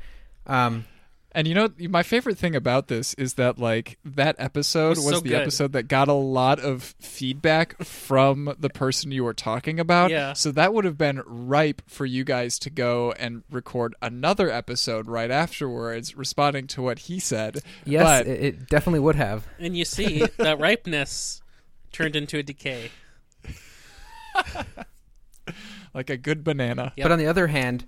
Um, 0.48 0.86
And 1.34 1.48
you 1.48 1.56
know, 1.56 1.70
my 1.90 2.04
favorite 2.04 2.38
thing 2.38 2.56
about 2.56 2.88
this 2.88 3.14
is 3.14 3.36
that 3.36 3.58
like 3.58 3.98
that 4.04 4.36
episode 4.38 4.98
Was 4.98 5.06
was, 5.06 5.16
so 5.16 5.20
the 5.22 5.30
good. 5.30 5.42
episode 5.42 5.72
that 5.74 5.84
got 5.84 6.10
a 6.10 6.14
lot 6.14 6.60
of 6.60 6.94
feedback 7.00 7.82
from 7.84 8.54
the 8.60 8.70
person 8.70 9.12
you 9.12 9.24
were 9.24 9.34
talking 9.34 9.80
about. 9.80 10.12
Yeah. 10.12 10.34
So 10.34 10.52
that 10.52 10.74
would 10.74 10.84
have 10.84 10.98
been 10.98 11.22
ripe 11.26 11.84
for 11.88 12.06
you 12.06 12.26
guys 12.26 12.60
to 12.60 12.70
go 12.70 13.14
and 13.14 13.44
record 13.50 13.96
another 14.02 14.50
episode 14.50 15.08
right 15.08 15.32
afterwards, 15.32 16.18
responding 16.18 16.68
to 16.68 16.82
what 16.82 17.00
he 17.00 17.20
said. 17.20 17.60
yes, 17.86 18.04
But 18.04 18.28
it, 18.28 18.44
it 18.44 18.68
definitely 18.68 19.00
would 19.00 19.16
have. 19.16 19.48
And 19.58 19.78
you 19.78 19.86
see 19.86 20.26
that 20.38 20.60
ripeness 20.60 21.42
turned 21.94 22.18
into 22.18 22.40
a 22.40 22.44
decay. 22.44 22.92
like 25.94 26.10
a 26.10 26.18
good 26.18 26.44
banana. 26.44 26.94
Yep. 26.98 27.06
But 27.06 27.12
on 27.12 27.20
the 27.20 27.28
other 27.28 27.48
hand, 27.48 27.86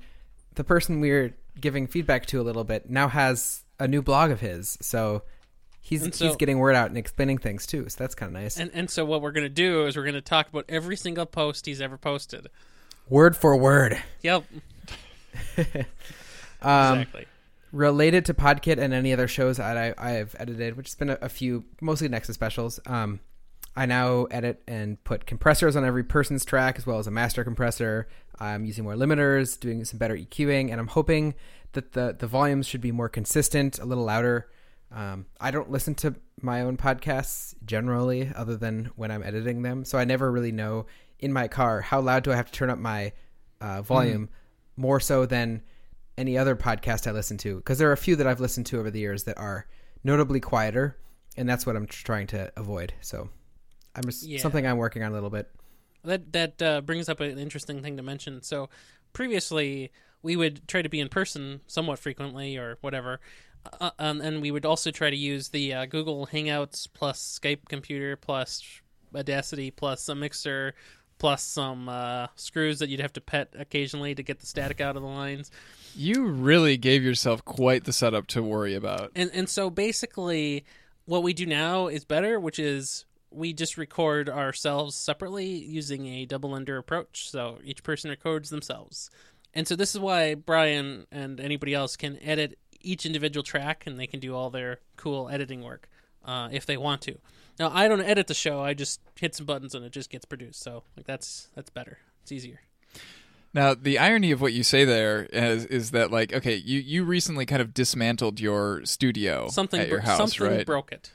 the 0.56 0.64
person 0.64 1.00
we 1.00 1.12
are 1.12 1.36
giving 1.60 1.88
feedback 1.88 2.26
to 2.28 2.42
a 2.42 2.44
little 2.44 2.64
bit 2.64 2.90
now 2.90 3.08
has 3.08 3.64
a 3.80 3.88
new 3.88 4.02
blog 4.02 4.32
of 4.32 4.40
his, 4.40 4.78
so 4.82 5.24
he's 5.82 6.16
so- 6.16 6.28
he's 6.28 6.36
getting 6.36 6.60
word 6.60 6.76
out 6.76 6.88
and 6.90 6.98
explaining 6.98 7.38
things 7.38 7.66
too. 7.66 7.88
So 7.90 7.98
that's 8.00 8.16
kind 8.16 8.36
of 8.36 8.42
nice. 8.42 8.58
And 8.58 8.72
and 8.74 8.90
so 8.90 9.04
what 9.06 9.22
we're 9.22 9.32
gonna 9.32 9.50
do 9.50 9.86
is 9.86 9.96
we're 9.98 10.06
gonna 10.06 10.22
talk 10.22 10.50
about 10.50 10.66
every 10.70 10.96
single 10.96 11.26
post 11.26 11.66
he's 11.66 11.82
ever 11.82 11.98
posted. 11.98 12.48
word 13.10 13.36
for 13.36 13.56
word. 13.58 14.02
Yep, 14.22 14.44
Um, 16.62 17.00
exactly. 17.00 17.26
related 17.74 18.26
to 18.26 18.34
Podkit 18.34 18.78
and 18.78 18.94
any 18.94 19.12
other 19.12 19.28
shows 19.28 19.58
that 19.58 19.78
I, 19.78 19.94
I've 19.98 20.34
edited, 20.40 20.78
which 20.78 20.88
has 20.88 20.96
been 20.96 21.10
a, 21.10 21.18
a 21.22 21.28
few, 21.30 21.66
mostly 21.82 22.08
Nexus 22.08 22.36
specials. 22.36 22.80
Um, 22.86 23.20
I 23.76 23.86
now 23.86 24.26
edit 24.26 24.62
and 24.68 25.04
put 25.04 25.26
compressors 25.26 25.76
on 25.76 25.84
every 25.84 26.04
person's 26.04 26.46
track 26.46 26.78
as 26.78 26.86
well 26.86 27.00
as 27.00 27.08
a 27.08 27.12
master 27.12 27.44
compressor. 27.44 28.08
I'm 28.40 28.66
using 28.66 28.84
more 28.84 28.96
limiters, 28.96 29.60
doing 29.60 29.84
some 29.86 29.98
better 29.98 30.16
EQing, 30.16 30.72
and 30.72 30.80
I'm 30.80 30.88
hoping 30.88 31.36
that 31.74 31.94
the 31.94 32.16
the 32.18 32.28
volumes 32.28 32.68
should 32.68 32.82
be 32.82 32.92
more 32.92 33.10
consistent, 33.10 33.80
a 33.80 33.86
little 33.86 34.06
louder. 34.06 34.50
Um, 34.92 35.26
I 35.40 35.50
don't 35.50 35.72
listen 35.72 35.96
to 35.96 36.16
my 36.42 36.62
own 36.62 36.78
podcasts 36.78 37.56
generally, 37.66 38.32
other 38.36 38.58
than 38.58 38.92
when 38.96 39.10
I'm 39.10 39.24
editing 39.24 39.64
them, 39.64 39.86
so 39.86 39.98
I 39.98 40.06
never 40.06 40.32
really 40.32 40.52
know 40.52 40.86
in 41.20 41.34
my 41.34 41.48
car 41.48 41.82
how 41.82 42.00
loud 42.00 42.24
do 42.24 42.32
I 42.32 42.36
have 42.36 42.48
to 42.48 42.52
turn 42.52 42.70
up 42.70 42.78
my 42.78 43.14
uh, 43.60 43.82
volume 43.82 44.30
more 44.76 45.00
so 45.00 45.26
than 45.26 45.64
any 46.18 46.38
other 46.38 46.56
podcast 46.56 47.08
I 47.08 47.12
listen 47.12 47.38
to 47.40 47.58
because 47.58 47.78
there 47.78 47.90
are 47.90 47.94
a 47.94 47.98
few 47.98 48.16
that 48.18 48.28
I've 48.28 48.40
listened 48.40 48.66
to 48.68 48.80
over 48.80 48.92
the 48.92 49.00
years 49.00 49.24
that 49.24 49.38
are 49.38 49.68
notably 50.04 50.40
quieter, 50.40 50.98
and 51.38 51.48
that's 51.48 51.66
what 51.66 51.76
I'm 51.76 51.88
trying 51.88 52.28
to 52.28 52.52
avoid. 52.56 52.94
So, 53.02 53.30
I'm 53.96 54.04
just 54.04 54.24
Yeah. 54.24 54.40
something 54.40 54.66
I'm 54.66 54.78
working 54.78 55.04
on 55.04 55.12
a 55.12 55.14
little 55.14 55.30
bit. 55.30 55.50
That 56.04 56.34
that 56.34 56.62
uh, 56.62 56.82
brings 56.82 57.08
up 57.10 57.20
an 57.20 57.38
interesting 57.38 57.82
thing 57.82 57.98
to 57.98 58.04
mention. 58.04 58.42
So 58.42 58.70
previously 59.14 59.92
we 60.22 60.36
would 60.36 60.68
try 60.68 60.82
to 60.82 60.90
be 60.90 61.00
in 61.00 61.10
person 61.10 61.62
somewhat 61.68 62.00
frequently 62.00 62.58
or 62.58 62.78
whatever, 62.82 63.20
uh, 63.80 63.92
um, 64.00 64.22
and 64.22 64.42
we 64.42 64.52
would 64.52 64.66
also 64.66 64.90
try 64.92 65.10
to 65.10 65.16
use 65.16 65.50
the 65.50 65.74
uh, 65.74 65.86
Google 65.86 66.28
Hangouts 66.28 66.88
plus 66.92 67.40
Skype 67.40 67.68
computer 67.70 68.16
plus 68.16 68.64
Audacity 69.16 69.70
plus 69.70 70.10
a 70.10 70.16
mixer 70.16 70.74
plus 71.20 71.44
some 71.44 71.88
uh, 71.88 72.28
screws 72.36 72.80
that 72.80 72.90
you'd 72.90 73.00
have 73.00 73.14
to 73.14 73.22
pet 73.22 73.54
occasionally 73.58 74.16
to 74.16 74.24
get 74.24 74.40
the 74.40 74.46
static 74.46 74.82
out 74.82 74.96
of 74.96 75.02
the 75.04 75.08
lines. 75.08 75.52
You 75.96 76.26
really 76.26 76.76
gave 76.76 77.04
yourself 77.04 77.46
quite 77.46 77.84
the 77.86 77.94
setup 77.94 78.28
to 78.28 78.42
worry 78.42 78.76
about. 78.76 79.12
And 79.16 79.30
and 79.34 79.48
so 79.48 79.70
basically, 79.70 80.66
what 81.06 81.24
we 81.24 81.34
do 81.34 81.46
now 81.46 81.88
is 81.88 82.04
better, 82.06 82.40
which 82.40 82.60
is 82.60 83.06
we 83.34 83.54
just 83.54 83.78
record 83.78 84.30
ourselves 84.30 84.96
separately 84.96 85.48
using 85.48 86.06
a 86.08 86.26
double 86.26 86.56
ender 86.56 86.78
approach. 86.78 87.30
So 87.30 87.60
each 87.64 87.84
person 87.84 88.10
records 88.10 88.50
themselves. 88.50 89.10
And 89.54 89.68
so 89.68 89.76
this 89.76 89.94
is 89.94 90.02
why 90.02 90.36
Brian 90.36 91.06
and 91.12 91.40
anybody 91.40 91.74
else 91.74 91.96
can 91.96 92.18
edit 92.22 92.58
each 92.82 93.06
individual 93.06 93.44
track, 93.44 93.84
and 93.86 94.00
they 94.00 94.08
can 94.08 94.20
do 94.20 94.36
all 94.36 94.50
their 94.50 94.80
cool 94.98 95.30
editing 95.30 95.64
work 95.64 95.88
uh, 96.26 96.50
if 96.52 96.66
they 96.66 96.78
want 96.78 97.02
to. 97.04 97.18
Now 97.60 97.72
I 97.74 97.88
don't 97.88 98.02
edit 98.02 98.28
the 98.28 98.34
show; 98.34 98.62
I 98.62 98.74
just 98.74 99.00
hit 99.20 99.36
some 99.36 99.46
buttons 99.46 99.76
and 99.76 99.86
it 99.86 99.92
just 99.92 100.10
gets 100.10 100.26
produced. 100.26 100.62
So 100.62 100.84
like 100.98 101.06
that's 101.06 101.50
that's 101.56 101.70
better. 101.70 102.00
It's 102.24 102.32
easier. 102.32 102.62
Now, 103.54 103.76
the 103.76 104.00
irony 104.00 104.32
of 104.32 104.42
what 104.42 104.52
you 104.52 104.64
say 104.64 104.84
there 104.84 105.28
is, 105.32 105.66
is 105.66 105.92
that, 105.92 106.10
like, 106.10 106.34
okay, 106.34 106.56
you, 106.56 106.80
you 106.80 107.04
recently 107.04 107.46
kind 107.46 107.62
of 107.62 107.72
dismantled 107.72 108.40
your 108.40 108.84
studio 108.84 109.48
Something 109.50 109.80
at 109.80 109.90
your 109.90 110.00
house, 110.00 110.18
something 110.18 110.58
right? 110.58 110.66
broke 110.66 110.92
it. 110.92 111.12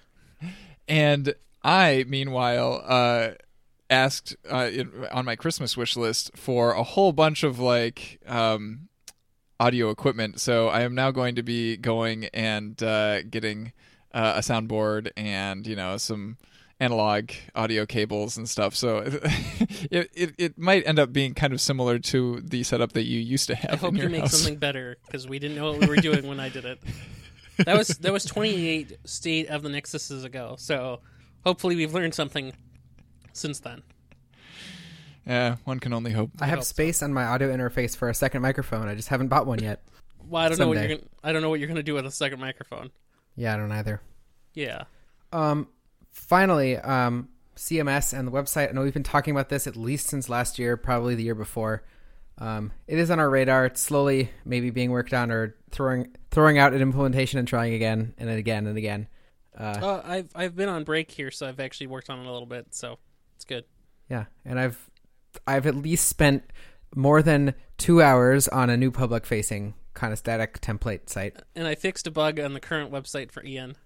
And 0.87 1.35
I, 1.69 2.05
meanwhile, 2.09 2.83
uh, 2.87 3.31
asked 3.91 4.35
uh, 4.51 4.71
in, 4.73 5.07
on 5.13 5.27
my 5.27 5.37
Christmas 5.37 5.77
wish 5.77 5.97
list 5.97 6.31
for 6.35 6.73
a 6.73 6.83
whole 6.83 7.13
bunch 7.13 7.43
of 7.43 7.59
like 7.59 8.21
um, 8.27 8.89
audio 9.61 9.91
equipment. 9.91 10.41
So 10.41 10.69
I 10.69 10.81
am 10.81 10.95
now 10.95 11.11
going 11.11 11.35
to 11.35 11.43
be 11.43 11.77
going 11.77 12.25
and 12.33 12.83
uh, 12.83 13.23
getting 13.23 13.73
uh, 14.15 14.35
a 14.37 14.41
soundboard 14.41 15.11
and 15.15 15.67
you 15.67 15.77
know 15.77 15.99
some 15.99 16.39
analog 16.81 17.33
audio 17.55 17.85
cables 17.85 18.39
and 18.39 18.49
stuff. 18.49 18.75
So 18.75 18.99
it, 19.91 20.11
it 20.15 20.35
it 20.39 20.59
might 20.59 20.87
end 20.87 20.99
up 20.99 21.13
being 21.13 21.35
kind 21.35 21.53
of 21.53 21.61
similar 21.61 21.99
to 21.99 22.41
the 22.41 22.63
setup 22.63 22.93
that 22.93 23.05
you 23.05 23.21
used 23.21 23.49
to 23.49 23.55
have 23.55 23.75
I 23.75 23.77
hope 23.77 23.95
you 23.95 24.09
make 24.09 24.23
house. 24.23 24.39
something 24.39 24.59
better 24.59 24.97
because 25.05 25.29
we 25.29 25.39
didn't 25.39 25.59
know 25.59 25.73
what 25.73 25.81
we 25.81 25.87
were 25.87 25.97
doing 25.97 26.27
when 26.27 26.41
I 26.41 26.49
did 26.49 26.65
it. 26.65 26.79
That 27.59 27.77
was 27.77 27.89
that 27.89 28.13
was 28.13 28.25
28 28.25 28.97
state 29.05 29.49
of 29.49 29.63
the 29.63 29.69
Nexuses 29.69 30.25
ago. 30.25 30.55
So 30.59 31.01
hopefully 31.49 31.77
we've 31.77 31.95
learned 31.95 32.15
something 32.15 32.53
since 33.33 33.61
then. 33.61 33.83
Yeah, 35.27 35.57
one 35.65 35.81
can 35.81 35.95
only 35.95 36.13
hope. 36.13 36.31
I 36.41 36.47
have 36.47 36.59
hope 36.59 36.65
so. 36.65 36.69
space 36.69 37.03
on 37.03 37.13
my 37.15 37.25
audio 37.25 37.55
interface 37.55 37.97
for 37.97 38.11
a 38.11 38.15
second 38.15 38.43
microphone. 38.43 38.87
I 38.87 38.95
just 38.95 39.09
haven't 39.09 39.29
bought 39.29 39.47
one 39.47 39.59
yet. 39.59 39.83
Well, 40.29 40.43
I 40.43 40.51
don't 40.51 40.59
know 40.59 40.69
what 40.69 40.77
you're 40.77 40.89
gonna, 40.89 41.09
I 41.25 41.33
don't 41.33 41.41
know 41.41 41.49
what 41.49 41.59
you're 41.59 41.69
gonna 41.69 41.83
do 41.83 41.95
with 41.95 42.05
a 42.05 42.11
second 42.11 42.39
microphone. 42.39 42.91
Yeah, 43.35 43.55
I 43.55 43.57
don't 43.57 43.73
either. 43.73 44.03
Yeah, 44.53 44.85
Um, 45.33 45.69
finally, 46.11 46.77
um, 46.77 47.29
CMS 47.57 48.13
and 48.19 48.29
the 48.29 48.33
website. 48.33 48.69
I 48.69 48.73
know 48.73 48.83
we've 48.83 48.93
been 48.93 49.03
talking 49.03 49.31
about 49.33 49.49
this 49.49 49.67
at 49.67 49.75
least 49.77 50.09
since 50.09 50.29
last 50.29 50.59
year, 50.59 50.77
probably 50.77 51.15
the 51.15 51.23
year 51.23 51.35
before. 51.35 51.83
Um, 52.39 52.73
it 52.87 52.99
is 52.99 53.11
on 53.11 53.19
our 53.21 53.31
radar. 53.31 53.67
It's 53.67 53.81
slowly 53.81 54.31
maybe 54.45 54.71
being 54.71 54.91
worked 54.91 55.15
on 55.15 55.31
or 55.31 55.55
throwing 55.71 56.09
throwing 56.31 56.59
out 56.59 56.75
an 56.75 56.83
implementation 56.83 57.39
and 57.39 57.49
trying 57.49 57.73
again 57.75 58.15
and 58.19 58.29
again 58.29 58.67
and 58.67 58.77
again. 58.77 59.09
Uh, 59.59 59.63
uh, 59.63 60.03
I've 60.05 60.29
I've 60.35 60.57
been 60.57 60.69
on 60.69 60.85
break 60.85 61.11
here, 61.11 61.31
so 61.31 61.49
I've 61.49 61.61
actually 61.61 61.89
worked 61.89 62.09
on 62.11 62.21
it 62.21 62.27
a 62.27 62.31
little 62.33 62.47
bit. 62.47 62.69
So 62.71 62.99
it's 63.37 63.45
good. 63.45 63.65
yeah, 64.09 64.27
and 64.45 64.59
I've 64.61 64.89
I've 65.47 65.67
at 65.67 65.75
least 65.75 66.09
spent 66.09 66.45
more 66.95 67.23
than 67.23 67.55
two 67.77 68.01
hours 68.01 68.49
on 68.49 68.71
a 68.71 68.77
new 68.77 68.91
public 68.91 69.27
facing 69.27 69.75
kind 69.95 70.13
of 70.13 70.19
static 70.19 70.61
template 70.61 71.09
site. 71.09 71.37
And 71.57 71.67
I 71.67 71.75
fixed 71.75 72.07
a 72.07 72.11
bug 72.11 72.39
on 72.39 72.55
the 72.55 72.61
current 72.61 72.91
website 72.93 73.33
for 73.33 73.45
Ian. 73.45 73.77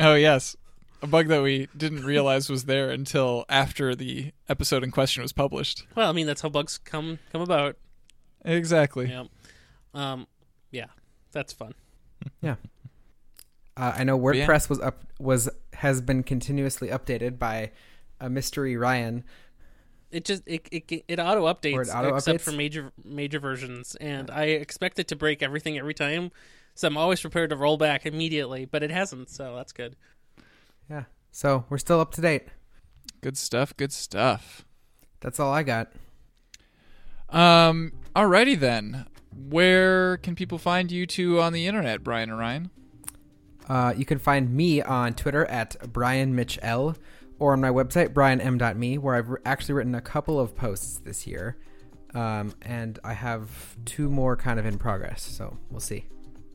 Oh 0.00 0.14
yes, 0.14 0.56
a 1.02 1.06
bug 1.06 1.28
that 1.28 1.42
we 1.42 1.68
didn't 1.76 2.04
realize 2.04 2.48
was 2.48 2.64
there 2.64 2.90
until 2.90 3.44
after 3.48 3.94
the 3.94 4.32
episode 4.48 4.82
in 4.82 4.90
question 4.90 5.22
was 5.22 5.32
published. 5.32 5.86
Well, 5.94 6.08
I 6.08 6.12
mean 6.12 6.26
that's 6.26 6.40
how 6.40 6.48
bugs 6.48 6.78
come 6.78 7.18
come 7.30 7.42
about. 7.42 7.76
Exactly. 8.44 9.08
Yeah. 9.08 9.24
Um. 9.92 10.26
Yeah, 10.70 10.86
that's 11.32 11.52
fun. 11.52 11.74
Uh, 13.76 13.92
I 13.96 14.04
know 14.04 14.18
But 14.18 14.36
yeah. 14.36 14.46
WordPress 14.46 14.68
was 14.68 14.80
up 14.80 15.04
was 15.18 15.48
has 15.74 16.00
been 16.00 16.22
continuously 16.22 16.88
updated 16.88 17.38
by 17.38 17.72
a 18.20 18.30
mystery 18.30 18.76
Ryan. 18.76 19.24
It 20.10 20.24
just 20.24 20.42
it 20.46 20.68
it, 20.70 21.04
it 21.08 21.18
auto 21.18 21.46
updates 21.46 21.88
it 21.88 21.94
auto 21.94 22.14
except 22.14 22.38
updates? 22.38 22.42
for 22.42 22.52
major 22.52 22.92
major 23.04 23.40
versions, 23.40 23.96
and 23.96 24.30
I 24.30 24.44
expect 24.44 24.98
it 24.98 25.08
to 25.08 25.16
break 25.16 25.42
everything 25.42 25.76
every 25.76 25.94
time. 25.94 26.30
So 26.76 26.88
I'm 26.88 26.96
always 26.96 27.20
prepared 27.20 27.50
to 27.50 27.56
roll 27.56 27.76
back 27.76 28.04
immediately, 28.06 28.64
but 28.64 28.82
it 28.82 28.90
hasn't, 28.90 29.30
so 29.30 29.54
that's 29.54 29.72
good. 29.72 29.96
Yeah. 30.90 31.04
So 31.30 31.64
we're 31.68 31.78
still 31.78 32.00
up 32.00 32.12
to 32.14 32.20
date. 32.20 32.48
Good 33.20 33.36
stuff. 33.36 33.76
Good 33.76 33.92
stuff. 33.92 34.64
That's 35.20 35.40
all 35.40 35.52
I 35.52 35.62
got. 35.64 35.92
Um. 37.28 37.92
Alrighty 38.14 38.58
then. 38.58 39.06
Where 39.36 40.18
can 40.18 40.36
people 40.36 40.58
find 40.58 40.92
you 40.92 41.06
two 41.06 41.40
on 41.40 41.52
the 41.52 41.66
internet, 41.66 42.04
Brian 42.04 42.30
and 42.30 42.38
Ryan? 42.38 42.70
Uh, 43.68 43.94
you 43.96 44.04
can 44.04 44.18
find 44.18 44.52
me 44.52 44.82
on 44.82 45.14
Twitter 45.14 45.46
at 45.46 45.76
Brian 45.92 46.34
Mitch 46.34 46.58
L 46.62 46.96
or 47.38 47.52
on 47.52 47.60
my 47.60 47.70
website 47.70 48.10
brianm.me 48.10 48.98
where 48.98 49.14
I've 49.14 49.30
actually 49.44 49.74
written 49.74 49.94
a 49.94 50.00
couple 50.00 50.38
of 50.38 50.54
posts 50.54 50.98
this 50.98 51.26
year. 51.26 51.56
Um, 52.14 52.54
and 52.62 52.98
I 53.02 53.12
have 53.12 53.76
two 53.84 54.08
more 54.08 54.36
kind 54.36 54.60
of 54.60 54.66
in 54.66 54.78
progress, 54.78 55.22
so 55.22 55.56
we'll 55.70 55.80
see. 55.80 56.06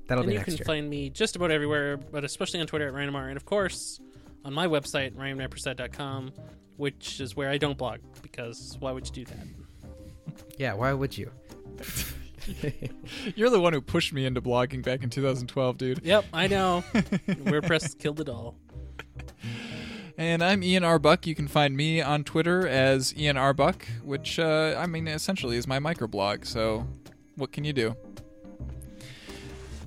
That'll 0.07 0.23
and 0.23 0.31
be 0.31 0.37
you 0.37 0.43
can 0.43 0.57
find 0.57 0.89
me 0.89 1.09
just 1.09 1.35
about 1.35 1.51
everywhere, 1.51 1.97
but 1.97 2.23
especially 2.23 2.61
on 2.61 2.67
Twitter 2.67 2.87
at 2.87 2.93
RyanMar, 2.93 3.27
and 3.27 3.35
of 3.35 3.45
course 3.45 3.99
on 4.45 4.53
my 4.53 4.67
website 4.67 5.13
ryanrampersad.com, 5.15 6.31
which 6.77 7.19
is 7.19 7.35
where 7.35 7.49
I 7.49 7.57
don't 7.57 7.77
blog 7.77 7.99
because 8.21 8.77
why 8.79 8.91
would 8.91 9.05
you 9.05 9.25
do 9.25 9.25
that? 9.25 9.47
yeah, 10.57 10.73
why 10.73 10.93
would 10.93 11.17
you? 11.17 11.31
You're 13.35 13.49
the 13.49 13.59
one 13.59 13.73
who 13.73 13.81
pushed 13.81 14.13
me 14.13 14.25
into 14.25 14.41
blogging 14.41 14.83
back 14.83 15.03
in 15.03 15.09
2012, 15.09 15.77
dude. 15.77 16.01
Yep, 16.03 16.25
I 16.33 16.47
know. 16.49 16.83
WordPress 16.93 17.97
killed 17.97 18.19
it 18.19 18.29
all. 18.29 18.55
And 20.17 20.43
I'm 20.43 20.63
Ian 20.63 20.83
R. 20.83 20.99
Buck. 20.99 21.25
You 21.25 21.33
can 21.33 21.47
find 21.47 21.77
me 21.77 22.01
on 22.01 22.23
Twitter 22.23 22.67
as 22.67 23.15
Ian 23.17 23.37
R. 23.37 23.53
Buck, 23.53 23.87
which 24.03 24.37
uh, 24.37 24.75
I 24.77 24.85
mean 24.85 25.07
essentially 25.07 25.55
is 25.55 25.65
my 25.65 25.79
microblog. 25.79 26.45
So, 26.45 26.87
what 27.35 27.51
can 27.53 27.63
you 27.63 27.71
do? 27.71 27.95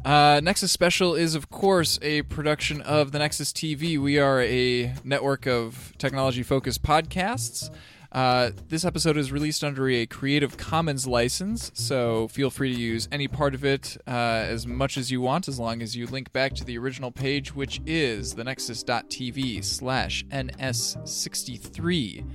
Uh, 0.04 0.40
Nexus 0.42 0.72
Special 0.72 1.14
is, 1.14 1.34
of 1.34 1.48
course, 1.50 1.98
a 2.02 2.22
production 2.22 2.80
of 2.80 3.12
the 3.12 3.18
Nexus 3.20 3.52
TV. 3.52 3.98
We 3.98 4.18
are 4.18 4.42
a 4.42 4.94
network 5.04 5.46
of 5.46 5.92
technology 5.98 6.42
focused 6.42 6.82
podcasts. 6.82 7.70
Uh, 8.12 8.50
this 8.68 8.84
episode 8.84 9.16
is 9.16 9.32
released 9.32 9.64
under 9.64 9.88
a 9.88 10.04
Creative 10.04 10.54
Commons 10.58 11.06
license, 11.06 11.72
so 11.74 12.28
feel 12.28 12.50
free 12.50 12.74
to 12.74 12.80
use 12.80 13.08
any 13.10 13.26
part 13.26 13.54
of 13.54 13.64
it 13.64 13.96
uh, 14.06 14.10
as 14.10 14.66
much 14.66 14.98
as 14.98 15.10
you 15.10 15.22
want, 15.22 15.48
as 15.48 15.58
long 15.58 15.80
as 15.80 15.96
you 15.96 16.06
link 16.06 16.30
back 16.32 16.52
to 16.54 16.64
the 16.64 16.76
original 16.76 17.10
page, 17.10 17.54
which 17.54 17.80
is 17.86 18.34
thenexus.tv 18.34 19.64
slash 19.64 20.24
ns63. 20.26 22.30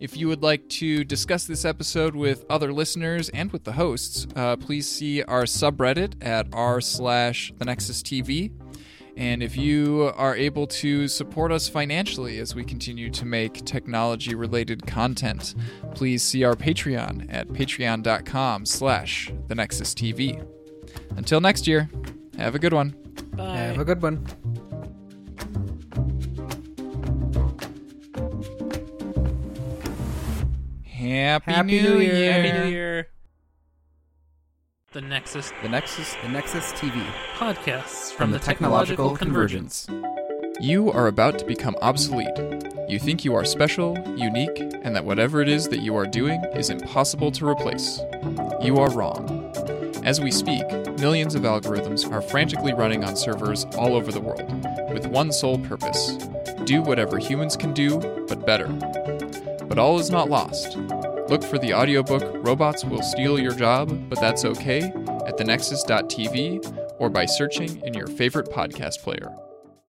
If 0.00 0.16
you 0.16 0.26
would 0.26 0.42
like 0.42 0.68
to 0.70 1.04
discuss 1.04 1.44
this 1.44 1.64
episode 1.64 2.16
with 2.16 2.44
other 2.50 2.72
listeners 2.72 3.28
and 3.28 3.52
with 3.52 3.62
the 3.62 3.72
hosts, 3.72 4.26
uh, 4.34 4.56
please 4.56 4.88
see 4.88 5.22
our 5.22 5.44
subreddit 5.44 6.14
at 6.20 6.48
r 6.52 6.80
slash 6.80 7.52
thenexustv. 7.58 8.50
And 9.16 9.42
if 9.42 9.56
you 9.56 10.12
are 10.16 10.34
able 10.34 10.66
to 10.66 11.06
support 11.06 11.52
us 11.52 11.68
financially 11.68 12.38
as 12.38 12.54
we 12.54 12.64
continue 12.64 13.10
to 13.10 13.24
make 13.24 13.64
technology 13.64 14.34
related 14.34 14.86
content, 14.86 15.54
please 15.94 16.22
see 16.22 16.44
our 16.44 16.54
Patreon 16.54 17.26
at 17.28 17.48
patreon.com 17.48 18.66
slash 18.66 19.32
the 19.48 19.54
Nexus 19.54 19.94
TV. 19.94 20.44
Until 21.16 21.40
next 21.40 21.66
year, 21.66 21.90
have 22.38 22.54
a 22.54 22.58
good 22.58 22.72
one. 22.72 22.96
Bye. 23.34 23.56
Have 23.56 23.78
a 23.78 23.84
good 23.84 24.02
one. 24.02 24.26
Happy, 30.84 31.52
Happy 31.52 31.80
New, 31.80 31.82
New 31.82 31.98
Year. 32.00 32.14
Year. 32.14 32.32
Happy 32.32 32.58
New 32.58 32.70
Year. 32.70 33.11
The 34.92 35.00
Nexus 35.00 35.50
The 35.62 35.70
Nexus 35.70 36.14
The 36.22 36.28
Nexus 36.28 36.72
TV. 36.72 37.02
podcasts 37.36 38.10
from, 38.10 38.16
From 38.16 38.30
the, 38.32 38.38
the 38.38 38.44
Technological, 38.44 39.10
Technological 39.10 39.16
Convergence. 39.16 39.86
You 40.60 40.92
are 40.92 41.06
about 41.06 41.38
to 41.38 41.46
become 41.46 41.76
obsolete. 41.80 42.36
You 42.90 42.98
think 42.98 43.24
you 43.24 43.34
are 43.34 43.44
special, 43.46 43.96
unique, 44.18 44.58
and 44.82 44.94
that 44.94 45.06
whatever 45.06 45.40
it 45.40 45.48
is 45.48 45.68
that 45.68 45.80
you 45.80 45.96
are 45.96 46.04
doing 46.04 46.44
is 46.54 46.68
impossible 46.68 47.32
to 47.32 47.48
replace. 47.48 48.00
You 48.60 48.76
are 48.80 48.90
wrong. 48.90 49.50
As 50.04 50.20
we 50.20 50.30
speak, 50.30 50.64
millions 50.98 51.34
of 51.34 51.42
algorithms 51.44 52.10
are 52.12 52.20
frantically 52.20 52.74
running 52.74 53.02
on 53.02 53.16
servers 53.16 53.64
all 53.78 53.94
over 53.94 54.12
the 54.12 54.20
world, 54.20 54.52
with 54.92 55.06
one 55.06 55.32
sole 55.32 55.58
purpose 55.60 56.18
do 56.64 56.80
whatever 56.82 57.18
humans 57.18 57.56
can 57.56 57.72
do, 57.72 57.98
but 58.28 58.46
better. 58.46 58.68
But 59.66 59.78
all 59.78 59.98
is 59.98 60.10
not 60.10 60.30
lost. 60.30 60.76
Look 61.32 61.44
for 61.44 61.56
the 61.56 61.72
audiobook 61.72 62.44
Robots 62.44 62.84
Will 62.84 63.00
Steal 63.00 63.38
Your 63.38 63.54
Job, 63.54 64.10
but 64.10 64.20
That's 64.20 64.44
Okay 64.44 64.82
at 64.82 65.38
thenexus.tv 65.38 66.98
or 66.98 67.08
by 67.08 67.24
searching 67.24 67.80
in 67.86 67.94
your 67.94 68.06
favorite 68.06 68.50
podcast 68.50 68.98
player. 68.98 69.34